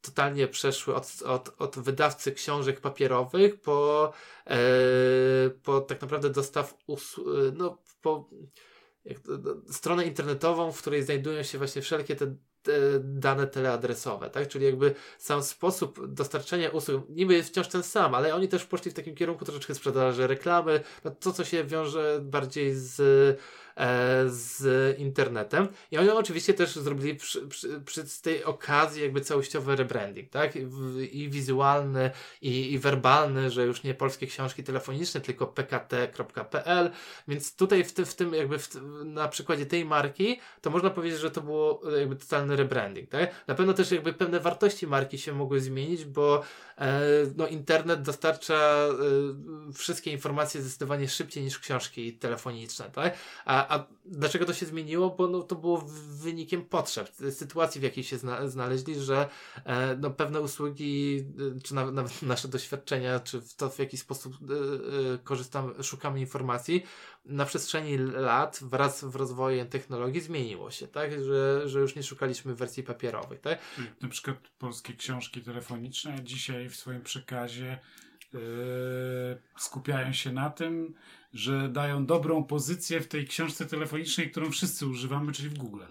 totalnie 0.00 0.48
przeszły 0.48 0.94
od, 0.94 1.22
od, 1.22 1.54
od 1.58 1.78
wydawcy 1.78 2.32
książek 2.32 2.80
papierowych 2.80 3.60
po, 3.60 4.12
e, 4.46 4.58
po 5.62 5.80
tak 5.80 6.02
naprawdę 6.02 6.30
dostaw 6.30 6.74
usług, 6.86 7.26
no 7.52 7.78
po 8.02 8.28
jak 9.04 9.18
to, 9.18 9.32
stronę 9.70 10.04
internetową, 10.04 10.72
w 10.72 10.80
której 10.80 11.02
znajdują 11.02 11.42
się 11.42 11.58
właśnie 11.58 11.82
wszelkie 11.82 12.16
te, 12.16 12.34
dane 13.00 13.46
teleadresowe, 13.46 14.30
tak? 14.30 14.48
Czyli 14.48 14.64
jakby 14.64 14.94
sam 15.18 15.42
sposób 15.42 16.06
dostarczenia 16.06 16.68
usług 16.68 17.08
niby 17.08 17.34
jest 17.34 17.48
wciąż 17.48 17.68
ten 17.68 17.82
sam, 17.82 18.14
ale 18.14 18.34
oni 18.34 18.48
też 18.48 18.64
poszli 18.64 18.90
w 18.90 18.94
takim 18.94 19.14
kierunku 19.14 19.44
troszeczkę 19.44 19.74
sprzedaży 19.74 20.26
reklamy, 20.26 20.80
no 21.04 21.10
to 21.10 21.32
co 21.32 21.44
się 21.44 21.64
wiąże 21.64 22.20
bardziej 22.22 22.74
z 22.74 23.00
z 24.26 24.98
internetem. 24.98 25.68
I 25.90 25.98
oni 25.98 26.10
oczywiście 26.10 26.54
też 26.54 26.76
zrobili 26.76 27.14
przy, 27.14 27.48
przy, 27.48 27.80
przy 27.80 28.04
tej 28.22 28.44
okazji 28.44 29.02
jakby 29.02 29.20
całościowy 29.20 29.76
rebranding, 29.76 30.30
tak? 30.30 30.56
I, 31.12 31.28
wizualny, 31.30 32.10
i, 32.42 32.72
i 32.72 32.78
werbalny, 32.78 33.50
że 33.50 33.64
już 33.64 33.82
nie 33.82 33.94
polskie 33.94 34.26
książki 34.26 34.64
telefoniczne, 34.64 35.20
tylko 35.20 35.46
pkt.pl. 35.46 36.90
Więc 37.28 37.56
tutaj 37.56 37.84
w 37.84 37.92
tym, 37.92 38.04
w 38.04 38.14
tym 38.14 38.34
jakby 38.34 38.58
w, 38.58 38.74
na 39.04 39.28
przykładzie 39.28 39.66
tej 39.66 39.84
marki, 39.84 40.40
to 40.60 40.70
można 40.70 40.90
powiedzieć, 40.90 41.20
że 41.20 41.30
to 41.30 41.40
było 41.40 41.82
jakby 41.98 42.16
totalny 42.16 42.56
rebranding, 42.56 43.10
tak? 43.10 43.30
Na 43.46 43.54
pewno 43.54 43.72
też 43.72 43.90
jakby 43.90 44.12
pewne 44.12 44.40
wartości 44.40 44.86
marki 44.86 45.18
się 45.18 45.32
mogły 45.32 45.60
zmienić, 45.60 46.04
bo 46.04 46.42
e, 46.42 46.42
no, 47.36 47.46
internet 47.46 48.02
dostarcza 48.02 48.54
e, 48.54 49.72
wszystkie 49.72 50.10
informacje 50.12 50.62
zdecydowanie 50.62 51.08
szybciej 51.08 51.44
niż 51.44 51.58
książki 51.58 52.12
telefoniczne, 52.12 52.90
tak? 52.90 53.14
A, 53.44 53.76
a 53.78 53.86
dlaczego 54.04 54.44
to 54.44 54.54
się 54.54 54.66
zmieniło? 54.66 55.10
Bo 55.10 55.28
no, 55.28 55.42
to 55.42 55.56
było 55.56 55.84
wynikiem 56.08 56.64
potrzeb, 56.64 57.10
sytuacji, 57.30 57.80
w 57.80 57.84
jakiej 57.84 58.04
się 58.04 58.18
zna, 58.18 58.48
znaleźli, 58.48 59.00
że 59.00 59.28
e, 59.64 59.96
no, 59.96 60.10
pewne 60.10 60.40
usługi, 60.40 61.24
czy 61.64 61.74
na, 61.74 61.90
nawet 61.90 62.22
nasze 62.22 62.48
doświadczenia, 62.48 63.20
czy 63.20 63.40
w 63.40 63.54
to, 63.54 63.70
w 63.70 63.78
jaki 63.78 63.96
sposób 63.96 64.34
e, 64.34 65.14
e, 65.14 65.18
korzystamy, 65.18 65.84
szukamy 65.84 66.20
informacji, 66.20 66.84
na 67.24 67.44
przestrzeni 67.46 67.98
lat 67.98 68.58
wraz 68.62 69.04
w 69.04 69.16
rozwojem 69.16 69.68
technologii 69.68 70.20
zmieniło 70.20 70.70
się, 70.70 70.88
tak? 70.88 71.24
Że, 71.24 71.68
że 71.68 71.80
już 71.80 71.96
nie 71.96 72.02
szukaliśmy 72.02 72.54
wersji 72.54 72.82
papierowych, 72.82 73.40
tak? 73.40 73.58
Na 74.00 74.08
przykład 74.08 74.36
polskie 74.58 74.94
książki 74.94 75.40
telefoniczne 75.40 76.16
dzisiaj 76.24 76.68
w 76.68 76.76
swoim 76.76 77.02
przekazie 77.02 77.78
yy, 78.32 78.40
skupiają 79.58 80.12
się 80.12 80.32
na 80.32 80.50
tym, 80.50 80.94
że 81.32 81.68
dają 81.68 82.06
dobrą 82.06 82.44
pozycję 82.44 83.00
w 83.00 83.08
tej 83.08 83.26
książce 83.26 83.66
telefonicznej, 83.66 84.30
którą 84.30 84.50
wszyscy 84.50 84.86
używamy, 84.86 85.32
czyli 85.32 85.48
w 85.48 85.58
Google. 85.58 85.82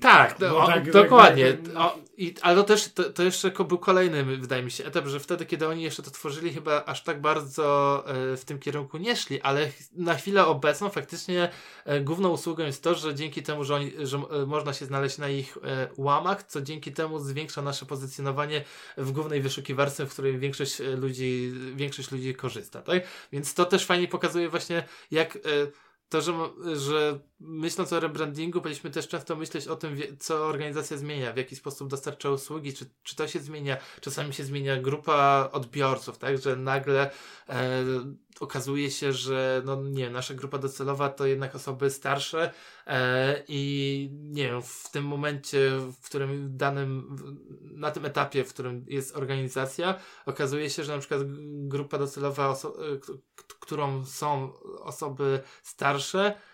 Tak, 0.00 0.38
no, 0.40 0.58
o, 0.58 0.66
tak, 0.66 0.90
dokładnie. 0.90 1.52
Tak, 1.52 1.76
o, 1.76 1.98
i, 2.16 2.34
ale 2.42 2.56
to 2.56 2.62
też 2.62 2.92
to, 2.92 3.04
to 3.04 3.22
jeszcze 3.22 3.50
był 3.50 3.78
kolejny, 3.78 4.24
wydaje 4.24 4.62
mi 4.62 4.70
się, 4.70 4.84
etap, 4.84 5.06
że 5.06 5.20
wtedy, 5.20 5.46
kiedy 5.46 5.68
oni 5.68 5.82
jeszcze 5.82 6.02
to 6.02 6.10
tworzyli, 6.10 6.52
chyba 6.52 6.84
aż 6.84 7.02
tak 7.02 7.20
bardzo 7.20 8.04
e, 8.06 8.36
w 8.36 8.44
tym 8.44 8.58
kierunku 8.58 8.98
nie 8.98 9.16
szli, 9.16 9.40
ale 9.40 9.70
na 9.92 10.14
chwilę 10.14 10.46
obecną 10.46 10.90
faktycznie 10.90 11.48
e, 11.84 12.00
główną 12.00 12.28
usługą 12.28 12.64
jest 12.64 12.82
to, 12.82 12.94
że 12.94 13.14
dzięki 13.14 13.42
temu, 13.42 13.64
że, 13.64 13.74
oni, 13.74 13.92
że 14.02 14.16
e, 14.16 14.46
można 14.46 14.72
się 14.72 14.86
znaleźć 14.86 15.18
na 15.18 15.28
ich 15.28 15.58
łamach, 15.96 16.42
co 16.42 16.62
dzięki 16.62 16.92
temu 16.92 17.18
zwiększa 17.18 17.62
nasze 17.62 17.86
pozycjonowanie 17.86 18.64
w 18.96 19.12
głównej 19.12 19.40
wyszukiwarce, 19.40 20.06
w 20.06 20.12
której 20.12 20.38
większość 20.38 20.78
ludzi, 20.96 21.52
większość 21.74 22.10
ludzi 22.10 22.34
korzysta, 22.34 22.82
tak? 22.82 23.02
Więc 23.32 23.54
to 23.54 23.64
też 23.64 23.86
fajnie 23.86 24.08
pokazuje 24.08 24.48
właśnie, 24.48 24.84
jak 25.10 25.38
to, 26.08 26.20
że, 26.20 26.32
że 26.76 27.18
myśląc 27.46 27.92
o 27.92 28.00
rebrandingu, 28.00 28.60
powinniśmy 28.60 28.90
też 28.90 29.08
często 29.08 29.36
myśleć 29.36 29.68
o 29.68 29.76
tym, 29.76 29.96
co 30.18 30.46
organizacja 30.46 30.96
zmienia, 30.96 31.32
w 31.32 31.36
jaki 31.36 31.56
sposób 31.56 31.88
dostarcza 31.88 32.30
usługi, 32.30 32.72
czy, 32.72 32.86
czy 33.02 33.16
to 33.16 33.28
się 33.28 33.40
zmienia. 33.40 33.76
Czasami 34.00 34.34
się 34.34 34.44
zmienia 34.44 34.80
grupa 34.80 35.48
odbiorców, 35.52 36.18
tak, 36.18 36.38
że 36.38 36.56
nagle 36.56 37.10
e, 37.48 37.84
okazuje 38.40 38.90
się, 38.90 39.12
że 39.12 39.62
no 39.64 39.82
nie, 39.82 40.10
nasza 40.10 40.34
grupa 40.34 40.58
docelowa 40.58 41.08
to 41.08 41.26
jednak 41.26 41.54
osoby 41.54 41.90
starsze 41.90 42.52
e, 42.86 43.42
i 43.48 44.10
nie 44.12 44.48
wiem, 44.48 44.62
w 44.62 44.90
tym 44.90 45.04
momencie, 45.04 45.70
w 46.02 46.06
którym 46.06 46.56
danym, 46.56 47.16
na 47.60 47.90
tym 47.90 48.04
etapie, 48.04 48.44
w 48.44 48.54
którym 48.54 48.84
jest 48.88 49.16
organizacja, 49.16 49.98
okazuje 50.26 50.70
się, 50.70 50.84
że 50.84 50.92
na 50.92 50.98
przykład 50.98 51.20
grupa 51.68 51.98
docelowa, 51.98 52.56
którą 53.60 54.04
są 54.04 54.52
osoby 54.80 55.40
starsze, 55.62 56.26
e, 56.26 56.53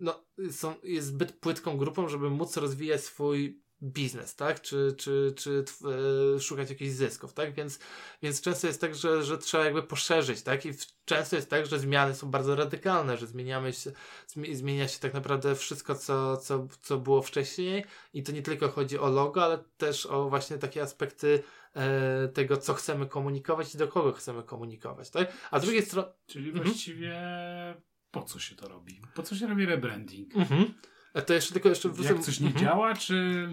no, 0.00 0.24
są, 0.50 0.74
jest 0.82 1.06
zbyt 1.06 1.32
płytką 1.32 1.76
grupą, 1.76 2.08
żeby 2.08 2.30
móc 2.30 2.56
rozwijać 2.56 3.04
swój 3.04 3.66
biznes, 3.82 4.36
tak? 4.36 4.60
Czy, 4.60 4.94
czy, 4.98 5.34
czy 5.36 5.64
e, 6.36 6.40
szukać 6.40 6.70
jakichś 6.70 6.92
zysków, 6.92 7.32
tak? 7.32 7.54
Więc, 7.54 7.78
więc 8.22 8.40
często 8.40 8.66
jest 8.66 8.80
tak, 8.80 8.94
że, 8.94 9.22
że 9.22 9.38
trzeba 9.38 9.64
jakby 9.64 9.82
poszerzyć, 9.82 10.42
tak? 10.42 10.66
I 10.66 10.72
w, 10.72 10.86
często 11.04 11.36
jest 11.36 11.50
tak, 11.50 11.66
że 11.66 11.78
zmiany 11.78 12.14
są 12.14 12.30
bardzo 12.30 12.56
radykalne, 12.56 13.16
że 13.16 13.26
zmieniamy 13.26 13.72
się, 13.72 13.92
zmienia 14.52 14.88
się 14.88 14.98
tak 14.98 15.14
naprawdę 15.14 15.54
wszystko, 15.54 15.94
co, 15.94 16.36
co, 16.36 16.68
co 16.82 16.98
było 16.98 17.22
wcześniej 17.22 17.84
i 18.12 18.22
to 18.22 18.32
nie 18.32 18.42
tylko 18.42 18.68
chodzi 18.68 18.98
o 18.98 19.08
logo, 19.08 19.44
ale 19.44 19.64
też 19.76 20.06
o 20.06 20.28
właśnie 20.28 20.58
takie 20.58 20.82
aspekty 20.82 21.42
e, 21.74 22.28
tego, 22.28 22.56
co 22.56 22.74
chcemy 22.74 23.06
komunikować 23.06 23.74
i 23.74 23.78
do 23.78 23.88
kogo 23.88 24.12
chcemy 24.12 24.42
komunikować, 24.42 25.10
tak? 25.10 25.32
A 25.50 25.60
z 25.60 25.62
drugiej 25.62 25.82
strony... 25.82 26.08
Czyli 26.26 26.50
mhm. 26.50 26.74
Po 28.10 28.22
co 28.22 28.38
się 28.38 28.56
to 28.56 28.68
robi? 28.68 29.00
Po 29.14 29.22
co 29.22 29.36
się 29.36 29.46
robi 29.46 29.66
rebranding? 29.66 30.36
Mhm. 30.36 30.74
To 31.26 31.34
jeszcze 31.34 31.52
tylko 31.52 31.68
jeszcze 31.68 31.90
Jak 32.02 32.20
coś 32.20 32.40
nie 32.40 32.46
mhm. 32.46 32.64
działa, 32.64 32.94
czy... 32.94 33.48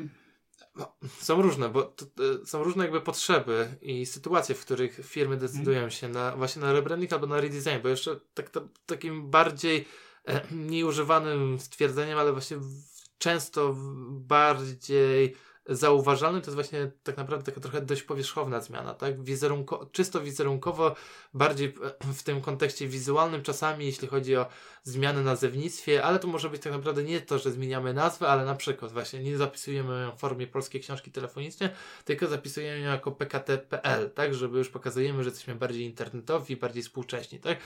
No, 0.75 0.95
są 1.19 1.41
różne, 1.41 1.69
bo 1.69 1.83
to, 1.83 2.05
to, 2.05 2.45
są 2.45 2.63
różne 2.63 2.83
jakby 2.83 3.01
potrzeby 3.01 3.77
i 3.81 4.05
sytuacje, 4.05 4.55
w 4.55 4.65
których 4.65 4.99
firmy 5.05 5.37
decydują 5.37 5.77
mhm. 5.77 5.91
się 5.91 6.09
na 6.09 6.35
właśnie 6.35 6.61
na 6.61 6.73
rebranding 6.73 7.13
albo 7.13 7.27
na 7.27 7.41
redesign, 7.41 7.81
bo 7.83 7.89
jeszcze 7.89 8.19
tak, 8.33 8.49
to, 8.49 8.67
takim 8.85 9.29
bardziej 9.29 9.85
e, 10.27 10.41
nieużywanym 10.51 11.59
stwierdzeniem, 11.59 12.17
ale 12.17 12.31
właśnie 12.31 12.57
w, 12.57 12.83
często 13.17 13.75
bardziej 14.09 15.35
zauważalny, 15.65 16.41
to 16.41 16.45
jest 16.45 16.55
właśnie 16.55 16.91
tak 17.03 17.17
naprawdę 17.17 17.45
taka 17.45 17.61
trochę 17.61 17.81
dość 17.81 18.03
powierzchowna 18.03 18.61
zmiana, 18.61 18.93
tak? 18.93 19.23
Wizerunko, 19.23 19.89
czysto 19.91 20.21
wizerunkowo, 20.21 20.95
bardziej 21.33 21.73
w 22.13 22.23
tym 22.23 22.41
kontekście 22.41 22.87
wizualnym 22.87 23.41
czasami, 23.41 23.85
jeśli 23.85 24.07
chodzi 24.07 24.35
o 24.35 24.45
zmiany 24.83 25.23
na 25.23 25.31
nazewnictwie, 25.31 26.03
ale 26.03 26.19
to 26.19 26.27
może 26.27 26.49
być 26.49 26.61
tak 26.61 26.73
naprawdę 26.73 27.03
nie 27.03 27.21
to, 27.21 27.39
że 27.39 27.51
zmieniamy 27.51 27.93
nazwę, 27.93 28.27
ale 28.27 28.45
na 28.45 28.55
przykład 28.55 28.91
właśnie 28.91 29.19
nie 29.19 29.37
zapisujemy 29.37 30.01
ją 30.01 30.11
w 30.11 30.19
formie 30.19 30.47
polskiej 30.47 30.81
książki 30.81 31.11
telefonicznej, 31.11 31.69
tylko 32.05 32.27
zapisujemy 32.27 32.79
ją 32.79 32.91
jako 32.91 33.11
pkt.pl, 33.11 34.11
tak? 34.11 34.33
Żeby 34.33 34.57
już 34.57 34.69
pokazujemy, 34.69 35.23
że 35.23 35.29
jesteśmy 35.29 35.55
bardziej 35.55 35.83
internetowi, 35.83 36.57
bardziej 36.57 36.83
współcześni, 36.83 37.39
tak? 37.39 37.57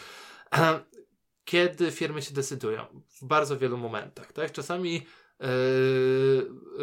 Kiedy 1.45 1.91
firmy 1.91 2.21
się 2.21 2.33
decydują? 2.33 2.85
W 3.21 3.25
bardzo 3.25 3.57
wielu 3.57 3.77
momentach, 3.77 4.33
tak? 4.33 4.51
Czasami 4.51 5.05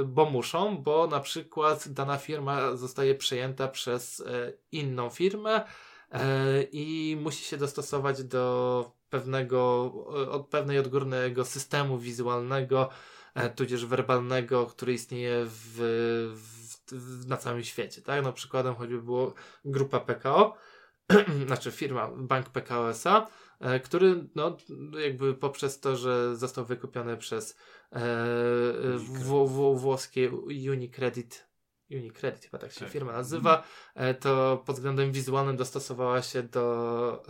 bo 0.04 0.30
muszą, 0.30 0.78
bo 0.78 1.06
na 1.06 1.20
przykład 1.20 1.88
dana 1.88 2.18
firma 2.18 2.76
zostaje 2.76 3.14
przejęta 3.14 3.68
przez 3.68 4.20
e, 4.20 4.52
inną 4.72 5.10
firmę 5.10 5.64
e, 6.10 6.62
i 6.62 7.16
musi 7.20 7.44
się 7.44 7.56
dostosować 7.56 8.24
do 8.24 8.92
pewnego, 9.10 9.92
od 10.30 10.48
pewnej 10.48 10.78
odgórnego 10.78 11.44
systemu 11.44 11.98
wizualnego, 11.98 12.88
e, 13.34 13.50
tudzież 13.50 13.86
werbalnego, 13.86 14.66
który 14.66 14.92
istnieje 14.92 15.44
w, 15.46 15.78
w, 16.92 17.26
na 17.28 17.36
całym 17.36 17.64
świecie. 17.64 18.02
Tak? 18.02 18.24
No, 18.24 18.32
przykładem 18.32 18.74
choćby 18.74 19.02
było 19.02 19.34
grupa 19.64 20.00
PKO, 20.00 20.56
znaczy 21.46 21.70
firma 21.70 22.10
Bank 22.16 22.48
PKO 22.48 22.88
SA, 22.88 23.26
który 23.84 24.24
no, 24.34 24.56
jakby 25.00 25.34
poprzez 25.34 25.80
to, 25.80 25.96
że 25.96 26.36
został 26.36 26.64
wykupiony 26.64 27.16
przez 27.16 27.50
e, 27.50 27.56
w, 28.98 29.24
w, 29.46 29.78
włoskie 29.78 30.30
Unicredit, 30.72 31.46
Unicredit 31.90 32.44
chyba 32.44 32.58
tak 32.58 32.72
się 32.72 32.80
tak. 32.80 32.90
firma 32.90 33.12
nazywa, 33.12 33.62
e, 33.94 34.14
to 34.14 34.62
pod 34.66 34.76
względem 34.76 35.12
wizualnym 35.12 35.56
dostosowała 35.56 36.22
się 36.22 36.42
do, 36.42 37.22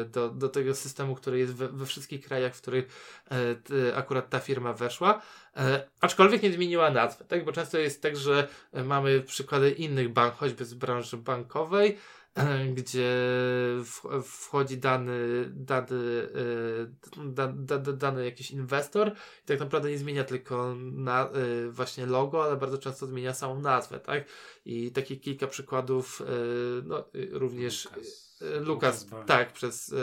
e, 0.00 0.04
do, 0.04 0.28
do 0.28 0.48
tego 0.48 0.74
systemu, 0.74 1.14
który 1.14 1.38
jest 1.38 1.54
we, 1.54 1.68
we 1.68 1.86
wszystkich 1.86 2.24
krajach, 2.26 2.54
w 2.54 2.60
których 2.60 2.86
e, 3.30 3.96
akurat 3.96 4.30
ta 4.30 4.38
firma 4.40 4.72
weszła. 4.72 5.22
Aczkolwiek 6.00 6.42
nie 6.42 6.52
zmieniła 6.52 6.90
nazwy, 6.90 7.24
tak? 7.24 7.44
bo 7.44 7.52
często 7.52 7.78
jest 7.78 8.02
tak, 8.02 8.16
że 8.16 8.48
mamy 8.84 9.20
przykłady 9.20 9.70
innych 9.70 10.12
bank, 10.12 10.34
choćby 10.34 10.64
z 10.64 10.74
branży 10.74 11.16
bankowej, 11.16 11.98
gdzie 12.76 13.14
wchodzi 14.24 14.78
dany, 14.78 15.18
dany, 15.50 16.28
da, 17.26 17.48
da, 17.48 17.78
dany 17.78 18.24
jakiś 18.24 18.50
inwestor 18.50 19.12
i 19.44 19.46
tak 19.46 19.60
naprawdę 19.60 19.90
nie 19.90 19.98
zmienia 19.98 20.24
tylko 20.24 20.74
na, 20.78 21.30
y, 21.36 21.70
właśnie 21.70 22.06
logo, 22.06 22.44
ale 22.44 22.56
bardzo 22.56 22.78
często 22.78 23.06
zmienia 23.06 23.34
samą 23.34 23.60
nazwę, 23.60 24.00
tak? 24.00 24.24
I 24.64 24.90
takich 24.90 25.20
kilka 25.20 25.46
przykładów, 25.46 26.20
y, 26.20 26.24
no, 26.84 27.04
y, 27.14 27.28
również 27.32 27.88
Lukas, 28.60 29.06
tak, 29.26 29.52
przez 29.52 29.94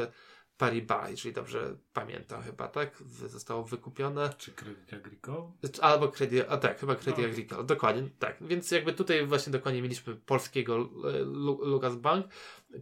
Paribas, 0.58 1.12
jeżeli 1.12 1.36
dobrze 1.36 1.78
pamiętam 1.94 2.42
chyba, 2.42 2.68
tak? 2.68 3.04
Zostało 3.08 3.64
wykupione. 3.64 4.34
Czy 4.38 4.52
Credit 4.52 4.94
Agricole? 4.94 5.52
Albo 5.82 6.08
Credit, 6.08 6.46
a 6.50 6.58
tak, 6.58 6.80
chyba 6.80 6.96
Credit 6.96 7.26
no. 7.26 7.32
Agricole, 7.32 7.64
dokładnie, 7.64 8.10
tak. 8.20 8.38
Więc 8.42 8.72
jakby 8.72 8.94
tutaj 8.94 9.28
właśnie 9.28 9.52
dokładnie 9.52 9.82
mieliśmy 9.82 10.16
polskiego 10.16 10.76
e, 10.76 11.20
Lucas 11.66 11.96
Bank, 11.96 12.28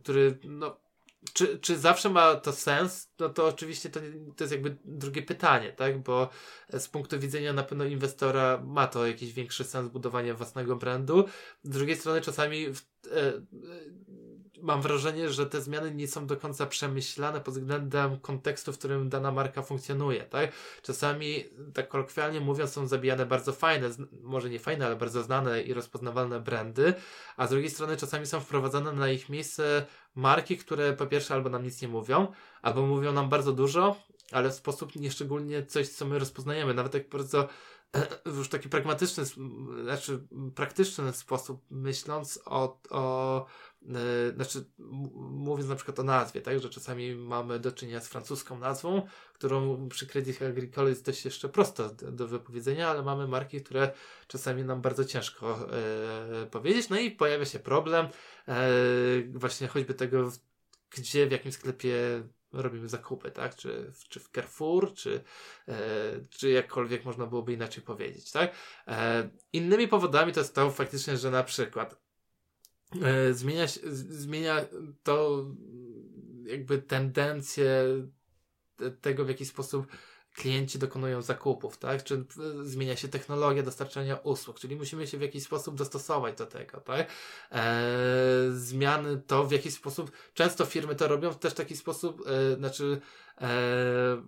który 0.03 0.39
no, 0.43 0.77
czy, 1.33 1.59
czy 1.59 1.77
zawsze 1.77 2.09
ma 2.09 2.35
to 2.35 2.51
sens? 2.51 3.11
No 3.19 3.29
to 3.29 3.47
oczywiście 3.47 3.89
to, 3.89 3.99
to 4.35 4.43
jest 4.43 4.51
jakby 4.51 4.77
drugie 4.85 5.21
pytanie, 5.21 5.73
tak? 5.73 5.99
Bo 5.99 6.29
z 6.69 6.87
punktu 6.87 7.19
widzenia 7.19 7.53
na 7.53 7.63
pewno 7.63 7.85
inwestora 7.85 8.61
ma 8.65 8.87
to 8.87 9.07
jakiś 9.07 9.33
większy 9.33 9.63
sens 9.63 9.89
budowania 9.89 10.33
własnego 10.33 10.75
brandu. 10.75 11.25
Z 11.63 11.69
drugiej 11.69 11.95
strony 11.95 12.21
czasami 12.21 12.73
w, 12.73 12.81
e, 13.11 13.27
e, 13.27 13.41
mam 14.61 14.81
wrażenie, 14.81 15.29
że 15.29 15.45
te 15.45 15.61
zmiany 15.61 15.95
nie 15.95 16.07
są 16.07 16.27
do 16.27 16.37
końca 16.37 16.65
przemyślane 16.65 17.41
pod 17.41 17.53
względem 17.53 18.19
kontekstu, 18.19 18.73
w 18.73 18.77
którym 18.77 19.09
dana 19.09 19.31
marka 19.31 19.61
funkcjonuje, 19.61 20.23
tak? 20.23 20.51
Czasami, 20.81 21.43
tak 21.73 21.87
kolokwialnie 21.87 22.39
mówiąc, 22.39 22.71
są 22.71 22.87
zabijane 22.87 23.25
bardzo 23.25 23.53
fajne, 23.53 23.89
może 24.21 24.49
nie 24.49 24.59
fajne, 24.59 24.85
ale 24.85 24.95
bardzo 24.95 25.23
znane 25.23 25.61
i 25.61 25.73
rozpoznawalne 25.73 26.39
brandy, 26.39 26.93
a 27.37 27.47
z 27.47 27.49
drugiej 27.49 27.69
strony 27.69 27.97
czasami 27.97 28.25
są 28.25 28.39
wprowadzane 28.39 28.93
na 28.93 29.09
ich 29.09 29.29
miejsce 29.29 29.85
marki, 30.15 30.57
które 30.57 30.93
po 30.93 31.05
pierwsze 31.05 31.33
albo 31.33 31.49
nam 31.49 31.63
nic 31.63 31.81
nie 31.81 31.87
mówią, 31.87 32.27
albo 32.61 32.85
mówią 32.85 33.11
nam 33.11 33.29
bardzo 33.29 33.53
dużo, 33.53 33.95
ale 34.31 34.49
w 34.49 34.53
sposób 34.53 34.95
nieszczególnie 34.95 35.65
coś, 35.65 35.89
co 35.89 36.05
my 36.05 36.19
rozpoznajemy. 36.19 36.73
Nawet 36.73 36.93
jak 36.93 37.09
bardzo 37.09 37.47
już 38.37 38.49
taki 38.49 38.69
pragmatyczny, 38.69 39.23
znaczy 39.83 40.27
praktyczny 40.55 41.13
sposób 41.13 41.61
myśląc 41.69 42.39
o, 42.45 42.79
o 42.89 43.45
znaczy 44.35 44.65
mówiąc 45.19 45.69
na 45.69 45.75
przykład 45.75 45.99
o 45.99 46.03
nazwie, 46.03 46.41
tak, 46.41 46.59
że 46.59 46.69
czasami 46.69 47.15
mamy 47.15 47.59
do 47.59 47.71
czynienia 47.71 48.01
z 48.01 48.07
francuską 48.07 48.59
nazwą, 48.59 49.07
którą 49.33 49.89
przy 49.89 50.07
Credit 50.07 50.41
Agricole 50.41 50.89
jest 50.89 51.05
dość 51.05 51.25
jeszcze 51.25 51.49
prosto 51.49 51.89
do, 51.89 52.27
wypowiedzenia, 52.27 52.89
ale 52.89 53.03
mamy 53.03 53.27
marki, 53.27 53.61
które 53.61 53.91
czasami 54.27 54.63
nam 54.63 54.81
bardzo 54.81 55.05
ciężko 55.05 55.67
yy, 56.41 56.47
powiedzieć, 56.47 56.89
no 56.89 56.99
i 56.99 57.11
pojawia 57.11 57.45
się 57.45 57.59
problem 57.59 58.07
yy, 58.47 58.53
właśnie 59.33 59.67
choćby 59.67 59.93
tego, 59.93 60.31
gdzie, 60.91 61.27
w 61.27 61.31
jakim 61.31 61.51
sklepie 61.51 62.23
robimy 62.53 62.89
zakupy, 62.89 63.31
tak? 63.31 63.55
Czy, 63.55 63.91
czy 64.09 64.19
w 64.19 64.29
Carrefour, 64.29 64.93
czy, 64.93 65.23
e, 65.67 65.73
czy 66.29 66.49
jakkolwiek 66.49 67.05
można 67.05 67.25
byłoby 67.25 67.53
inaczej 67.53 67.83
powiedzieć, 67.83 68.31
tak? 68.31 68.51
E, 68.87 69.29
innymi 69.53 69.87
powodami 69.87 70.33
to 70.33 70.39
jest 70.39 70.55
to 70.55 70.71
faktycznie, 70.71 71.17
że 71.17 71.31
na 71.31 71.43
przykład 71.43 72.01
e, 73.01 73.33
zmienia, 73.33 73.65
zmienia 73.91 74.65
to 75.03 75.45
jakby 76.45 76.77
tendencję 76.77 77.83
tego, 79.01 79.25
w 79.25 79.27
jaki 79.27 79.45
sposób 79.45 79.87
klienci 80.35 80.79
dokonują 80.79 81.21
zakupów, 81.21 81.77
tak? 81.77 82.03
Czy 82.03 82.25
zmienia 82.63 82.95
się 82.95 83.07
technologia 83.07 83.63
dostarczania 83.63 84.15
usług, 84.15 84.59
czyli 84.59 84.75
musimy 84.75 85.07
się 85.07 85.17
w 85.17 85.21
jakiś 85.21 85.43
sposób 85.43 85.75
dostosować 85.75 86.37
do 86.37 86.45
tego, 86.45 86.81
tak? 86.81 87.07
Eee, 87.51 87.61
zmiany 88.51 89.21
to 89.27 89.45
w 89.45 89.51
jakiś 89.51 89.73
sposób, 89.73 90.11
często 90.33 90.65
firmy 90.65 90.95
to 90.95 91.07
robią 91.07 91.31
w 91.31 91.39
też 91.39 91.53
taki 91.53 91.77
sposób, 91.77 92.23
e, 92.27 92.55
znaczy 92.55 93.01
e, 93.41 94.21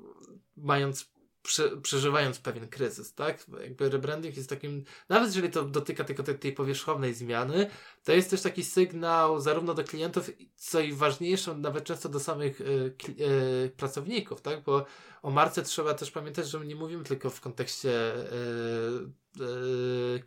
mając 0.57 1.12
prze, 1.43 1.77
przeżywając 1.77 2.39
pewien 2.39 2.67
kryzys, 2.67 3.13
tak? 3.13 3.45
Jakby 3.61 3.89
rebranding 3.89 4.37
jest 4.37 4.49
takim, 4.49 4.83
nawet 5.09 5.27
jeżeli 5.27 5.49
to 5.49 5.63
dotyka 5.63 6.03
tylko 6.03 6.23
tej, 6.23 6.39
tej 6.39 6.53
powierzchownej 6.53 7.13
zmiany, 7.13 7.69
to 8.03 8.11
jest 8.11 8.29
też 8.29 8.41
taki 8.41 8.63
sygnał 8.63 9.39
zarówno 9.39 9.73
do 9.73 9.83
klientów, 9.83 10.29
co 10.55 10.79
i 10.79 10.93
ważniejsze, 10.93 11.55
nawet 11.55 11.83
często 11.83 12.09
do 12.09 12.19
samych 12.19 12.61
y, 12.61 12.95
y, 13.19 13.71
pracowników, 13.77 14.41
tak? 14.41 14.63
Bo 14.63 14.85
o 15.21 15.31
marce 15.31 15.63
trzeba 15.63 15.93
też 15.93 16.11
pamiętać, 16.11 16.49
że 16.49 16.65
nie 16.65 16.75
mówimy 16.75 17.03
tylko 17.03 17.29
w 17.29 17.41
kontekście 17.41 18.15
y, 18.15 19.22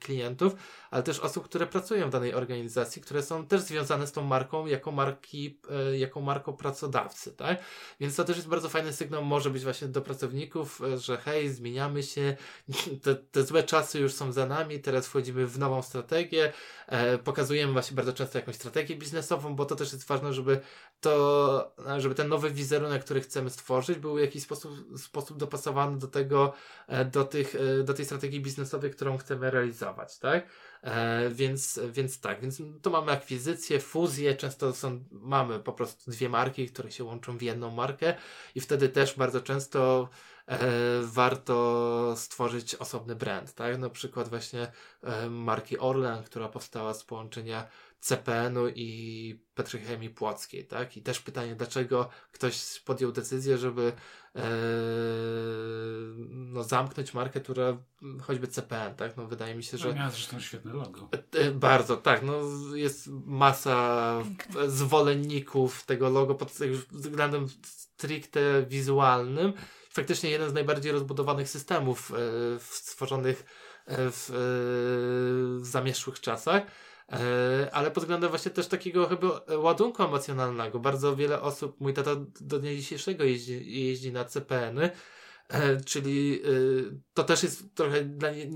klientów, 0.00 0.52
ale 0.90 1.02
też 1.02 1.20
osób, 1.20 1.44
które 1.44 1.66
pracują 1.66 2.08
w 2.08 2.10
danej 2.12 2.34
organizacji, 2.34 3.02
które 3.02 3.22
są 3.22 3.46
też 3.46 3.60
związane 3.60 4.06
z 4.06 4.12
tą 4.12 4.24
marką 4.24 4.66
jako 4.66 4.92
marki, 4.92 5.58
jako 5.98 6.20
marką 6.20 6.52
pracodawcy, 6.52 7.32
tak? 7.32 7.58
Więc 8.00 8.16
to 8.16 8.24
też 8.24 8.36
jest 8.36 8.48
bardzo 8.48 8.68
fajny 8.68 8.92
sygnał, 8.92 9.24
może 9.24 9.50
być 9.50 9.62
właśnie 9.62 9.88
do 9.88 10.02
pracowników, 10.02 10.80
że 10.96 11.16
hej, 11.16 11.48
zmieniamy 11.48 12.02
się, 12.02 12.36
te, 13.02 13.14
te 13.14 13.42
złe 13.42 13.62
czasy 13.62 14.00
już 14.00 14.14
są 14.14 14.32
za 14.32 14.46
nami, 14.46 14.80
teraz 14.80 15.06
wchodzimy 15.06 15.46
w 15.46 15.58
nową 15.58 15.82
strategię, 15.82 16.52
pokazujemy 17.24 17.72
właśnie 17.72 17.96
bardzo 17.96 18.12
często 18.12 18.38
jakąś 18.38 18.54
strategię 18.54 18.96
biznesową, 18.96 19.56
bo 19.56 19.64
to 19.64 19.76
też 19.76 19.92
jest 19.92 20.06
ważne, 20.06 20.32
żeby 20.32 20.60
to, 21.00 21.74
żeby 21.98 22.14
ten 22.14 22.28
nowy 22.28 22.50
wizerunek, 22.50 23.04
który 23.04 23.20
chcemy 23.20 23.50
stworzyć, 23.50 23.98
był 23.98 24.14
w 24.14 24.20
jakiś 24.20 24.42
sposób, 24.42 24.72
sposób 24.98 25.38
dopasowany 25.38 25.98
do 25.98 26.06
tego, 26.06 26.52
e, 26.86 27.04
do, 27.04 27.24
tych, 27.24 27.54
e, 27.54 27.82
do 27.82 27.94
tej 27.94 28.04
strategii 28.04 28.40
biznesowej, 28.40 28.90
którą 28.96 29.18
chcemy 29.18 29.50
realizować, 29.50 30.18
tak? 30.18 30.46
E, 30.82 31.28
więc, 31.30 31.80
więc 31.90 32.20
tak, 32.20 32.40
więc 32.40 32.62
to 32.82 32.90
mamy 32.90 33.12
akwizycję, 33.12 33.80
fuzję, 33.80 34.35
często 34.35 34.72
są, 34.72 35.04
mamy 35.11 35.59
po 35.59 35.72
prostu 35.72 36.11
dwie 36.11 36.28
marki, 36.28 36.68
które 36.68 36.90
się 36.92 37.04
łączą 37.04 37.38
w 37.38 37.42
jedną 37.42 37.70
markę 37.70 38.14
i 38.54 38.61
wtedy 38.61 38.88
też 38.88 39.16
bardzo 39.16 39.40
często 39.40 40.09
e, 40.46 40.59
warto 41.02 42.14
stworzyć 42.16 42.74
osobny 42.74 43.16
brand, 43.16 43.54
tak? 43.54 43.78
Na 43.78 43.90
przykład 43.90 44.28
właśnie 44.28 44.72
e, 45.02 45.30
marki 45.30 45.78
Orlen, 45.78 46.22
która 46.22 46.48
powstała 46.48 46.94
z 46.94 47.04
połączenia 47.04 47.66
CPN-u 48.00 48.68
i 48.68 49.40
Petrochemii 49.54 50.11
Płockiej, 50.11 50.66
tak? 50.66 50.96
I 50.96 51.02
też 51.02 51.20
pytanie, 51.20 51.54
dlaczego 51.54 52.09
ktoś 52.32 52.80
podjął 52.80 53.12
decyzję, 53.12 53.59
żeby 53.59 53.92
e, 54.37 54.42
no, 56.28 56.64
zamknąć 56.64 57.14
markę, 57.14 57.40
która 57.40 57.76
choćby 58.22 58.48
CPN, 58.48 58.94
tak? 58.94 59.16
No 59.16 59.26
wydaje 59.26 59.54
mi 59.54 59.62
się, 59.62 59.78
że... 59.78 59.88
No, 59.88 59.94
miała 59.94 60.11
zresztą 60.11 60.40
świetne 60.40 60.72
logo. 60.72 61.09
E, 61.12 61.40
e, 61.40 61.50
bardzo, 61.50 61.96
tak. 61.96 62.22
No 62.22 62.40
jest 62.74 63.09
masa 63.26 64.22
zwolenników 64.66 65.85
tego 65.85 66.11
logo 66.11 66.35
pod 66.35 66.52
względem 66.90 67.46
stricte 67.62 68.66
wizualnym. 68.68 69.52
Faktycznie 69.90 70.30
jeden 70.30 70.50
z 70.50 70.54
najbardziej 70.54 70.92
rozbudowanych 70.92 71.48
systemów 71.48 72.12
e, 72.12 72.16
stworzonych 72.61 73.44
w, 73.88 74.30
w 75.61 75.66
zamieszłych 75.66 76.20
czasach. 76.20 76.62
Ale 77.72 77.90
pod 77.90 78.02
względem 78.02 78.30
właśnie 78.30 78.50
też 78.50 78.66
takiego 78.66 79.06
chyba 79.06 79.40
ładunku 79.58 80.02
emocjonalnego. 80.02 80.78
Bardzo 80.78 81.16
wiele 81.16 81.40
osób, 81.40 81.80
mój 81.80 81.94
tata 81.94 82.10
do 82.40 82.58
dnia 82.58 82.74
dzisiejszego 82.74 83.24
jeździ, 83.24 83.82
jeździ 83.84 84.12
na 84.12 84.24
CPN-y, 84.24 84.90
czyli 85.86 86.42
to 87.14 87.24
też 87.24 87.42
jest 87.42 87.74
trochę 87.74 88.04
dla 88.04 88.30
nie, 88.30 88.46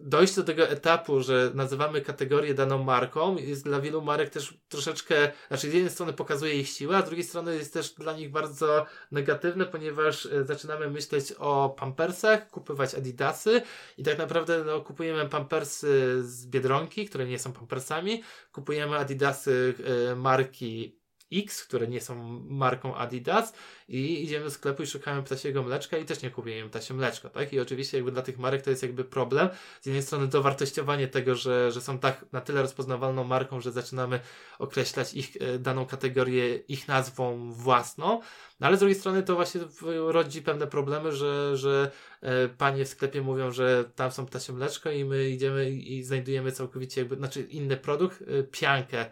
dojść 0.00 0.36
do 0.36 0.42
tego 0.42 0.68
etapu, 0.68 1.20
że 1.20 1.50
nazywamy 1.54 2.00
kategorię 2.00 2.54
daną 2.54 2.82
marką, 2.82 3.36
jest 3.36 3.64
dla 3.64 3.80
wielu 3.80 4.02
marek 4.02 4.30
też 4.30 4.58
troszeczkę, 4.68 5.32
znaczy 5.48 5.70
z 5.70 5.74
jednej 5.74 5.90
strony 5.92 6.12
pokazuje 6.12 6.54
ich 6.54 6.68
siłę, 6.68 6.96
a 6.96 7.02
z 7.02 7.04
drugiej 7.04 7.24
strony 7.24 7.56
jest 7.56 7.72
też 7.72 7.90
dla 7.90 8.12
nich 8.12 8.30
bardzo 8.30 8.86
negatywne, 9.10 9.66
ponieważ 9.66 10.26
e, 10.26 10.44
zaczynamy 10.44 10.90
myśleć 10.90 11.32
o 11.38 11.74
pampersach, 11.78 12.50
kupować 12.50 12.94
adidasy 12.94 13.62
i 13.98 14.02
tak 14.02 14.18
naprawdę 14.18 14.64
no, 14.64 14.80
kupujemy 14.80 15.28
pampersy 15.28 16.22
z 16.22 16.46
Biedronki, 16.46 17.08
które 17.08 17.26
nie 17.26 17.38
są 17.38 17.52
pampersami, 17.52 18.22
kupujemy 18.52 18.96
adidasy 18.96 19.74
e, 20.10 20.16
marki 20.16 21.01
X, 21.32 21.64
które 21.64 21.88
nie 21.88 22.00
są 22.00 22.40
marką 22.48 22.96
Adidas 22.96 23.52
i 23.88 24.24
idziemy 24.24 24.44
do 24.44 24.50
sklepu 24.50 24.82
i 24.82 24.86
szukamy 24.86 25.22
ptasiego 25.22 25.62
mleczka 25.62 25.96
i 25.96 26.04
też 26.04 26.22
nie 26.22 26.30
kupujemy 26.30 26.70
ptasie 26.70 26.94
mleczko, 26.94 27.30
tak? 27.30 27.52
I 27.52 27.60
oczywiście 27.60 27.96
jakby 27.96 28.12
dla 28.12 28.22
tych 28.22 28.38
marek 28.38 28.62
to 28.62 28.70
jest 28.70 28.82
jakby 28.82 29.04
problem. 29.04 29.48
Z 29.80 29.86
jednej 29.86 30.02
strony 30.02 30.26
dowartościowanie 30.26 31.08
tego, 31.08 31.34
że, 31.34 31.72
że 31.72 31.80
są 31.80 31.98
tak 31.98 32.24
na 32.32 32.40
tyle 32.40 32.62
rozpoznawalną 32.62 33.24
marką, 33.24 33.60
że 33.60 33.72
zaczynamy 33.72 34.20
określać 34.58 35.14
ich 35.14 35.36
e, 35.40 35.58
daną 35.58 35.86
kategorię 35.86 36.56
ich 36.56 36.88
nazwą 36.88 37.52
własną, 37.52 38.20
no 38.62 38.66
ale 38.66 38.76
z 38.76 38.80
drugiej 38.80 38.98
strony 38.98 39.22
to 39.22 39.34
właśnie 39.34 39.60
rodzi 40.06 40.42
pewne 40.42 40.66
problemy, 40.66 41.12
że, 41.12 41.56
że 41.56 41.90
e, 42.20 42.48
panie 42.48 42.84
w 42.84 42.88
sklepie 42.88 43.22
mówią, 43.22 43.50
że 43.50 43.84
tam 43.96 44.12
są 44.12 44.26
ptasie 44.26 44.52
mleczko 44.52 44.90
i 44.90 45.04
my 45.04 45.30
idziemy 45.30 45.70
i 45.70 46.02
znajdujemy 46.02 46.52
całkowicie 46.52 47.00
jakby, 47.00 47.16
znaczy 47.16 47.42
inny 47.42 47.76
produkt, 47.76 48.22
e, 48.22 48.42
piankę 48.42 49.06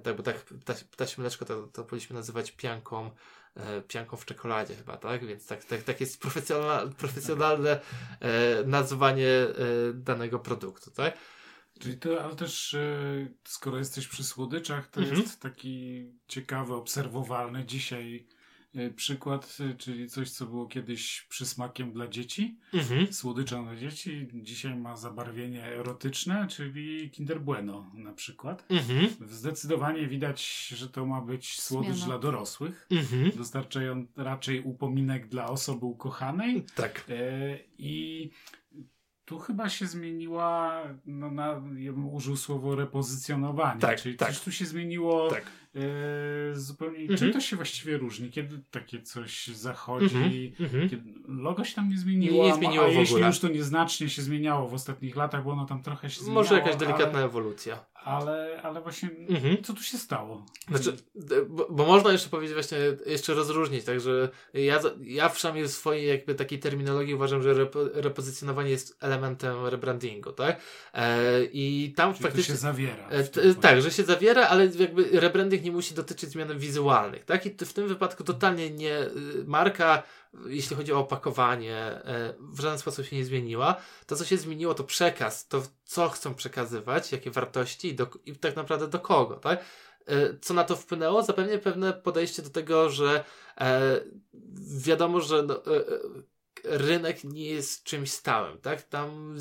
tak, 0.00 0.16
bo 0.16 0.22
tak 0.22 0.44
ptasie 0.90 1.22
mleczko 1.22 1.44
to, 1.44 1.66
to 1.66 1.84
powinniśmy 1.84 2.16
nazywać 2.16 2.52
pianką, 2.52 3.10
e, 3.56 3.82
pianką 3.82 4.16
w 4.16 4.24
czekoladzie 4.24 4.74
chyba, 4.74 4.96
tak? 4.96 5.26
Więc 5.26 5.46
tak, 5.46 5.64
tak, 5.64 5.82
tak 5.82 6.00
jest 6.00 6.20
profesjonalne, 6.20 6.92
profesjonalne 6.92 7.80
e, 8.20 8.64
nazwanie 8.64 9.28
e, 9.28 9.54
danego 9.94 10.38
produktu, 10.38 10.90
tak? 10.90 11.18
Czyli 11.78 11.98
to, 11.98 12.24
ale 12.24 12.36
też 12.36 12.74
e, 12.74 13.28
skoro 13.44 13.78
jesteś 13.78 14.08
przy 14.08 14.24
słodyczach, 14.24 14.88
to 14.88 15.00
mhm. 15.00 15.20
jest 15.20 15.40
taki 15.40 16.06
ciekawy, 16.28 16.74
obserwowalny 16.74 17.64
dzisiaj 17.64 18.26
przykład, 18.96 19.58
e, 19.70 19.74
czyli 19.74 20.08
coś, 20.08 20.30
co 20.30 20.46
było 20.46 20.66
kiedyś 20.66 21.26
przysmakiem 21.28 21.92
dla 21.92 22.08
dzieci, 22.08 22.58
mhm. 22.72 23.12
słodyczą 23.12 23.64
dla 23.64 23.76
dzieci, 23.76 24.28
dzisiaj 24.34 24.76
ma 24.76 24.96
zabarwienie 24.96 25.64
erotyczne, 25.66 26.46
czyli 26.50 27.10
Kinder 27.10 27.40
Bueno 27.40 27.90
na 27.94 28.12
przykład. 28.12 28.64
Mhm. 28.70 29.08
Zdecydowanie 29.28 30.06
widać, 30.06 30.68
że 30.68 30.88
to 30.88 31.06
ma 31.06 31.20
być 31.20 31.60
słodycz 31.60 31.96
Zmiana. 31.96 32.06
dla 32.06 32.18
dorosłych. 32.18 32.86
Mhm. 32.90 33.30
Dostarczają 33.36 34.06
raczej 34.16 34.60
upominek 34.60 35.28
dla 35.28 35.46
osoby 35.46 35.86
ukochanej. 35.86 36.64
Tak. 36.74 37.04
E, 37.08 37.58
I 37.78 38.30
tu 39.24 39.38
chyba 39.38 39.68
się 39.68 39.86
zmieniła, 39.86 40.82
no 41.06 41.30
na, 41.30 41.62
ja 41.76 41.92
bym 41.92 42.08
użył 42.08 42.36
słowo 42.36 42.74
repozycjonowanie, 42.74 43.80
tak, 43.80 44.00
czyli 44.00 44.16
tak. 44.16 44.40
tu 44.40 44.52
się 44.52 44.64
zmieniło 44.64 45.30
tak. 45.30 45.44
E, 45.74 46.54
zupełnie. 46.54 46.98
Mhm. 46.98 47.18
Czym 47.18 47.32
to 47.32 47.40
się 47.40 47.56
właściwie 47.56 47.98
różni? 47.98 48.30
Kiedy 48.30 48.60
takie 48.70 49.02
coś 49.02 49.46
zachodzi? 49.46 50.54
Mhm. 50.60 50.88
Kiedy 50.88 51.02
logo 51.28 51.64
się 51.64 51.74
tam 51.74 51.88
nie 51.88 51.98
zmieniło, 51.98 52.44
nie, 52.44 52.50
nie 52.50 52.56
zmieniło 52.56 52.84
a, 52.84 52.88
a 52.88 52.90
jeśli 52.90 53.20
już 53.20 53.38
to 53.38 53.48
nieznacznie 53.48 54.08
się 54.08 54.22
zmieniało 54.22 54.68
w 54.68 54.74
ostatnich 54.74 55.16
latach, 55.16 55.44
bo 55.44 55.50
ono 55.50 55.66
tam 55.66 55.82
trochę 55.82 56.10
się 56.10 56.20
zmieniło. 56.20 56.42
Może 56.42 56.54
jakaś 56.54 56.76
delikatna 56.76 57.18
ale... 57.18 57.24
ewolucja 57.24 57.84
ale, 58.04 58.60
ale 58.62 58.80
właśnie 58.80 59.10
mhm. 59.28 59.62
co 59.62 59.72
tu 59.72 59.82
się 59.82 59.98
stało? 59.98 60.46
Znaczy, 60.68 60.96
bo, 61.48 61.66
bo, 61.70 61.86
można 61.86 62.12
jeszcze 62.12 62.28
powiedzieć 62.28 62.54
właśnie, 62.54 62.78
jeszcze 63.06 63.34
rozróżnić, 63.34 63.84
także 63.84 64.28
ja, 64.54 64.80
ja 65.00 65.28
przynajmniej 65.28 65.68
w 65.68 65.70
swojej 65.70 66.08
jakby 66.08 66.34
takiej 66.34 66.58
terminologii 66.58 67.14
uważam, 67.14 67.42
że 67.42 67.54
rep, 67.54 67.74
repozycjonowanie 67.94 68.70
jest 68.70 68.96
elementem 69.00 69.66
rebrandingu, 69.66 70.32
tak? 70.32 70.60
E, 70.94 71.44
I 71.44 71.92
tam 71.96 72.12
Czyli 72.12 72.22
faktycznie... 72.22 72.54
To 72.54 72.60
się 72.60 72.62
zawiera. 72.62 73.08
E, 73.08 73.24
t, 73.24 73.54
tak, 73.54 73.82
że 73.82 73.90
się 73.90 74.02
zawiera, 74.02 74.46
ale 74.46 74.66
jakby 74.66 75.20
rebranding 75.20 75.64
nie 75.64 75.72
musi 75.72 75.94
dotyczyć 75.94 76.30
zmian 76.30 76.58
wizualnych, 76.58 77.24
tak? 77.24 77.46
I 77.46 77.50
w 77.50 77.72
tym 77.72 77.88
wypadku 77.88 78.24
totalnie 78.24 78.70
nie, 78.70 79.00
y, 79.00 79.10
marka 79.46 80.02
jeśli 80.46 80.76
chodzi 80.76 80.92
o 80.92 80.98
opakowanie, 80.98 81.76
e, 81.76 82.34
w 82.40 82.60
żaden 82.60 82.78
sposób 82.78 83.06
się 83.06 83.16
nie 83.16 83.24
zmieniła. 83.24 83.76
To, 84.06 84.16
co 84.16 84.24
się 84.24 84.36
zmieniło, 84.36 84.74
to 84.74 84.84
przekaz, 84.84 85.48
to 85.48 85.62
co 85.84 86.08
chcą 86.08 86.34
przekazywać, 86.34 87.12
jakie 87.12 87.30
wartości 87.30 87.88
i, 87.88 87.94
do, 87.94 88.06
i 88.26 88.36
tak 88.36 88.56
naprawdę 88.56 88.88
do 88.88 89.00
kogo, 89.00 89.36
tak? 89.36 89.64
E, 90.06 90.38
co 90.38 90.54
na 90.54 90.64
to 90.64 90.76
wpłynęło? 90.76 91.22
Zapewne 91.22 91.58
pewne 91.58 91.92
podejście 91.92 92.42
do 92.42 92.50
tego, 92.50 92.90
że 92.90 93.24
e, 93.60 94.00
wiadomo, 94.78 95.20
że 95.20 95.42
no, 95.42 95.62
rynek 96.64 97.24
nie 97.24 97.46
jest 97.46 97.84
czymś 97.84 98.10
stałym, 98.10 98.58
tak? 98.58 98.82
Tam 98.82 99.36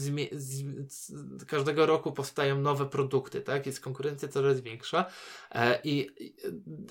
każdego 1.47 1.86
roku 1.86 2.12
powstają 2.12 2.62
nowe 2.62 2.86
produkty, 2.86 3.41
tak? 3.41 3.65
Jest 3.65 3.80
konkurencja 3.80 4.28
coraz 4.28 4.62
większa 4.62 5.06
e, 5.52 5.80
i 5.84 6.10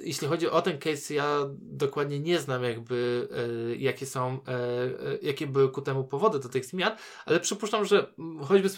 jeśli 0.00 0.28
chodzi 0.28 0.48
o 0.48 0.62
ten 0.62 0.78
case, 0.78 1.14
ja 1.14 1.38
dokładnie 1.60 2.20
nie 2.20 2.40
znam 2.40 2.62
jakby 2.62 3.28
e, 3.32 3.76
jakie 3.76 4.06
są, 4.06 4.40
e, 4.48 4.52
e 4.52 5.18
jakie 5.22 5.46
były 5.46 5.72
ku 5.72 5.82
temu 5.82 6.04
powody 6.04 6.38
do 6.38 6.48
tych 6.48 6.64
zmian, 6.64 6.96
ale 7.26 7.40
przypuszczam, 7.40 7.84
że 7.84 8.14
choćby 8.42 8.68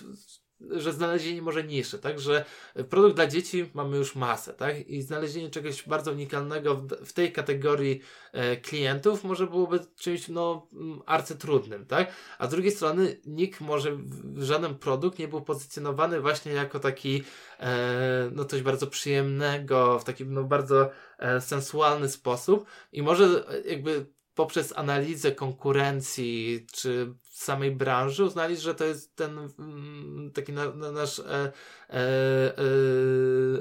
że 0.71 0.93
znalezienie 0.93 1.43
może 1.43 1.65
niższe, 1.65 1.99
tak, 1.99 2.21
że 2.21 2.45
produkt 2.91 3.17
dla 3.17 3.27
dzieci 3.27 3.71
mamy 3.75 3.97
już 3.97 4.15
masę, 4.15 4.55
tak, 4.55 4.89
i 4.89 5.03
znalezienie 5.03 5.51
czegoś 5.51 5.89
bardzo 5.89 6.13
unikalnego 6.13 6.75
w, 6.75 6.89
w 6.89 7.13
tej 7.13 7.33
kategorii 7.33 8.01
e, 8.33 8.57
klientów 8.57 9.25
może 9.25 9.47
byłoby 9.47 9.81
czymś, 9.97 10.29
no, 10.29 10.69
mm, 10.73 11.03
arcytrudnym, 11.07 11.87
tak, 11.87 12.13
a 12.39 12.47
z 12.47 12.51
drugiej 12.51 12.73
strony 12.73 13.21
nikt 13.27 13.61
może, 13.61 13.99
żaden 14.37 14.75
produkt 14.75 15.19
nie 15.19 15.29
był 15.29 15.43
pozycjonowany 15.43 16.21
właśnie 16.21 16.53
jako 16.53 16.81
taki, 16.81 17.23
e, 17.61 18.31
no, 18.33 18.45
coś 18.45 18.63
bardzo 18.63 18.87
przyjemnego, 18.87 19.99
w 19.99 20.05
taki, 20.05 20.27
no, 20.27 20.45
bardzo 20.45 20.91
e, 21.19 21.41
sensualny 21.41 22.09
sposób 22.09 22.67
i 22.93 23.03
może 23.03 23.25
e, 23.49 23.61
jakby 23.61 24.07
poprzez 24.35 24.73
analizę 24.77 25.33
konkurencji 25.33 26.67
czy 26.73 27.15
samej 27.23 27.71
branży 27.71 28.25
uznali, 28.25 28.57
że 28.57 28.75
to 28.75 28.85
jest 28.85 29.17
ten 29.17 29.39
mm, 29.59 30.31
taki 30.35 30.53
na, 30.53 30.75
na 30.75 30.93
nasz 30.93 31.19
e, 31.19 31.25
e, 31.25 31.53
e, 31.91 32.03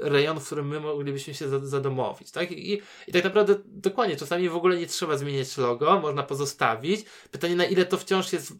rejon, 0.02 0.40
w 0.40 0.46
którym 0.46 0.68
my 0.68 0.80
moglibyśmy 0.80 1.34
się 1.34 1.66
zadomowić. 1.66 2.30
Tak? 2.30 2.52
I, 2.52 2.82
I 3.06 3.12
tak 3.12 3.24
naprawdę 3.24 3.54
dokładnie, 3.66 4.16
czasami 4.16 4.48
w 4.48 4.56
ogóle 4.56 4.76
nie 4.76 4.86
trzeba 4.86 5.16
zmieniać 5.16 5.56
logo, 5.56 6.00
można 6.00 6.22
pozostawić. 6.22 7.04
Pytanie, 7.30 7.56
na 7.56 7.64
ile 7.64 7.84
to 7.84 7.98
wciąż 7.98 8.32
jest 8.32 8.52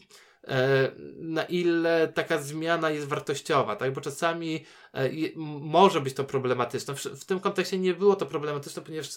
na 1.18 1.44
ile 1.44 2.08
taka 2.08 2.42
zmiana 2.42 2.90
jest 2.90 3.08
wartościowa, 3.08 3.76
tak? 3.76 3.92
Bo 3.92 4.00
czasami 4.00 4.64
e, 4.92 5.10
może 5.60 6.00
być 6.00 6.14
to 6.14 6.24
problematyczne. 6.24 6.94
W, 6.94 7.24
tym 7.24 7.40
kontekście 7.40 7.78
nie 7.78 7.94
było 7.94 8.16
to 8.16 8.26
problematyczne, 8.26 8.82
ponieważ 8.82 9.08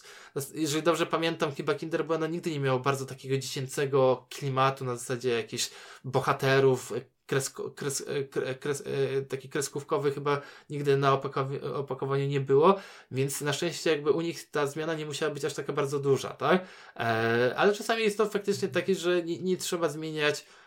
jeżeli 0.53 0.83
dobrze 0.83 1.05
pamiętam, 1.05 1.51
chyba 1.51 1.75
Kinder 1.75 2.05
Bueno 2.05 2.27
nigdy 2.27 2.51
nie 2.51 2.59
miało 2.59 2.79
bardzo 2.79 3.05
takiego 3.05 3.37
dziecięcego 3.37 4.27
klimatu 4.29 4.85
na 4.85 4.95
zasadzie 4.95 5.29
jakichś 5.29 5.69
bohaterów, 6.03 6.93
kresko, 7.25 7.71
kres, 7.71 8.03
e, 8.45 8.55
kres, 8.55 8.83
taki 9.29 9.49
kreskówkowy 9.49 10.11
chyba 10.11 10.41
nigdy 10.69 10.97
na 10.97 11.19
opakowaniu 11.73 12.27
nie 12.27 12.39
było, 12.39 12.75
więc 13.11 13.41
na 13.41 13.53
szczęście 13.53 13.89
jakby 13.89 14.11
u 14.11 14.21
nich 14.21 14.51
ta 14.51 14.67
zmiana 14.67 14.93
nie 14.93 15.05
musiała 15.05 15.33
być 15.33 15.45
aż 15.45 15.53
taka 15.53 15.73
bardzo 15.73 15.99
duża, 15.99 16.29
tak? 16.29 16.65
E, 16.95 17.53
ale 17.57 17.73
czasami 17.73 18.03
jest 18.03 18.17
to 18.17 18.25
faktycznie 18.25 18.67
takie, 18.67 18.95
że 18.95 19.23
nie, 19.23 19.39
nie 19.39 19.57
trzeba 19.57 19.89
zmieniać 19.89 20.45
E, 20.45 20.66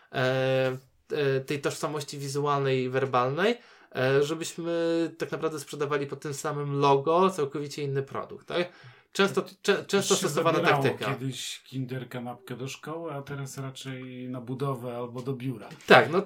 tej 1.45 1.61
tożsamości 1.61 2.17
wizualnej 2.17 2.83
i 2.83 2.89
werbalnej, 2.89 3.57
e, 3.95 4.23
żebyśmy 4.23 5.11
tak 5.17 5.31
naprawdę 5.31 5.59
sprzedawali 5.59 6.07
pod 6.07 6.19
tym 6.19 6.33
samym 6.33 6.79
logo 6.79 7.29
całkowicie 7.29 7.83
inny 7.83 8.03
produkt, 8.03 8.47
tak? 8.47 8.69
Często, 9.11 9.43
cze, 9.61 9.85
często 9.85 10.15
stosowana 10.15 10.59
taktyka. 10.59 11.05
kiedyś 11.05 11.63
kinder 11.63 12.09
kanapkę 12.09 12.57
do 12.57 12.67
szkoły, 12.67 13.13
a 13.13 13.21
teraz 13.21 13.57
raczej 13.57 14.29
na 14.29 14.41
budowę 14.41 14.97
albo 14.97 15.21
do 15.21 15.33
biura. 15.33 15.69
Tak, 15.87 16.11
no 16.11 16.17
e, 16.17 16.23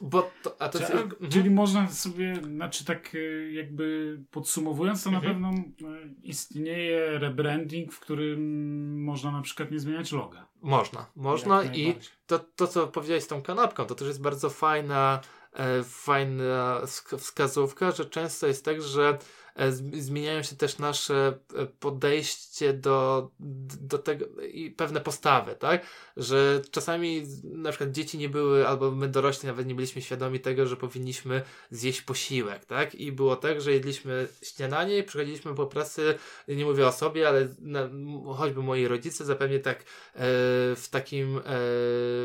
bo 0.00 0.30
to, 0.42 0.56
a 0.62 0.68
to 0.68 0.78
czyli, 0.78 0.92
mhm. 0.92 1.30
czyli 1.30 1.50
można 1.50 1.88
sobie, 1.88 2.36
znaczy 2.36 2.84
tak 2.84 3.16
jakby 3.52 4.18
podsumowując, 4.30 5.04
to 5.04 5.10
mhm. 5.10 5.24
na 5.24 5.30
pewno 5.30 5.64
istnieje 6.22 7.18
rebranding, 7.18 7.92
w 7.92 8.00
którym 8.00 9.04
można 9.04 9.30
na 9.30 9.42
przykład 9.42 9.70
nie 9.70 9.80
zmieniać 9.80 10.12
loga. 10.12 10.46
Można, 10.62 11.06
można 11.16 11.64
i 11.64 11.94
to, 12.26 12.38
to, 12.38 12.66
co 12.66 12.86
powiedziałeś 12.86 13.24
z 13.24 13.26
tą 13.26 13.42
kanapką, 13.42 13.84
to 13.84 13.94
też 13.94 14.08
jest 14.08 14.22
bardzo 14.22 14.50
fajna, 14.50 15.20
e, 15.52 15.82
fajna 15.82 16.80
wskazówka, 17.18 17.90
że 17.90 18.04
często 18.04 18.46
jest 18.46 18.64
tak, 18.64 18.82
że 18.82 19.08
e, 19.08 19.18
zmieniają 19.92 20.42
się 20.42 20.56
też 20.56 20.78
nasze 20.78 21.38
e, 21.56 21.66
podejście 21.66 22.72
do, 22.72 23.30
do 23.80 23.98
tego 23.98 24.26
i 24.42 24.70
pewne 24.70 25.00
postawy, 25.00 25.54
tak? 25.54 25.86
Że 26.16 26.62
czasami 26.70 27.26
na 27.44 27.70
przykład 27.70 27.90
dzieci 27.90 28.18
nie 28.18 28.28
były, 28.28 28.68
albo 28.68 28.90
my 28.90 29.08
dorośli 29.08 29.46
nawet 29.46 29.66
nie 29.66 29.74
byliśmy 29.74 30.02
świadomi 30.02 30.40
tego, 30.40 30.66
że 30.66 30.76
powinniśmy 30.76 31.42
zjeść 31.70 32.02
posiłek, 32.02 32.64
tak? 32.64 32.94
I 32.94 33.12
było 33.12 33.36
tak, 33.36 33.60
że 33.60 33.72
jedliśmy 33.72 34.28
śniadanie 34.42 34.98
i 34.98 35.02
przychodziliśmy 35.02 35.54
po 35.54 35.66
pracy, 35.66 36.14
nie 36.48 36.64
mówię 36.64 36.86
o 36.86 36.92
sobie, 36.92 37.28
ale 37.28 37.48
na, 37.58 37.88
choćby 38.36 38.62
moi 38.62 38.86
rodzice 38.86 39.24
zapewne 39.24 39.58
tak 39.58 39.78
e, 39.78 39.84
w 40.76 40.86
takim 40.90 41.38
e, 41.38 41.42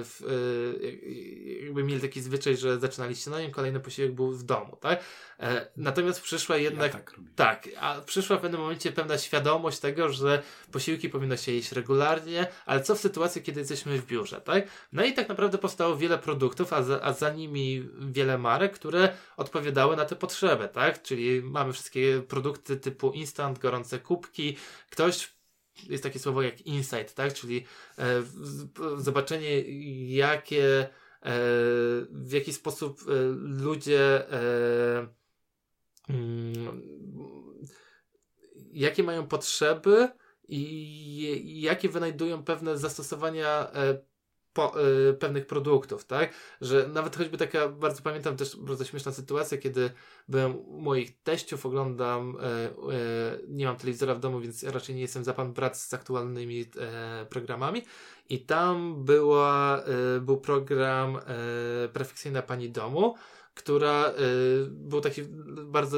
w, 0.04 0.22
e, 0.28 1.64
jakby 1.64 1.84
mieli 1.84 2.02
taki 2.02 2.22
zwyczaj, 2.22 2.58
że 2.58 2.80
zaczynali 2.80 3.16
śniadaniem, 3.16 3.52
kolejny 3.52 3.80
posiłek 3.80 4.12
był 4.12 4.32
w 4.32 4.44
domu, 4.44 4.78
tak? 4.82 5.04
E, 5.40 5.68
natomiast 5.78 6.22
przyszła 6.22 6.58
jednak. 6.58 6.94
Ja 6.94 7.00
tak, 7.00 7.20
tak, 7.36 7.70
a 7.80 8.02
przyszła 8.02 8.38
w 8.38 8.42
pewnym 8.42 8.62
momencie 8.62 8.92
pewna 8.92 9.18
świadomość 9.18 9.80
tego, 9.80 10.10
że 10.10 10.42
posiłki 10.72 11.10
powinno 11.10 11.38
się 11.38 11.52
jeść 11.52 11.72
regularnie, 11.72 12.48
ale 12.66 12.82
co 12.82 12.96
w 12.96 13.00
sytuacji, 13.00 13.42
kiedy 13.42 13.60
jesteśmy 13.60 13.98
w 13.98 14.06
biurze, 14.06 14.42
tak? 14.42 14.68
No 14.92 15.06
i 15.06 15.14
tak 15.14 15.30
naprawdę 15.30 15.58
powstało 15.58 15.98
wiele 15.98 16.18
produktów, 16.18 16.74
a 16.74 16.84
za, 16.84 17.02
a 17.02 17.14
za 17.14 17.30
nimi 17.30 17.90
wiele 18.00 18.38
marek, 18.38 18.74
które 18.74 19.10
odpowiadały 19.38 19.96
na 19.96 20.06
tę 20.06 20.16
potrzebę, 20.16 20.68
tak? 20.68 21.02
Czyli 21.02 21.42
mamy 21.42 21.74
wszystkie 21.74 22.22
produkty 22.28 22.78
typu 22.78 23.12
instant, 23.12 23.60
gorące 23.60 24.00
kubki. 24.00 24.58
Ktoś 24.90 25.34
jest 25.90 26.04
takie 26.04 26.20
słowo 26.20 26.42
jak 26.42 26.62
insight, 26.62 27.16
tak? 27.16 27.34
Czyli 27.34 27.66
e, 28.00 28.24
zobaczenie, 28.98 29.62
jakie, 30.16 30.80
e, 30.84 30.90
w 32.12 32.30
jaki 32.32 32.54
sposób 32.54 33.02
e, 33.02 33.14
ludzie 33.64 34.32
e, 34.32 35.21
jakie 38.74 39.04
mają 39.04 39.28
potrzeby 39.28 40.10
i 40.48 41.62
jakie 41.62 41.90
wynajdują 41.90 42.44
pewne 42.44 42.78
zastosowania 42.78 43.72
e, 43.74 43.98
po, 44.54 44.74
y, 45.10 45.14
pewnych 45.14 45.48
produktów, 45.48 46.06
tak? 46.06 46.34
Że 46.62 46.88
nawet 46.88 47.16
choćby 47.16 47.38
taka, 47.38 47.70
bardzo 47.70 48.02
pamiętam 48.02 48.38
też 48.38 48.58
bardzo 48.58 48.86
śmieszna 48.86 49.12
sytuacja, 49.12 49.58
kiedy 49.58 49.90
byłem 50.28 50.56
u 50.56 50.82
moich 50.82 51.24
teściów, 51.24 51.66
oglądam, 51.66 52.36
y, 52.36 53.48
nie 53.48 53.66
mam 53.66 53.76
telewizora 53.76 54.16
w 54.16 54.20
domu, 54.20 54.40
więc 54.40 54.64
raczej 54.64 54.96
nie 54.96 55.02
jestem 55.02 55.24
za 55.24 55.34
pan 55.34 55.54
brat 55.54 55.78
z 55.78 55.94
aktualnymi 55.94 56.66
programami 57.30 57.82
i 58.30 58.40
tam 58.40 59.06
była, 59.06 59.84
był 60.22 60.38
program 60.38 61.18
Perfekcyjna 61.94 62.42
Pani 62.42 62.70
Domu, 62.70 63.16
która 63.54 64.14
był 64.68 65.02
taki 65.02 65.22
bardzo 65.64 65.98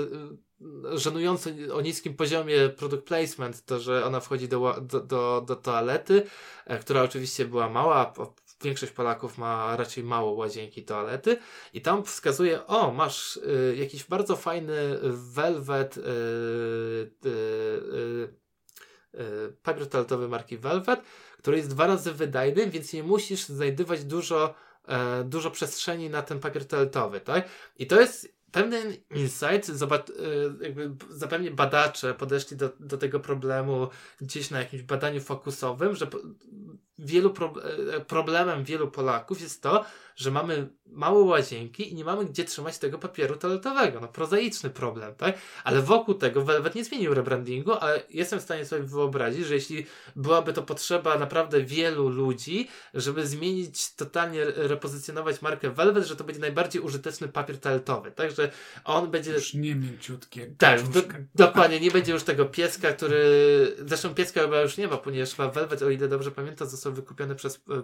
żenujący 0.94 1.74
o 1.74 1.82
niskim 1.82 2.14
poziomie 2.14 2.70
product 2.70 3.04
placement, 3.04 3.66
to, 3.66 3.80
że 3.80 4.06
ona 4.06 4.20
wchodzi 4.20 4.48
do, 4.48 4.82
do, 4.82 5.42
do, 5.48 5.56
toalety, 5.56 6.24
która 6.82 7.02
oczywiście 7.02 7.46
była 7.46 7.70
mała, 7.70 8.14
większość 8.64 8.92
Polaków 8.92 9.38
ma 9.38 9.78
raczej 9.78 10.04
mało 10.04 10.32
łazienki, 10.32 10.84
toalety. 10.84 11.38
I 11.74 11.82
tam 11.82 12.04
wskazuje, 12.04 12.68
o, 12.68 12.92
masz 12.92 13.38
y, 13.38 13.76
jakiś 13.78 14.04
bardzo 14.04 14.36
fajny 14.36 15.00
velvet 15.34 15.98
y, 15.98 16.02
y, 16.02 17.30
y, 17.30 19.20
y, 19.20 19.58
papier 19.64 19.90
toaletowy 19.90 20.28
marki 20.28 20.58
Velvet, 20.58 21.02
który 21.38 21.58
jest 21.58 21.70
dwa 21.70 21.88
razy 21.88 22.12
wydajny, 22.12 22.70
więc 22.70 22.94
nie 22.94 23.04
musisz 23.04 23.46
znajdywać 23.46 24.04
dużo, 24.04 24.54
e, 24.88 25.24
dużo 25.24 25.52
przestrzeni 25.52 26.10
na 26.10 26.22
ten 26.22 26.40
papier 26.40 26.68
toaletowy, 26.68 27.22
tak? 27.22 27.50
I 27.78 27.88
to 27.88 28.02
jest 28.02 28.34
pewien 28.54 28.94
insight, 29.16 29.70
y, 29.70 30.64
jakby 30.64 30.92
zapewne 31.10 31.52
badacze 31.52 32.14
podeszli 32.14 32.58
do, 32.58 32.70
do 32.80 32.98
tego 32.98 33.20
problemu 33.20 33.88
gdzieś 34.22 34.50
na 34.50 34.60
jakimś 34.60 34.82
badaniu 34.82 35.22
fokusowym, 35.22 35.96
że 35.96 36.08
wielu 37.04 37.30
pro, 37.30 37.54
e, 37.94 38.00
problemem 38.00 38.64
wielu 38.64 38.92
Polaków 38.92 39.42
jest 39.42 39.62
to, 39.62 39.86
że 40.16 40.32
mamy 40.32 40.68
małe 40.86 41.24
łazienki 41.24 41.92
i 41.92 41.96
nie 41.96 42.04
mamy 42.04 42.26
gdzie 42.26 42.44
trzymać 42.44 42.78
tego 42.78 42.98
papieru 42.98 43.36
toaletowego. 43.36 44.00
No 44.00 44.08
prozaiczny 44.08 44.70
problem, 44.70 45.16
tak? 45.16 45.38
Ale 45.64 45.82
wokół 45.82 46.14
tego 46.14 46.42
Velvet 46.42 46.76
nie 46.76 46.84
zmienił 46.84 47.14
rebrandingu, 47.14 47.72
ale 47.72 48.04
jestem 48.10 48.40
w 48.40 48.44
stanie 48.44 48.66
sobie 48.66 48.84
wyobrazić, 48.84 49.46
że 49.46 49.54
jeśli 49.54 49.86
byłaby 50.16 50.54
to 50.54 50.64
potrzeba 50.64 51.18
naprawdę 51.18 51.62
wielu 51.62 52.10
ludzi, 52.10 52.68
żeby 52.94 53.28
zmienić, 53.28 53.96
totalnie 53.96 54.46
repozycjonować 54.46 55.42
markę 55.42 55.70
Velvet, 55.70 56.08
że 56.08 56.16
to 56.16 56.24
będzie 56.24 56.42
najbardziej 56.42 56.82
użyteczny 56.82 57.28
papier 57.28 57.60
toaletowy, 57.60 58.12
tak? 58.12 58.32
Że 58.32 58.52
on 58.86 59.12
będzie... 59.12 59.32
Już 59.32 59.54
nie 59.54 59.76
mięciutkie. 59.76 60.56
Tak, 60.58 60.88
do, 60.88 61.02
dokładnie, 61.36 61.80
nie 61.80 61.92
będzie 61.92 62.12
już 62.12 62.24
tego 62.24 62.46
pieska, 62.46 62.94
który... 62.94 63.76
Zresztą 63.86 64.16
pieska 64.16 64.42
chyba 64.42 64.62
już 64.62 64.78
nie 64.78 64.88
ma, 64.88 64.98
ponieważ 64.98 65.36
Velvet, 65.36 65.82
o 65.82 65.90
ile 65.90 66.08
dobrze 66.08 66.32
pamiętam, 66.32 66.68
został 66.68 66.93
wykupiony 66.94 67.36
przez 67.36 67.56
e, 67.56 67.84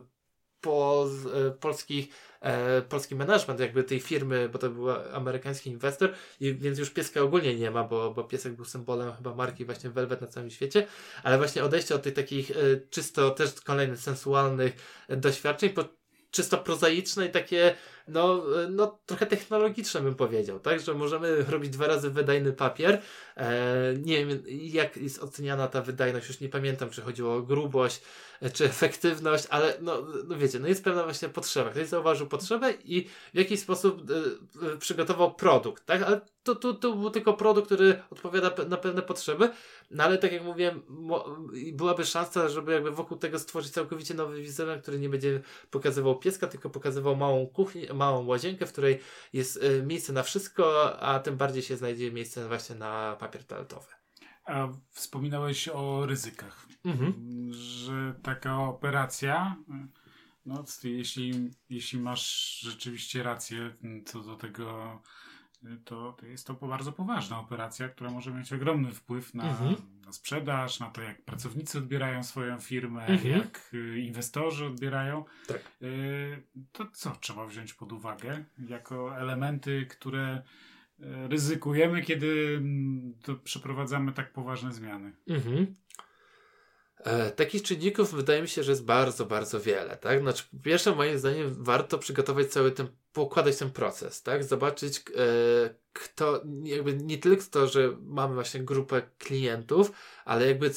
po, 0.62 1.08
e, 1.48 1.52
polskich, 1.52 2.08
e, 2.42 2.82
polski 2.82 3.16
management 3.16 3.60
jakby 3.60 3.84
tej 3.84 4.00
firmy, 4.00 4.50
bo 4.50 4.60
to 4.60 4.70
był 4.70 4.92
amerykański 4.92 5.70
inwestor, 5.70 6.14
i 6.40 6.54
więc 6.54 6.80
już 6.80 6.90
pieska 6.90 7.22
ogólnie 7.22 7.56
nie 7.56 7.72
ma, 7.72 7.84
bo, 7.84 8.14
bo 8.14 8.24
piesek 8.24 8.54
był 8.54 8.66
symbolem 8.66 9.14
chyba 9.14 9.36
marki 9.36 9.66
właśnie 9.66 9.90
Velvet 9.90 10.22
na 10.22 10.28
całym 10.28 10.50
świecie, 10.50 10.88
ale 11.24 11.38
właśnie 11.38 11.64
odejście 11.64 11.96
od 11.96 12.04
tych 12.04 12.14
takich 12.14 12.52
czysto 12.90 13.32
też 13.32 13.62
kolejnych 13.62 14.00
sensualnych 14.00 15.06
doświadczeń 15.10 15.70
po 15.70 15.84
czysto 16.32 16.58
prozaiczne 16.58 17.26
i 17.26 17.32
takie 17.32 17.76
no, 18.10 18.44
no 18.70 19.00
trochę 19.06 19.26
technologiczne 19.26 20.02
bym 20.02 20.16
powiedział, 20.16 20.60
tak, 20.60 20.80
że 20.80 20.94
możemy 20.94 21.44
robić 21.44 21.70
dwa 21.70 21.88
razy 21.88 22.10
wydajny 22.10 22.54
papier. 22.54 23.02
E, 23.38 23.94
nie 23.98 24.26
wiem, 24.26 24.44
jak 24.48 24.98
jest 24.98 25.24
oceniana 25.24 25.68
ta 25.68 25.82
wydajność, 25.82 26.28
już 26.28 26.40
nie 26.40 26.50
pamiętam, 26.50 26.90
czy 26.90 27.02
chodziło 27.02 27.36
o 27.36 27.42
grubość, 27.42 28.02
e, 28.42 28.50
czy 28.50 28.66
efektywność, 28.66 29.48
ale 29.50 29.78
no, 29.82 30.04
no 30.28 30.38
wiecie, 30.38 30.60
no 30.60 30.68
jest 30.68 30.84
pewna 30.84 31.04
właśnie 31.04 31.30
potrzeba. 31.30 31.70
Ktoś 31.70 31.88
zauważył 31.88 32.28
potrzebę 32.28 32.74
i 32.84 33.08
w 33.34 33.38
jakiś 33.38 33.60
sposób 33.60 34.02
e, 34.74 34.78
przygotował 34.78 35.36
produkt, 35.36 35.86
tak, 35.86 36.02
ale 36.02 36.22
to, 36.44 36.56
to, 36.56 36.74
to 36.74 36.96
był 36.96 37.10
tylko 37.10 37.34
produkt, 37.34 37.66
który 37.66 38.02
odpowiada 38.10 38.52
na 38.68 38.78
pewne 38.78 39.02
potrzeby, 39.02 39.50
no 39.92 40.04
ale 40.04 40.18
tak 40.18 40.32
jak 40.32 40.44
mówiłem, 40.44 40.82
byłaby 41.74 42.06
szansa, 42.06 42.50
żeby 42.50 42.74
jakby 42.74 42.92
wokół 42.92 43.18
tego 43.18 43.40
stworzyć 43.40 43.72
całkowicie 43.72 44.14
nowy 44.14 44.42
wizerunek, 44.42 44.82
który 44.82 45.00
nie 45.00 45.10
będzie 45.10 45.42
pokazywał 45.72 46.20
pieska, 46.20 46.48
tylko 46.48 46.70
pokazywał 46.70 47.16
małą 47.16 47.48
kuchnię, 47.48 47.94
małą 48.00 48.26
łazienkę, 48.26 48.66
w 48.66 48.72
której 48.72 49.00
jest 49.34 49.64
y, 49.64 49.84
miejsce 49.86 50.14
na 50.14 50.24
wszystko, 50.24 51.00
a 51.00 51.20
tym 51.20 51.38
bardziej 51.38 51.64
się 51.64 51.78
znajdzie 51.78 52.12
miejsce 52.12 52.48
właśnie 52.48 52.76
na 52.76 53.16
papier 53.20 53.44
toaletowy. 53.44 53.88
A 54.46 54.68
wspominałeś 54.90 55.68
o 55.68 56.06
ryzykach, 56.06 56.68
mhm. 56.86 57.14
że 57.54 58.16
taka 58.24 58.60
operacja, 58.60 59.56
no, 60.46 60.64
jeśli, 60.84 61.52
jeśli 61.70 62.00
masz 62.00 62.60
rzeczywiście 62.60 63.24
rację 63.24 63.76
co 64.06 64.20
do 64.20 64.36
tego 64.36 65.02
to, 65.86 66.14
to 66.20 66.26
jest 66.26 66.48
to 66.48 66.54
bardzo 66.54 66.92
poważna 66.92 67.40
operacja, 67.40 67.90
która 67.90 68.10
może 68.10 68.32
mieć 68.32 68.54
ogromny 68.54 68.92
wpływ 68.92 69.34
na, 69.34 69.50
mhm. 69.50 69.76
na 70.06 70.12
sprzedaż, 70.12 70.80
na 70.80 70.90
to, 70.90 71.02
jak 71.02 71.22
pracownicy 71.22 71.78
odbierają 71.78 72.24
swoją 72.24 72.60
firmę, 72.60 73.06
mhm. 73.06 73.38
jak 73.38 73.70
y, 73.74 74.00
inwestorzy 74.00 74.66
odbierają. 74.66 75.26
Tak. 75.48 75.72
Y, 75.82 76.44
to 76.72 76.86
co 76.94 77.12
trzeba 77.22 77.46
wziąć 77.46 77.74
pod 77.74 77.92
uwagę 77.92 78.44
jako 78.70 79.18
elementy, 79.18 79.86
które 79.90 80.42
y, 81.00 81.04
ryzykujemy, 81.28 82.02
kiedy 82.02 82.56
mm, 82.58 83.14
przeprowadzamy 83.44 84.14
tak 84.14 84.34
poważne 84.34 84.74
zmiany? 84.74 85.14
Mhm. 85.28 85.76
E, 87.00 87.32
takich 87.32 87.64
czynników 87.64 88.14
wydaje 88.14 88.42
mi 88.42 88.48
się, 88.48 88.64
że 88.64 88.72
jest 88.72 88.86
bardzo, 88.86 89.26
bardzo 89.26 89.62
wiele. 89.62 89.98
Tak? 89.98 90.20
Znaczy, 90.20 90.44
po 90.52 90.64
pierwsze, 90.64 90.96
moim 90.96 91.18
zdaniem, 91.18 91.64
warto 91.64 91.98
przygotować 91.98 92.48
cały 92.48 92.72
ten, 92.72 92.88
poukładać 93.20 93.58
ten 93.58 93.72
proces, 93.72 94.24
tak? 94.24 94.44
Zobaczyć, 94.44 94.98
e, 94.98 95.76
kto, 95.94 96.42
jakby 96.64 96.94
nie 96.94 97.18
tylko 97.18 97.44
to, 97.52 97.68
że 97.68 97.98
mamy 98.02 98.34
właśnie 98.34 98.60
grupę 98.60 99.02
klientów, 99.18 99.92
ale 100.26 100.48
jakby 100.48 100.68
e, 100.68 100.72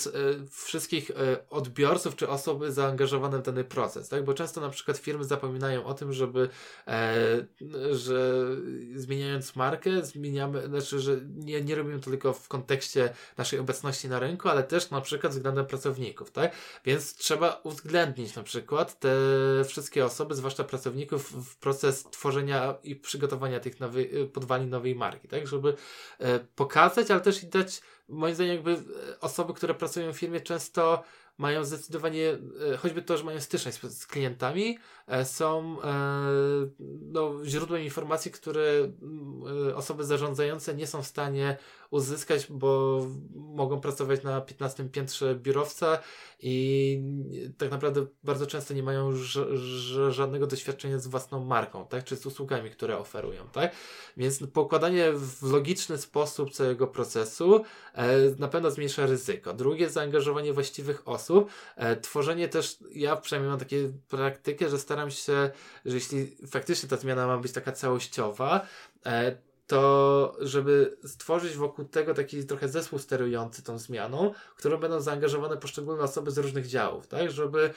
wszystkich 0.50 1.10
e, 1.10 1.14
odbiorców 1.50 2.16
czy 2.16 2.28
osoby 2.28 2.72
zaangażowane 2.72 3.38
w 3.38 3.42
dany 3.42 3.64
proces, 3.64 4.08
tak? 4.08 4.24
Bo 4.24 4.34
często 4.34 4.60
na 4.60 4.68
przykład 4.68 4.98
firmy 4.98 5.24
zapominają 5.24 5.84
o 5.84 5.94
tym, 5.94 6.12
żeby, 6.12 6.48
że 7.92 8.46
zmieniając 8.94 9.56
markę, 9.56 10.04
zmieniamy, 10.04 10.66
znaczy, 10.66 11.00
że 11.00 11.20
nie, 11.36 11.60
nie 11.60 11.74
robimy 11.74 12.00
to 12.00 12.10
tylko 12.10 12.32
w 12.32 12.48
kontekście 12.48 13.14
naszej 13.36 13.58
obecności 13.58 14.08
na 14.08 14.18
rynku, 14.18 14.48
ale 14.48 14.62
też 14.62 14.90
na 14.90 15.00
przykład 15.00 15.32
względem 15.32 15.66
pracowników, 15.66 16.30
tak? 16.30 16.52
Więc 16.84 17.14
trzeba 17.14 17.60
uwzględnić 17.64 18.36
na 18.36 18.42
przykład 18.42 18.98
te 18.98 19.16
wszystkie 19.66 20.04
osoby, 20.04 20.34
zwłaszcza 20.34 20.64
pracowników, 20.64 21.32
w 21.52 21.56
proces 21.56 22.04
tworzenia 22.10 22.31
i 22.84 22.96
przygotowania 22.96 23.60
tych 23.60 23.80
nowych, 23.80 24.32
podwalin 24.32 24.70
nowej 24.70 24.94
marki, 24.94 25.28
tak? 25.28 25.46
Żeby 25.46 25.74
e, 26.18 26.38
pokazać, 26.38 27.10
ale 27.10 27.20
też 27.20 27.42
i 27.42 27.46
dać 27.46 27.80
moim 28.08 28.34
zdaniem 28.34 28.54
jakby 28.54 28.72
e, 28.72 29.20
osoby, 29.20 29.54
które 29.54 29.74
pracują 29.74 30.12
w 30.12 30.18
firmie 30.18 30.40
często 30.40 31.02
mają 31.38 31.64
zdecydowanie, 31.64 32.38
e, 32.72 32.76
choćby 32.76 33.02
to, 33.02 33.18
że 33.18 33.24
mają 33.24 33.40
styczność 33.40 33.80
z, 33.80 33.98
z 33.98 34.06
klientami, 34.06 34.78
są 35.24 35.76
no, 37.00 37.44
źródłem 37.44 37.82
informacji, 37.82 38.30
które 38.30 38.62
osoby 39.74 40.04
zarządzające 40.04 40.74
nie 40.74 40.86
są 40.86 41.02
w 41.02 41.06
stanie 41.06 41.56
uzyskać, 41.92 42.46
bo 42.50 43.00
mogą 43.34 43.80
pracować 43.80 44.22
na 44.22 44.40
15 44.40 44.88
piętrze 44.88 45.34
biurowca 45.34 45.98
i 46.40 47.02
tak 47.58 47.70
naprawdę 47.70 48.06
bardzo 48.24 48.46
często 48.46 48.74
nie 48.74 48.82
mają 48.82 49.12
żadnego 50.08 50.46
doświadczenia 50.46 50.98
z 50.98 51.06
własną 51.06 51.44
marką, 51.44 51.86
tak? 51.86 52.04
Czy 52.04 52.16
z 52.16 52.26
usługami, 52.26 52.70
które 52.70 52.98
oferują, 52.98 53.48
tak? 53.52 53.72
Więc 54.16 54.40
pokładanie 54.52 55.12
w 55.12 55.42
logiczny 55.52 55.98
sposób 55.98 56.52
całego 56.52 56.86
procesu 56.86 57.64
e, 57.94 58.18
na 58.38 58.48
pewno 58.48 58.70
zmniejsza 58.70 59.06
ryzyko. 59.06 59.52
Drugie, 59.52 59.90
zaangażowanie 59.90 60.52
właściwych 60.52 61.08
osób. 61.08 61.50
E, 61.76 61.96
tworzenie 61.96 62.48
też, 62.48 62.78
ja 62.94 63.16
przynajmniej 63.16 63.50
mam 63.50 63.58
takie 63.58 63.92
praktykę, 64.08 64.68
że 64.68 64.78
staram 64.78 65.10
się, 65.10 65.50
że 65.84 65.94
jeśli 65.94 66.36
faktycznie 66.46 66.88
ta 66.88 66.96
zmiana 66.96 67.26
ma 67.26 67.38
być 67.38 67.52
taka 67.52 67.72
całościowa, 67.72 68.66
e, 69.06 69.51
to 69.72 70.36
żeby 70.40 70.96
stworzyć 71.04 71.56
wokół 71.56 71.84
tego 71.84 72.14
taki 72.14 72.44
trochę 72.44 72.68
zespół 72.68 72.98
sterujący 72.98 73.62
tą 73.62 73.78
zmianą, 73.78 74.32
w 74.54 74.58
którą 74.58 74.78
będą 74.78 75.00
zaangażowane 75.00 75.56
poszczególne 75.56 76.02
osoby 76.02 76.30
z 76.30 76.38
różnych 76.38 76.66
działów, 76.66 77.06
tak? 77.06 77.30
Żeby 77.30 77.70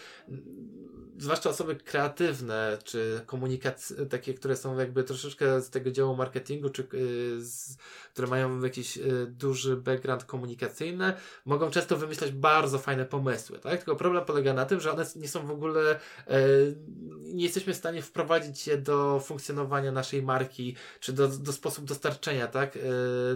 zwłaszcza 1.18 1.50
osoby 1.50 1.76
kreatywne, 1.76 2.78
czy 2.84 3.22
komunikacyjne, 3.26 4.06
takie, 4.06 4.34
które 4.34 4.56
są 4.56 4.80
jakby 4.80 5.04
troszeczkę 5.04 5.62
z 5.62 5.70
tego 5.70 5.92
działu 5.92 6.16
marketingu, 6.16 6.70
czy 6.70 6.88
yy, 6.94 7.42
z, 7.42 7.78
które 8.14 8.28
mają 8.28 8.62
jakiś 8.62 8.98
yy, 8.98 9.28
duży 9.28 9.78
background 9.78 10.24
komunikacyjny, 10.24 11.14
mogą 11.46 11.70
często 11.70 11.98
wymyślać 11.98 12.32
bardzo 12.32 12.80
fajne 12.80 13.06
pomysły, 13.06 13.60
tak? 13.60 13.78
Tylko 13.78 13.96
problem 13.96 14.26
polega 14.26 14.54
na 14.54 14.66
tym, 14.66 14.80
że 14.80 14.92
one 14.92 15.06
nie 15.16 15.28
są 15.28 15.48
w 15.48 15.52
ogóle, 15.52 16.00
yy, 16.28 16.36
nie 17.22 17.44
jesteśmy 17.44 17.74
w 17.74 17.78
stanie 17.78 18.02
wprowadzić 18.02 18.68
je 18.68 18.78
do 18.78 19.20
funkcjonowania 19.20 19.92
naszej 19.92 20.24
marki, 20.24 20.76
czy 21.00 21.14
do, 21.14 21.28
do 21.28 21.54
sposobu 21.54 21.85
dostarczenia, 21.86 22.48
tak? 22.48 22.76
Y, 22.76 22.80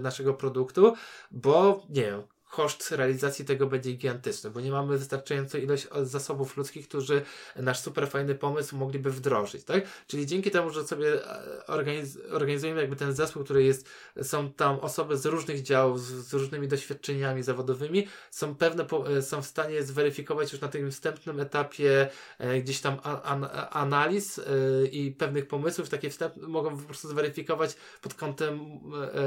naszego 0.01 0.33
produktu, 0.33 0.93
bo 1.31 1.83
nie 1.89 2.01
wiem, 2.01 2.23
koszt 2.49 2.91
realizacji 2.91 3.45
tego 3.45 3.67
będzie 3.67 3.91
gigantyczny, 3.91 4.49
bo 4.49 4.61
nie 4.61 4.71
mamy 4.71 4.97
wystarczającej 4.97 5.63
ilość 5.63 5.87
zasobów 6.01 6.57
ludzkich, 6.57 6.87
którzy 6.87 7.21
nasz 7.55 7.79
super 7.79 8.07
fajny 8.07 8.35
pomysł 8.35 8.77
mogliby 8.77 9.11
wdrożyć, 9.11 9.63
tak? 9.63 9.83
Czyli 10.07 10.25
dzięki 10.25 10.51
temu, 10.51 10.69
że 10.69 10.87
sobie 10.87 11.25
e, 11.25 11.65
organiz 11.67 12.17
organizujemy 12.31 12.81
jakby 12.81 12.95
ten 12.95 13.13
zespół, 13.13 13.43
który 13.43 13.63
jest, 13.63 13.89
są 14.21 14.51
tam 14.51 14.79
osoby 14.79 15.17
z 15.17 15.25
różnych 15.25 15.61
działów, 15.61 16.01
z, 16.01 16.27
z 16.27 16.33
różnymi 16.33 16.67
doświadczeniami 16.67 17.43
zawodowymi, 17.43 18.07
są 18.31 18.55
pewne, 18.55 18.85
e, 19.17 19.21
są 19.21 19.41
w 19.41 19.45
stanie 19.45 19.83
zweryfikować 19.83 20.51
już 20.51 20.61
na 20.61 20.67
tym 20.67 20.91
wstępnym 20.91 21.39
etapie 21.39 22.09
e, 22.39 22.61
gdzieś 22.61 22.81
tam 22.81 22.97
an 23.03 23.47
analiz 23.71 24.39
e, 24.39 24.43
i 24.85 25.11
pewnych 25.11 25.47
pomysłów, 25.47 25.89
takie 25.89 26.09
wstępne 26.09 26.47
mogą 26.47 26.77
po 26.77 26.83
prostu 26.83 27.07
zweryfikować 27.07 27.75
pod 28.01 28.13
kątem 28.13 28.59
e, 28.59 29.21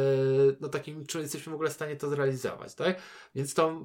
no 0.61 0.69
takim, 0.69 1.07
czy 1.07 1.21
jesteśmy 1.21 1.51
w 1.51 1.55
ogóle 1.55 1.71
w 1.71 1.73
stanie 1.73 1.97
to 1.97 2.09
zrealizować, 2.09 2.75
tak? 2.75 2.97
Więc 3.35 3.55
to 3.55 3.83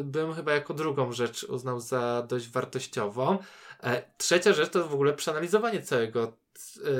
y, 0.00 0.04
bym 0.04 0.34
chyba 0.34 0.52
jako 0.52 0.74
drugą 0.74 1.12
rzecz 1.12 1.44
uznał 1.44 1.80
za 1.80 2.26
dość 2.28 2.48
wartościową. 2.48 3.38
E, 3.82 4.02
trzecia 4.16 4.52
rzecz 4.52 4.70
to 4.70 4.88
w 4.88 4.94
ogóle 4.94 5.12
przeanalizowanie 5.12 5.82
całego 5.82 6.36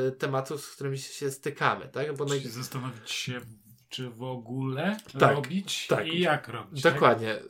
y, 0.09 0.13
tematu, 0.13 0.59
z 0.59 0.71
którym 0.71 0.97
się 0.97 1.31
stykamy, 1.31 1.89
tak? 1.89 2.17
Bo 2.17 2.27
Czyli 2.27 2.41
naj... 2.41 2.51
zastanowić 2.51 3.11
się, 3.11 3.41
czy 3.89 4.11
w 4.11 4.23
ogóle 4.23 4.97
tak, 5.19 5.35
robić 5.37 5.87
tak. 5.87 6.07
i 6.07 6.21
jak 6.21 6.49
robić. 6.49 6.83
Tak? 6.83 6.95
Dokładnie. 6.95 7.35
Tak? 7.35 7.49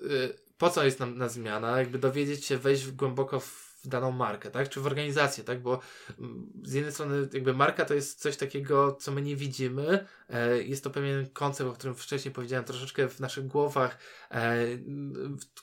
Po 0.59 0.71
co 0.71 0.85
jest 0.85 1.01
nam 1.01 1.19
na 1.19 1.29
zmiana? 1.29 1.79
Jakby 1.79 1.99
dowiedzieć 1.99 2.45
się, 2.45 2.59
wejść 2.59 2.91
głęboko 2.91 3.41
w 3.41 3.68
daną 3.89 4.11
markę, 4.13 4.51
tak? 4.51 4.69
Czy 4.69 4.81
w 4.81 4.87
organizację, 4.87 5.45
tak? 5.45 5.63
Bo 5.63 5.81
mm, 6.19 6.53
z 6.65 6.73
jednej 6.73 6.93
strony 6.93 7.29
jakby 7.33 7.55
marka 7.55 7.85
to 7.85 7.95
jest 7.95 8.21
coś 8.21 8.37
takiego, 8.37 8.93
co 8.93 9.13
my 9.13 9.23
nie 9.23 9.37
widzimy. 9.37 10.07
E, 10.31 10.63
jest 10.63 10.85
to 10.85 10.91
pewien 10.91 11.29
koncept, 11.33 11.71
o 11.71 11.73
którym 11.73 11.95
wcześniej 11.95 12.35
powiedziałem, 12.35 12.65
troszeczkę 12.65 13.09
w 13.09 13.21
naszych 13.21 13.47
głowach, 13.47 13.99
e, 14.31 14.57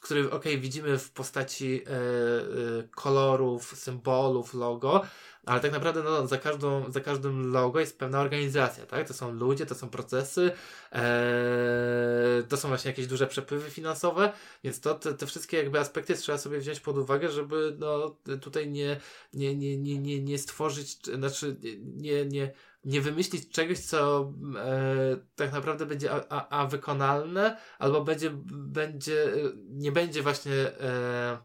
który, 0.01 0.31
ok, 0.31 0.43
widzimy 0.57 0.97
w 0.97 1.11
postaci 1.11 1.81
e, 1.87 2.87
kolorów, 2.87 3.77
symbolów, 3.77 4.53
logo, 4.53 5.01
ale 5.45 5.61
tak 5.61 5.71
naprawdę 5.71 6.03
no, 6.03 6.27
za, 6.27 6.37
każdą, 6.37 6.91
za 6.91 7.01
każdym 7.01 7.51
logo 7.51 7.79
jest 7.79 7.99
pewna 7.99 8.21
organizacja, 8.21 8.85
tak? 8.85 9.07
To 9.07 9.13
są 9.13 9.31
ludzie, 9.31 9.65
to 9.65 9.75
są 9.75 9.89
procesy, 9.89 10.51
ee, 10.91 12.43
to 12.49 12.57
są 12.57 12.67
właśnie 12.67 12.91
jakieś 12.91 13.07
duże 13.07 13.27
przepływy 13.27 13.69
finansowe, 13.69 14.31
więc 14.63 14.79
to, 14.79 14.95
te, 14.95 15.13
te 15.13 15.25
wszystkie 15.25 15.57
jakby 15.57 15.79
aspekty 15.79 16.15
trzeba 16.15 16.37
sobie 16.37 16.59
wziąć 16.59 16.79
pod 16.79 16.97
uwagę, 16.97 17.31
żeby 17.31 17.75
no, 17.79 18.17
tutaj 18.41 18.71
nie, 18.71 18.99
nie, 19.33 19.55
nie, 19.55 19.77
nie, 19.77 19.99
nie, 19.99 20.23
nie 20.23 20.37
stworzyć, 20.37 21.05
znaczy 21.05 21.55
nie, 21.95 22.25
nie, 22.25 22.53
nie 22.85 23.01
wymyślić 23.01 23.49
czegoś, 23.49 23.79
co 23.79 24.33
e, 24.57 25.17
tak 25.35 25.53
naprawdę 25.53 25.85
będzie 25.85 26.11
a, 26.11 26.25
a, 26.29 26.61
a, 26.61 26.67
wykonalne, 26.67 27.57
albo 27.79 28.01
będzie, 28.01 28.31
będzie 28.51 29.31
nie 29.69 29.91
będzie 29.91 30.21
właśnie 30.21 30.53
e, 30.53 31.37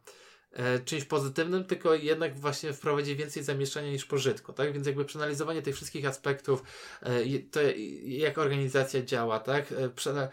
czymś 0.85 1.05
pozytywnym, 1.05 1.65
tylko 1.65 1.95
jednak 1.95 2.39
właśnie 2.39 2.73
wprowadzi 2.73 3.17
więcej 3.17 3.43
zamieszczenia 3.43 3.91
niż 3.91 4.05
pożytku, 4.05 4.53
tak? 4.53 4.73
Więc 4.73 4.87
jakby 4.87 5.05
przeanalizowanie 5.05 5.63
tych 5.63 5.77
wszystkich 5.77 6.07
aspektów, 6.07 6.63
e, 7.03 7.39
to 7.51 7.61
jak 8.05 8.39
organizacja 8.39 9.03
działa, 9.03 9.41
tak? 9.41 9.73
E, 9.73 9.85
e, 9.85 10.31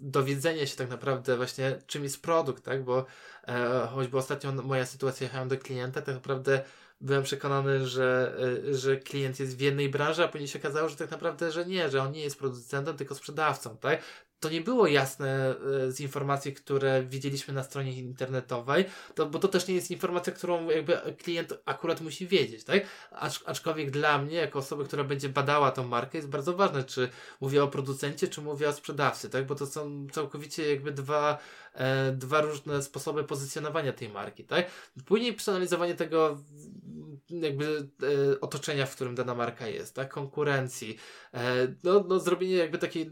dowiedzenie 0.00 0.66
się 0.66 0.76
tak 0.76 0.90
naprawdę 0.90 1.36
właśnie 1.36 1.78
czym 1.86 2.02
jest 2.02 2.22
produkt, 2.22 2.64
tak? 2.64 2.84
Bo 2.84 3.06
e, 3.48 3.88
choćby 3.94 4.16
ostatnio 4.18 4.52
moja 4.52 4.86
sytuacja 4.86 5.24
jechałem 5.24 5.48
do 5.48 5.58
klienta, 5.58 6.02
tak 6.02 6.14
naprawdę 6.14 6.64
byłem 7.00 7.22
przekonany, 7.22 7.86
że, 7.86 8.36
e, 8.68 8.74
że 8.74 8.96
klient 8.96 9.40
jest 9.40 9.56
w 9.56 9.60
jednej 9.60 9.88
branży, 9.88 10.24
a 10.24 10.28
później 10.28 10.48
się 10.48 10.58
okazało, 10.58 10.88
że 10.88 10.96
tak 10.96 11.10
naprawdę, 11.10 11.52
że 11.52 11.66
nie, 11.66 11.90
że 11.90 12.02
on 12.02 12.12
nie 12.12 12.22
jest 12.22 12.38
producentem, 12.38 12.96
tylko 12.96 13.14
sprzedawcą, 13.14 13.76
tak? 13.76 14.02
To 14.40 14.50
nie 14.50 14.60
było 14.60 14.86
jasne 14.86 15.54
e, 15.86 15.92
z 15.92 16.00
informacji, 16.00 16.54
które 16.54 17.02
widzieliśmy 17.02 17.54
na 17.54 17.62
stronie 17.62 17.92
internetowej, 17.92 18.84
to, 19.14 19.26
bo 19.26 19.38
to 19.38 19.48
też 19.48 19.68
nie 19.68 19.74
jest 19.74 19.90
informacja, 19.90 20.32
którą 20.32 20.68
jakby 20.68 20.98
klient 21.22 21.54
akurat 21.64 22.00
musi 22.00 22.26
wiedzieć, 22.26 22.64
tak? 22.64 22.82
Acz, 23.10 23.42
aczkolwiek 23.46 23.90
dla 23.90 24.18
mnie, 24.18 24.36
jako 24.36 24.58
osoby, 24.58 24.84
która 24.84 25.04
będzie 25.04 25.28
badała 25.28 25.70
tą 25.70 25.86
markę, 25.86 26.18
jest 26.18 26.28
bardzo 26.28 26.56
ważne, 26.56 26.84
czy 26.84 27.08
mówię 27.40 27.64
o 27.64 27.68
producencie, 27.68 28.28
czy 28.28 28.40
mówię 28.40 28.68
o 28.68 28.72
sprzedawcy, 28.72 29.30
tak? 29.30 29.46
Bo 29.46 29.54
to 29.54 29.66
są 29.66 30.06
całkowicie 30.12 30.70
jakby 30.70 30.92
dwa, 30.92 31.38
e, 31.74 32.12
dwa 32.12 32.40
różne 32.40 32.82
sposoby 32.82 33.24
pozycjonowania 33.24 33.92
tej 33.92 34.08
marki, 34.08 34.44
tak? 34.44 34.70
Później 35.06 35.32
przeanalizowanie 35.32 35.94
tego 35.94 36.38
jakby 37.30 37.88
e, 38.02 38.40
otoczenia, 38.40 38.86
w 38.86 38.94
którym 38.94 39.14
dana 39.14 39.34
marka 39.34 39.66
jest, 39.66 39.94
tak? 39.94 40.12
Konkurencji, 40.12 40.96
e, 41.34 41.74
no, 41.84 42.04
no 42.08 42.20
zrobienie 42.20 42.56
jakby 42.56 42.78
takiej 42.78 43.10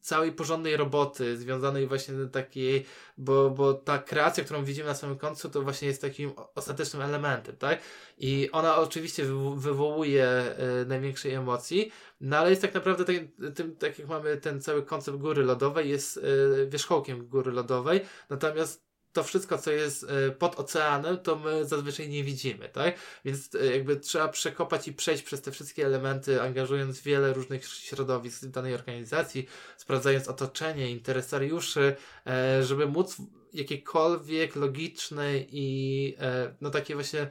całej 0.00 0.32
porządnej 0.32 0.76
roboty 0.76 1.36
związanej 1.36 1.86
właśnie 1.86 2.14
takiej, 2.32 2.86
bo, 3.18 3.50
bo 3.50 3.74
ta 3.74 3.98
kreacja, 3.98 4.44
którą 4.44 4.64
widzimy 4.64 4.88
na 4.88 4.94
samym 4.94 5.18
końcu, 5.18 5.50
to 5.50 5.62
właśnie 5.62 5.88
jest 5.88 6.02
takim 6.02 6.32
ostatecznym 6.54 7.02
elementem, 7.02 7.56
tak? 7.56 7.80
I 8.18 8.50
ona 8.52 8.76
oczywiście 8.76 9.24
wywołuje 9.56 10.26
e, 10.26 10.84
największej 10.86 11.32
emocji, 11.32 11.92
no 12.20 12.36
ale 12.36 12.50
jest 12.50 12.62
tak 12.62 12.74
naprawdę 12.74 13.04
tak, 13.04 13.16
tym, 13.54 13.76
tak 13.76 13.98
jak 13.98 14.08
mamy 14.08 14.36
ten 14.36 14.60
cały 14.60 14.82
koncept 14.82 15.18
góry 15.18 15.44
lodowej, 15.44 15.90
jest 15.90 16.18
e, 16.18 16.66
wierzchołkiem 16.66 17.26
góry 17.26 17.52
lodowej, 17.52 18.00
natomiast 18.30 18.85
to 19.16 19.22
wszystko, 19.22 19.58
co 19.58 19.70
jest 19.70 20.04
e, 20.04 20.30
pod 20.30 20.60
oceanem, 20.60 21.18
to 21.18 21.36
my 21.36 21.64
zazwyczaj 21.64 22.08
nie 22.08 22.24
widzimy, 22.24 22.68
tak? 22.68 22.94
Więc 23.24 23.54
e, 23.54 23.66
jakby 23.66 23.96
trzeba 23.96 24.28
przekopać 24.28 24.88
i 24.88 24.92
przejść 24.92 25.22
przez 25.22 25.42
te 25.42 25.50
wszystkie 25.52 25.86
elementy, 25.86 26.42
angażując 26.42 27.00
wiele 27.00 27.32
różnych 27.32 27.64
środowisk 27.64 28.46
danej 28.46 28.74
organizacji, 28.74 29.46
sprawdzając 29.76 30.28
otoczenie, 30.28 30.90
interesariuszy, 30.90 31.96
e, 32.26 32.62
żeby 32.62 32.86
móc 32.86 33.16
jakiekolwiek 33.52 34.56
logiczne 34.56 35.38
i 35.38 36.16
no 36.60 36.70
takie 36.70 36.94
właśnie 36.94 37.30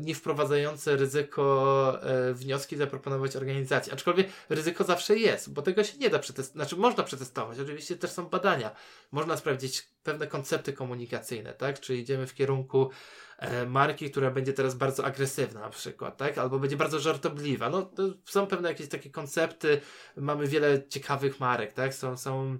nie 0.00 0.14
wprowadzające 0.14 0.96
ryzyko 0.96 1.98
e, 2.02 2.34
wnioski 2.34 2.76
zaproponować 2.76 3.36
organizacji. 3.36 3.92
Aczkolwiek 3.92 4.28
ryzyko 4.48 4.84
zawsze 4.84 5.16
jest, 5.16 5.52
bo 5.52 5.62
tego 5.62 5.84
się 5.84 5.98
nie 5.98 6.10
da 6.10 6.18
przetestować. 6.18 6.68
Znaczy, 6.68 6.76
można 6.76 7.04
przetestować. 7.04 7.60
Oczywiście 7.60 7.96
też 7.96 8.10
są 8.10 8.26
badania. 8.26 8.70
Można 9.12 9.36
sprawdzić 9.36 9.88
pewne 10.02 10.26
koncepty 10.26 10.72
komunikacyjne, 10.72 11.54
tak? 11.54 11.80
Czy 11.80 11.96
idziemy 11.96 12.26
w 12.26 12.34
kierunku 12.34 12.90
e, 13.38 13.66
marki, 13.66 14.10
która 14.10 14.30
będzie 14.30 14.52
teraz 14.52 14.74
bardzo 14.74 15.04
agresywna 15.04 15.60
na 15.60 15.70
przykład, 15.70 16.16
tak? 16.16 16.38
Albo 16.38 16.58
będzie 16.58 16.76
bardzo 16.76 16.98
żartobliwa. 16.98 17.70
No, 17.70 17.90
są 18.24 18.46
pewne 18.46 18.68
jakieś 18.68 18.88
takie 18.88 19.10
koncepty. 19.10 19.80
Mamy 20.16 20.46
wiele 20.46 20.88
ciekawych 20.88 21.40
marek, 21.40 21.72
tak? 21.72 21.94
Są, 21.94 22.16
są 22.16 22.58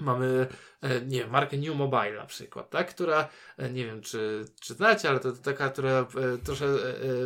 Mamy, 0.00 0.46
e, 0.80 1.00
nie 1.00 1.18
wiem, 1.20 1.30
markę 1.30 1.56
New 1.56 1.76
Mobile 1.76 2.16
na 2.16 2.26
przykład, 2.26 2.70
tak? 2.70 2.90
która, 2.90 3.28
e, 3.56 3.70
nie 3.70 3.86
wiem 3.86 4.02
czy, 4.02 4.44
czy 4.60 4.74
znacie, 4.74 5.08
ale 5.08 5.20
to, 5.20 5.32
to 5.32 5.38
taka, 5.42 5.68
która 5.68 5.90
e, 5.90 6.06
troszkę 6.44 6.66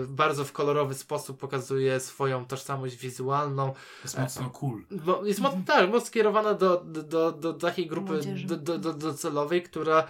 bardzo 0.07 0.45
w 0.45 0.53
kolorowy 0.53 0.95
sposób 0.95 1.41
pokazuje 1.41 2.01
swoją 2.01 2.47
tożsamość 2.47 2.97
wizualną. 2.97 3.75
Jest 4.03 4.19
mocno 4.19 4.51
cool. 4.51 4.85
Bo 4.91 5.25
jest 5.25 5.41
mo- 5.41 5.57
tak, 5.67 5.91
mocno 5.91 6.07
skierowana 6.07 6.55
do, 6.55 6.83
do, 6.85 7.03
do, 7.03 7.33
do 7.33 7.53
takiej 7.53 7.87
grupy 7.87 8.21
do, 8.45 8.57
do, 8.57 8.79
do, 8.79 8.93
docelowej, 8.93 9.63
która 9.63 10.09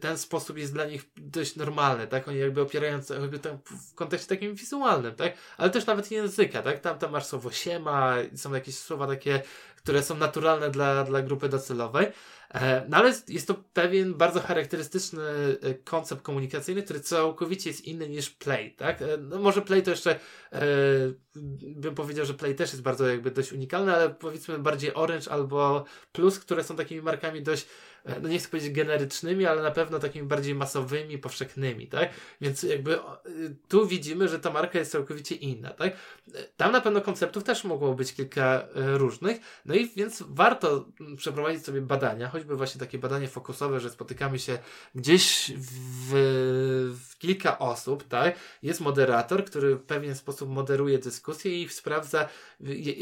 ten 0.00 0.18
sposób 0.18 0.58
jest 0.58 0.72
dla 0.72 0.84
nich 0.84 1.04
dość 1.16 1.56
normalny, 1.56 2.06
tak? 2.06 2.28
Oni 2.28 2.38
jakby 2.38 2.66
jakby 3.20 3.38
tam 3.38 3.58
w 3.90 3.94
kontekście 3.94 4.28
takim 4.28 4.54
wizualnym, 4.54 5.14
tak? 5.14 5.32
Ale 5.56 5.70
też 5.70 5.86
nawet 5.86 6.10
języka, 6.10 6.62
tak? 6.62 6.80
Tam, 6.80 6.98
tam 6.98 7.12
masz 7.12 7.26
słowo 7.26 7.50
siema, 7.50 8.14
są 8.34 8.54
jakieś 8.54 8.78
słowa 8.78 9.06
takie, 9.06 9.42
które 9.76 10.02
są 10.02 10.16
naturalne 10.16 10.70
dla, 10.70 11.04
dla 11.04 11.22
grupy 11.22 11.48
docelowej. 11.48 12.06
E, 12.54 12.86
no 12.88 12.96
ale 12.96 13.12
jest 13.28 13.46
to 13.46 13.54
pewien 13.54 14.14
bardzo 14.14 14.40
charakterystyczny 14.40 15.22
e, 15.22 15.74
koncept 15.74 16.22
komunikacyjny, 16.22 16.82
który 16.82 17.00
całkowicie 17.00 17.70
jest 17.70 17.84
inny 17.84 18.08
niż 18.08 18.30
Play, 18.30 18.74
tak? 18.74 19.02
E, 19.02 19.16
no 19.16 19.38
może 19.38 19.62
Play 19.62 19.82
to 19.82 19.90
jeszcze 19.90 20.20
e, 20.52 20.60
bym 21.76 21.94
powiedział, 21.94 22.26
że 22.26 22.34
Play 22.34 22.54
też 22.54 22.72
jest 22.72 22.82
bardzo 22.82 23.08
jakby 23.08 23.30
dość 23.30 23.52
unikalny, 23.52 23.94
ale 23.94 24.10
powiedzmy 24.10 24.58
bardziej 24.58 24.94
Orange 24.94 25.30
albo 25.30 25.84
Plus, 26.12 26.38
które 26.38 26.64
są 26.64 26.76
takimi 26.76 27.02
markami 27.02 27.42
dość 27.42 27.66
E, 27.66 27.93
no 28.22 28.28
nie 28.28 28.38
chcę 28.38 28.48
powiedzieć 28.48 28.72
generycznymi, 28.72 29.46
ale 29.46 29.62
na 29.62 29.70
pewno 29.70 29.98
takimi 29.98 30.28
bardziej 30.28 30.54
masowymi, 30.54 31.18
powszechnymi, 31.18 31.86
tak? 31.86 32.10
Więc 32.40 32.62
jakby 32.62 32.94
y, 32.94 33.00
tu 33.68 33.86
widzimy, 33.86 34.28
że 34.28 34.40
ta 34.40 34.50
marka 34.50 34.78
jest 34.78 34.92
całkowicie 34.92 35.34
inna, 35.34 35.70
tak? 35.70 35.92
E, 36.34 36.42
tam 36.56 36.72
na 36.72 36.80
pewno 36.80 37.00
konceptów 37.00 37.44
też 37.44 37.64
mogło 37.64 37.94
być 37.94 38.14
kilka 38.14 38.44
e, 38.44 38.98
różnych, 38.98 39.38
no 39.64 39.74
i 39.74 39.90
więc 39.96 40.24
warto 40.28 40.88
przeprowadzić 41.16 41.64
sobie 41.64 41.80
badania, 41.80 42.28
choćby 42.28 42.56
właśnie 42.56 42.78
takie 42.80 42.98
badanie 42.98 43.28
fokusowe, 43.28 43.80
że 43.80 43.90
spotykamy 43.90 44.38
się 44.38 44.58
gdzieś 44.94 45.52
w, 45.56 46.12
w 47.08 47.18
kilka 47.18 47.58
osób, 47.58 48.08
tak? 48.08 48.36
Jest 48.62 48.80
moderator, 48.80 49.44
który 49.44 49.76
w 49.76 49.82
pewien 49.82 50.14
sposób 50.14 50.48
moderuje 50.48 50.98
dyskusję 50.98 51.62
i 51.62 51.68
sprawdza 51.68 52.28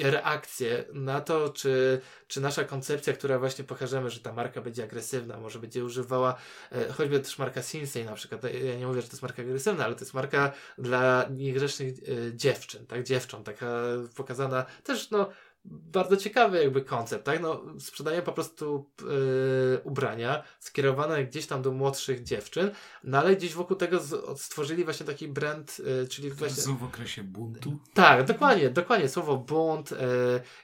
reakcję 0.03 0.85
na 0.93 1.21
to, 1.21 1.49
czy, 1.49 2.01
czy 2.27 2.41
nasza 2.41 2.65
koncepcja, 2.65 3.13
która 3.13 3.39
właśnie 3.39 3.65
pokażemy, 3.65 4.11
że 4.11 4.21
ta 4.21 4.33
marka 4.33 4.61
będzie 4.61 4.83
agresywna, 4.93 5.41
może 5.41 5.59
będzie 5.59 5.85
używała, 5.85 6.35
e, 6.73 6.93
choćby 6.93 7.21
też 7.21 7.39
marka 7.39 7.63
Sinsei 7.63 8.05
na 8.05 8.15
przykład, 8.15 8.45
ja 8.45 8.77
nie 8.79 8.87
mówię, 8.87 9.03
że 9.03 9.09
to 9.09 9.13
jest 9.13 9.23
marka 9.23 9.43
agresywna, 9.43 9.85
ale 9.85 9.95
to 9.95 10.01
jest 10.01 10.15
marka 10.15 10.53
dla 10.79 11.27
niegrzecznych 11.31 11.95
e, 11.99 12.37
dziewczyn, 12.37 12.87
tak, 12.87 13.03
dziewcząt, 13.03 13.47
taka 13.47 13.83
pokazana 14.17 14.65
też, 14.85 15.11
no, 15.11 15.31
bardzo 15.65 16.17
ciekawy 16.17 16.63
jakby 16.63 16.83
koncept, 16.83 17.25
tak? 17.25 17.43
No, 17.43 17.63
sprzedają 17.79 18.23
po 18.23 18.33
prostu 18.33 18.91
yy, 19.01 19.81
ubrania 19.85 20.43
skierowane 20.61 21.25
gdzieś 21.25 21.47
tam 21.47 21.63
do 21.63 21.73
młodszych 21.73 22.23
dziewczyn, 22.23 22.71
no 23.05 23.19
ale 23.19 23.37
gdzieś 23.37 23.55
wokół 23.55 23.77
tego 23.77 24.01
z, 24.01 24.41
stworzyli 24.41 24.85
właśnie 24.85 25.07
taki 25.07 25.29
brand, 25.29 25.79
yy, 25.79 26.09
czyli 26.09 26.31
właśnie... 26.31 26.63
Są 26.63 26.77
w 26.77 26.85
okresie 26.85 27.23
buntu? 27.23 27.79
Tak, 27.95 28.27
dokładnie, 28.27 28.71
dokładnie. 28.71 29.09
Słowo 29.09 29.37
bunt, 29.37 29.91
yy, 29.91 29.99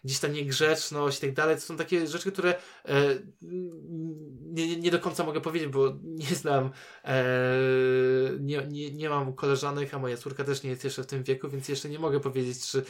gdzieś 0.05 0.19
ta 0.19 0.29
niegrzeczność 0.29 1.19
i 1.19 1.21
tak 1.21 1.33
dalej, 1.33 1.57
to 1.57 1.63
są 1.63 1.77
takie 1.77 2.07
rzeczy, 2.07 2.33
które 2.33 2.55
nie, 4.41 4.77
nie 4.77 4.91
do 4.91 4.99
końca 4.99 5.25
mogę 5.25 5.41
powiedzieć, 5.41 5.69
bo 5.69 5.95
nie 6.03 6.35
znam, 6.35 6.71
nie, 8.41 8.67
nie, 8.69 8.91
nie 8.91 9.09
mam 9.09 9.33
koleżanek, 9.33 9.95
a 9.95 9.99
moja 9.99 10.17
córka 10.17 10.45
też 10.45 10.63
nie 10.63 10.71
jest 10.71 10.85
jeszcze 10.85 11.03
w 11.03 11.07
tym 11.07 11.23
wieku, 11.23 11.49
więc 11.49 11.69
jeszcze 11.69 11.89
nie 11.89 11.99
mogę 11.99 12.21
powiedzieć, 12.21 12.67
czy 12.67 12.85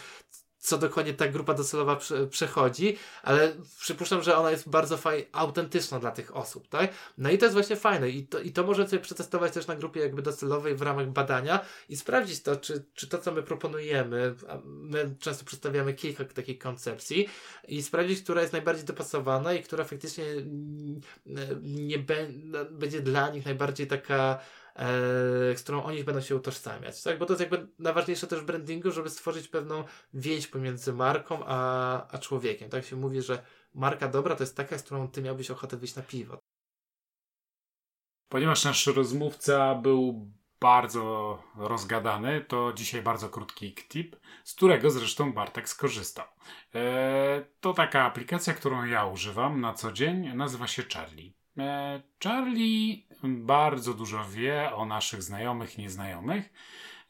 co 0.59 0.79
dokładnie 0.79 1.15
ta 1.15 1.29
grupa 1.29 1.55
docelowa 1.55 1.97
prze, 1.97 2.27
przechodzi, 2.27 2.97
ale 3.23 3.53
przypuszczam, 3.81 4.23
że 4.23 4.37
ona 4.37 4.51
jest 4.51 4.69
bardzo 4.69 4.97
faj, 4.97 5.29
autentyczna 5.33 5.99
dla 5.99 6.11
tych 6.11 6.37
osób, 6.37 6.69
tak? 6.69 6.91
No 7.19 7.31
i 7.31 7.39
to 7.39 7.45
jest 7.45 7.55
właśnie 7.55 7.77
fajne 7.77 8.11
i 8.11 8.27
to, 8.27 8.41
i 8.41 8.53
to 8.53 8.65
możemy 8.65 8.89
sobie 8.89 9.03
przetestować 9.03 9.53
też 9.53 9.67
na 9.67 9.77
grupie 9.77 10.01
jakby 10.01 10.23
docelowej 10.23 10.75
w 10.75 10.83
ramach 10.83 11.11
badania 11.11 11.61
i 11.89 11.97
sprawdzić 11.97 12.43
to, 12.43 12.57
czy, 12.57 12.85
czy 12.95 13.07
to, 13.07 13.19
co 13.19 13.33
my 13.33 13.43
proponujemy, 13.43 14.35
my 14.65 15.15
często 15.21 15.45
przedstawiamy 15.45 15.95
kilka 15.95 16.25
takich 16.25 16.59
koncepcji 16.59 17.29
i 17.69 17.83
sprawdzić, 17.83 18.23
która 18.23 18.41
jest 18.41 18.53
najbardziej 18.53 18.85
dopasowana 18.85 19.53
i 19.53 19.63
która 19.63 19.85
faktycznie 19.85 20.25
nie 21.63 21.99
be, 21.99 22.27
będzie 22.71 23.01
dla 23.01 23.31
nich 23.31 23.45
najbardziej 23.45 23.87
taka 23.87 24.39
z 25.57 25.63
którą 25.63 25.83
oni 25.83 26.05
będą 26.05 26.21
się 26.21 26.37
utożsamiać, 26.37 27.03
tak? 27.03 27.19
Bo 27.19 27.27
to 27.27 27.33
jest 27.33 27.41
jakby 27.41 27.69
najważniejsze 27.79 28.27
też 28.27 28.41
w 28.41 28.45
brandingu, 28.45 28.91
żeby 28.91 29.11
stworzyć 29.11 29.49
pewną 29.49 29.85
więź 30.15 30.47
pomiędzy 30.47 30.93
marką 30.93 31.41
a, 31.47 32.09
a 32.09 32.19
człowiekiem. 32.19 32.71
Tak 32.71 32.85
się 32.85 32.97
mówi, 32.97 33.23
że 33.23 33.43
marka 33.75 34.09
dobra 34.09 34.37
to 34.37 34.43
jest 34.43 34.57
taka, 34.57 34.79
z 34.79 34.83
którą 34.83 35.09
ty 35.09 35.23
miałbyś 35.23 35.51
ochotę 35.51 35.77
wyjść 35.77 35.95
na 35.95 36.03
piwo. 36.03 36.39
Ponieważ 38.29 38.65
nasz 38.65 38.87
rozmówca 38.87 39.75
był 39.75 40.31
bardzo 40.61 41.39
rozgadany, 41.57 42.45
to 42.49 42.73
dzisiaj 42.73 43.03
bardzo 43.03 43.29
krótki 43.29 43.75
tip, 43.75 44.17
z 44.45 44.55
którego 44.55 44.91
zresztą 44.91 45.33
Bartek 45.33 45.69
skorzystał. 45.69 46.27
Eee, 46.75 47.45
to 47.61 47.73
taka 47.73 48.03
aplikacja, 48.03 48.55
którą 48.55 48.85
ja 48.85 49.07
używam 49.07 49.61
na 49.61 49.75
co 49.75 49.93
dzień, 49.93 50.37
nazywa 50.37 50.67
się 50.67 50.83
Charlie. 50.95 51.33
Eee, 51.57 52.03
Charlie 52.25 53.08
bardzo 53.23 53.95
dużo 53.95 54.25
wie 54.25 54.75
o 54.75 54.87
naszych 54.87 55.23
znajomych 55.23 55.79
nieznajomych. 55.79 56.51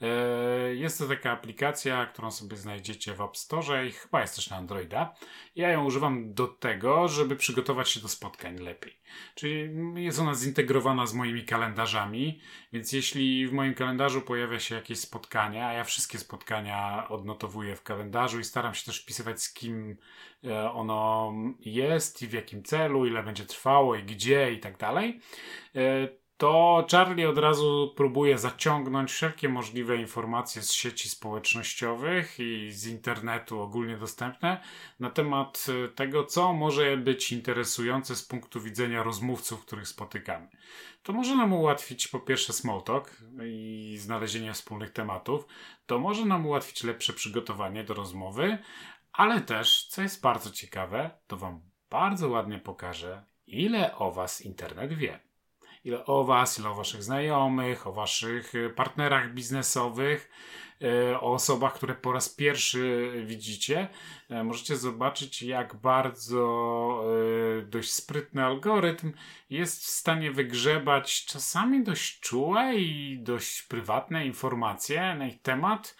E, 0.00 0.74
jest 0.74 0.98
to 0.98 1.08
taka 1.08 1.32
aplikacja, 1.32 2.06
którą 2.06 2.30
sobie 2.30 2.56
znajdziecie 2.56 3.14
w 3.14 3.20
App 3.20 3.36
Store 3.36 3.86
i 3.86 3.92
chyba 3.92 4.20
jest 4.20 4.36
też 4.36 4.50
na 4.50 4.56
Androida. 4.56 5.14
Ja 5.56 5.70
ją 5.70 5.84
używam 5.84 6.34
do 6.34 6.48
tego, 6.48 7.08
żeby 7.08 7.36
przygotować 7.36 7.88
się 7.90 8.00
do 8.00 8.08
spotkań 8.08 8.58
lepiej. 8.58 9.00
Czyli 9.34 9.70
jest 10.04 10.18
ona 10.18 10.34
zintegrowana 10.34 11.06
z 11.06 11.14
moimi 11.14 11.44
kalendarzami, 11.44 12.40
więc 12.72 12.92
jeśli 12.92 13.46
w 13.46 13.52
moim 13.52 13.74
kalendarzu 13.74 14.22
pojawia 14.22 14.60
się 14.60 14.74
jakieś 14.74 14.98
spotkanie, 14.98 15.66
a 15.66 15.72
ja 15.72 15.84
wszystkie 15.84 16.18
spotkania 16.18 17.08
odnotowuję 17.08 17.76
w 17.76 17.82
kalendarzu 17.82 18.40
i 18.40 18.44
staram 18.44 18.74
się 18.74 18.86
też 18.86 19.02
wpisywać 19.02 19.42
z 19.42 19.52
kim 19.52 19.96
e, 20.44 20.70
ono 20.70 21.32
jest 21.60 22.22
i 22.22 22.26
w 22.26 22.32
jakim 22.32 22.62
celu, 22.62 23.06
ile 23.06 23.22
będzie 23.22 23.44
trwało 23.44 23.96
i 23.96 24.02
gdzie 24.02 24.52
i 24.52 24.60
tak 24.60 24.76
dalej, 24.76 25.20
e, 25.76 26.08
to 26.38 26.86
Charlie 26.90 27.28
od 27.28 27.38
razu 27.38 27.92
próbuje 27.96 28.38
zaciągnąć 28.38 29.10
wszelkie 29.10 29.48
możliwe 29.48 29.96
informacje 29.96 30.62
z 30.62 30.72
sieci 30.72 31.08
społecznościowych 31.08 32.40
i 32.40 32.72
z 32.72 32.86
internetu 32.86 33.60
ogólnie 33.60 33.96
dostępne 33.96 34.60
na 35.00 35.10
temat 35.10 35.66
e, 35.84 35.88
tego, 35.88 36.24
co 36.24 36.52
może 36.52 36.96
być 36.96 37.32
interesujące 37.32 38.16
z 38.16 38.22
punktu 38.22 38.60
widzenia 38.60 39.02
rozmówców, 39.02 39.64
których 39.64 39.88
spotykamy. 39.88 40.48
To 41.02 41.12
może 41.12 41.36
nam 41.36 41.52
ułatwić 41.52 42.08
po 42.08 42.20
pierwsze 42.20 42.52
small 42.52 42.82
talk 42.82 43.16
i 43.44 43.96
znalezienie 44.00 44.52
wspólnych 44.52 44.90
tematów, 44.90 45.46
to 45.86 45.98
może 45.98 46.24
nam 46.24 46.46
ułatwić 46.46 46.84
lepsze 46.84 47.12
przygotowanie 47.12 47.84
do 47.84 47.94
rozmowy, 47.94 48.58
ale 49.12 49.40
też, 49.40 49.86
co 49.86 50.02
jest 50.02 50.22
bardzo 50.22 50.50
ciekawe, 50.50 51.10
to 51.26 51.36
Wam 51.36 51.60
bardzo 51.90 52.28
ładnie 52.28 52.58
pokażę, 52.58 53.24
ile 53.46 53.96
o 53.96 54.12
Was 54.12 54.40
internet 54.40 54.92
wie 54.92 55.27
ile 55.84 56.04
o 56.04 56.24
Was, 56.24 56.58
ile 56.58 56.68
o 56.68 56.74
Waszych 56.74 57.02
znajomych, 57.02 57.86
o 57.86 57.92
Waszych 57.92 58.54
y, 58.54 58.70
partnerach 58.70 59.34
biznesowych, 59.34 60.30
y, 60.82 61.20
o 61.20 61.32
osobach, 61.32 61.74
które 61.74 61.94
po 61.94 62.12
raz 62.12 62.28
pierwszy 62.28 63.12
widzicie. 63.26 63.88
Y, 64.30 64.44
możecie 64.44 64.76
zobaczyć, 64.76 65.42
jak 65.42 65.76
bardzo 65.76 67.04
dość 67.66 67.92
sprytny 67.92 68.44
algorytm 68.44 69.12
jest 69.50 69.82
w 69.82 69.86
stanie 69.86 70.32
wygrzebać 70.32 71.24
czasami 71.24 71.84
dość 71.84 72.20
czułe 72.20 72.74
i 72.74 73.18
dość 73.22 73.62
prywatne 73.62 74.26
informacje 74.26 75.14
na 75.14 75.26
ich 75.26 75.42
temat 75.42 75.96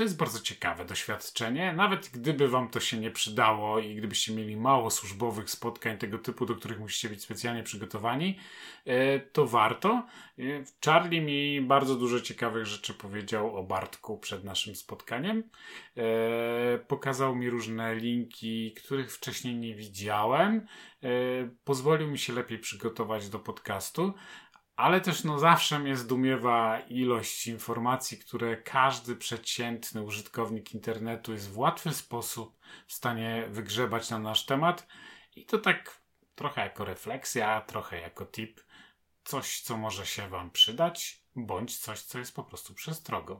to 0.00 0.04
jest 0.04 0.16
bardzo 0.16 0.40
ciekawe 0.40 0.84
doświadczenie. 0.84 1.72
Nawet 1.72 2.08
gdyby 2.08 2.48
Wam 2.48 2.68
to 2.68 2.80
się 2.80 2.98
nie 2.98 3.10
przydało 3.10 3.78
i 3.78 3.94
gdybyście 3.94 4.34
mieli 4.34 4.56
mało 4.56 4.90
służbowych 4.90 5.50
spotkań 5.50 5.98
tego 5.98 6.18
typu, 6.18 6.46
do 6.46 6.54
których 6.54 6.80
musicie 6.80 7.08
być 7.08 7.22
specjalnie 7.22 7.62
przygotowani, 7.62 8.38
e, 8.86 9.20
to 9.20 9.46
warto. 9.46 10.06
E, 10.38 10.42
Charlie 10.84 11.20
mi 11.20 11.60
bardzo 11.60 11.94
dużo 11.94 12.20
ciekawych 12.20 12.66
rzeczy 12.66 12.94
powiedział 12.94 13.56
o 13.56 13.62
Bartku 13.62 14.18
przed 14.18 14.44
naszym 14.44 14.74
spotkaniem. 14.74 15.42
E, 15.96 16.78
pokazał 16.78 17.36
mi 17.36 17.50
różne 17.50 17.94
linki, 17.94 18.74
których 18.74 19.12
wcześniej 19.12 19.56
nie 19.56 19.74
widziałem. 19.74 20.66
Pozwolił 21.64 22.08
mi 22.08 22.18
się 22.18 22.32
lepiej 22.32 22.58
przygotować 22.58 23.28
do 23.28 23.38
podcastu 23.38 24.14
ale 24.80 25.00
też 25.00 25.24
no 25.24 25.38
zawsze 25.38 25.78
mnie 25.78 25.96
zdumiewa 25.96 26.80
ilość 26.80 27.46
informacji, 27.46 28.18
które 28.18 28.56
każdy 28.56 29.16
przeciętny 29.16 30.02
użytkownik 30.02 30.74
internetu 30.74 31.32
jest 31.32 31.50
w 31.50 31.58
łatwy 31.58 31.94
sposób 31.94 32.58
w 32.86 32.92
stanie 32.92 33.46
wygrzebać 33.50 34.10
na 34.10 34.18
nasz 34.18 34.46
temat 34.46 34.86
i 35.36 35.46
to 35.46 35.58
tak 35.58 36.00
trochę 36.34 36.60
jako 36.60 36.84
refleksja, 36.84 37.60
trochę 37.60 38.00
jako 38.00 38.26
tip, 38.26 38.60
coś 39.24 39.60
co 39.60 39.76
może 39.76 40.06
się 40.06 40.28
Wam 40.28 40.50
przydać, 40.50 41.24
bądź 41.36 41.78
coś 41.78 42.02
co 42.02 42.18
jest 42.18 42.34
po 42.34 42.44
prostu 42.44 42.74
przestrogą. 42.74 43.38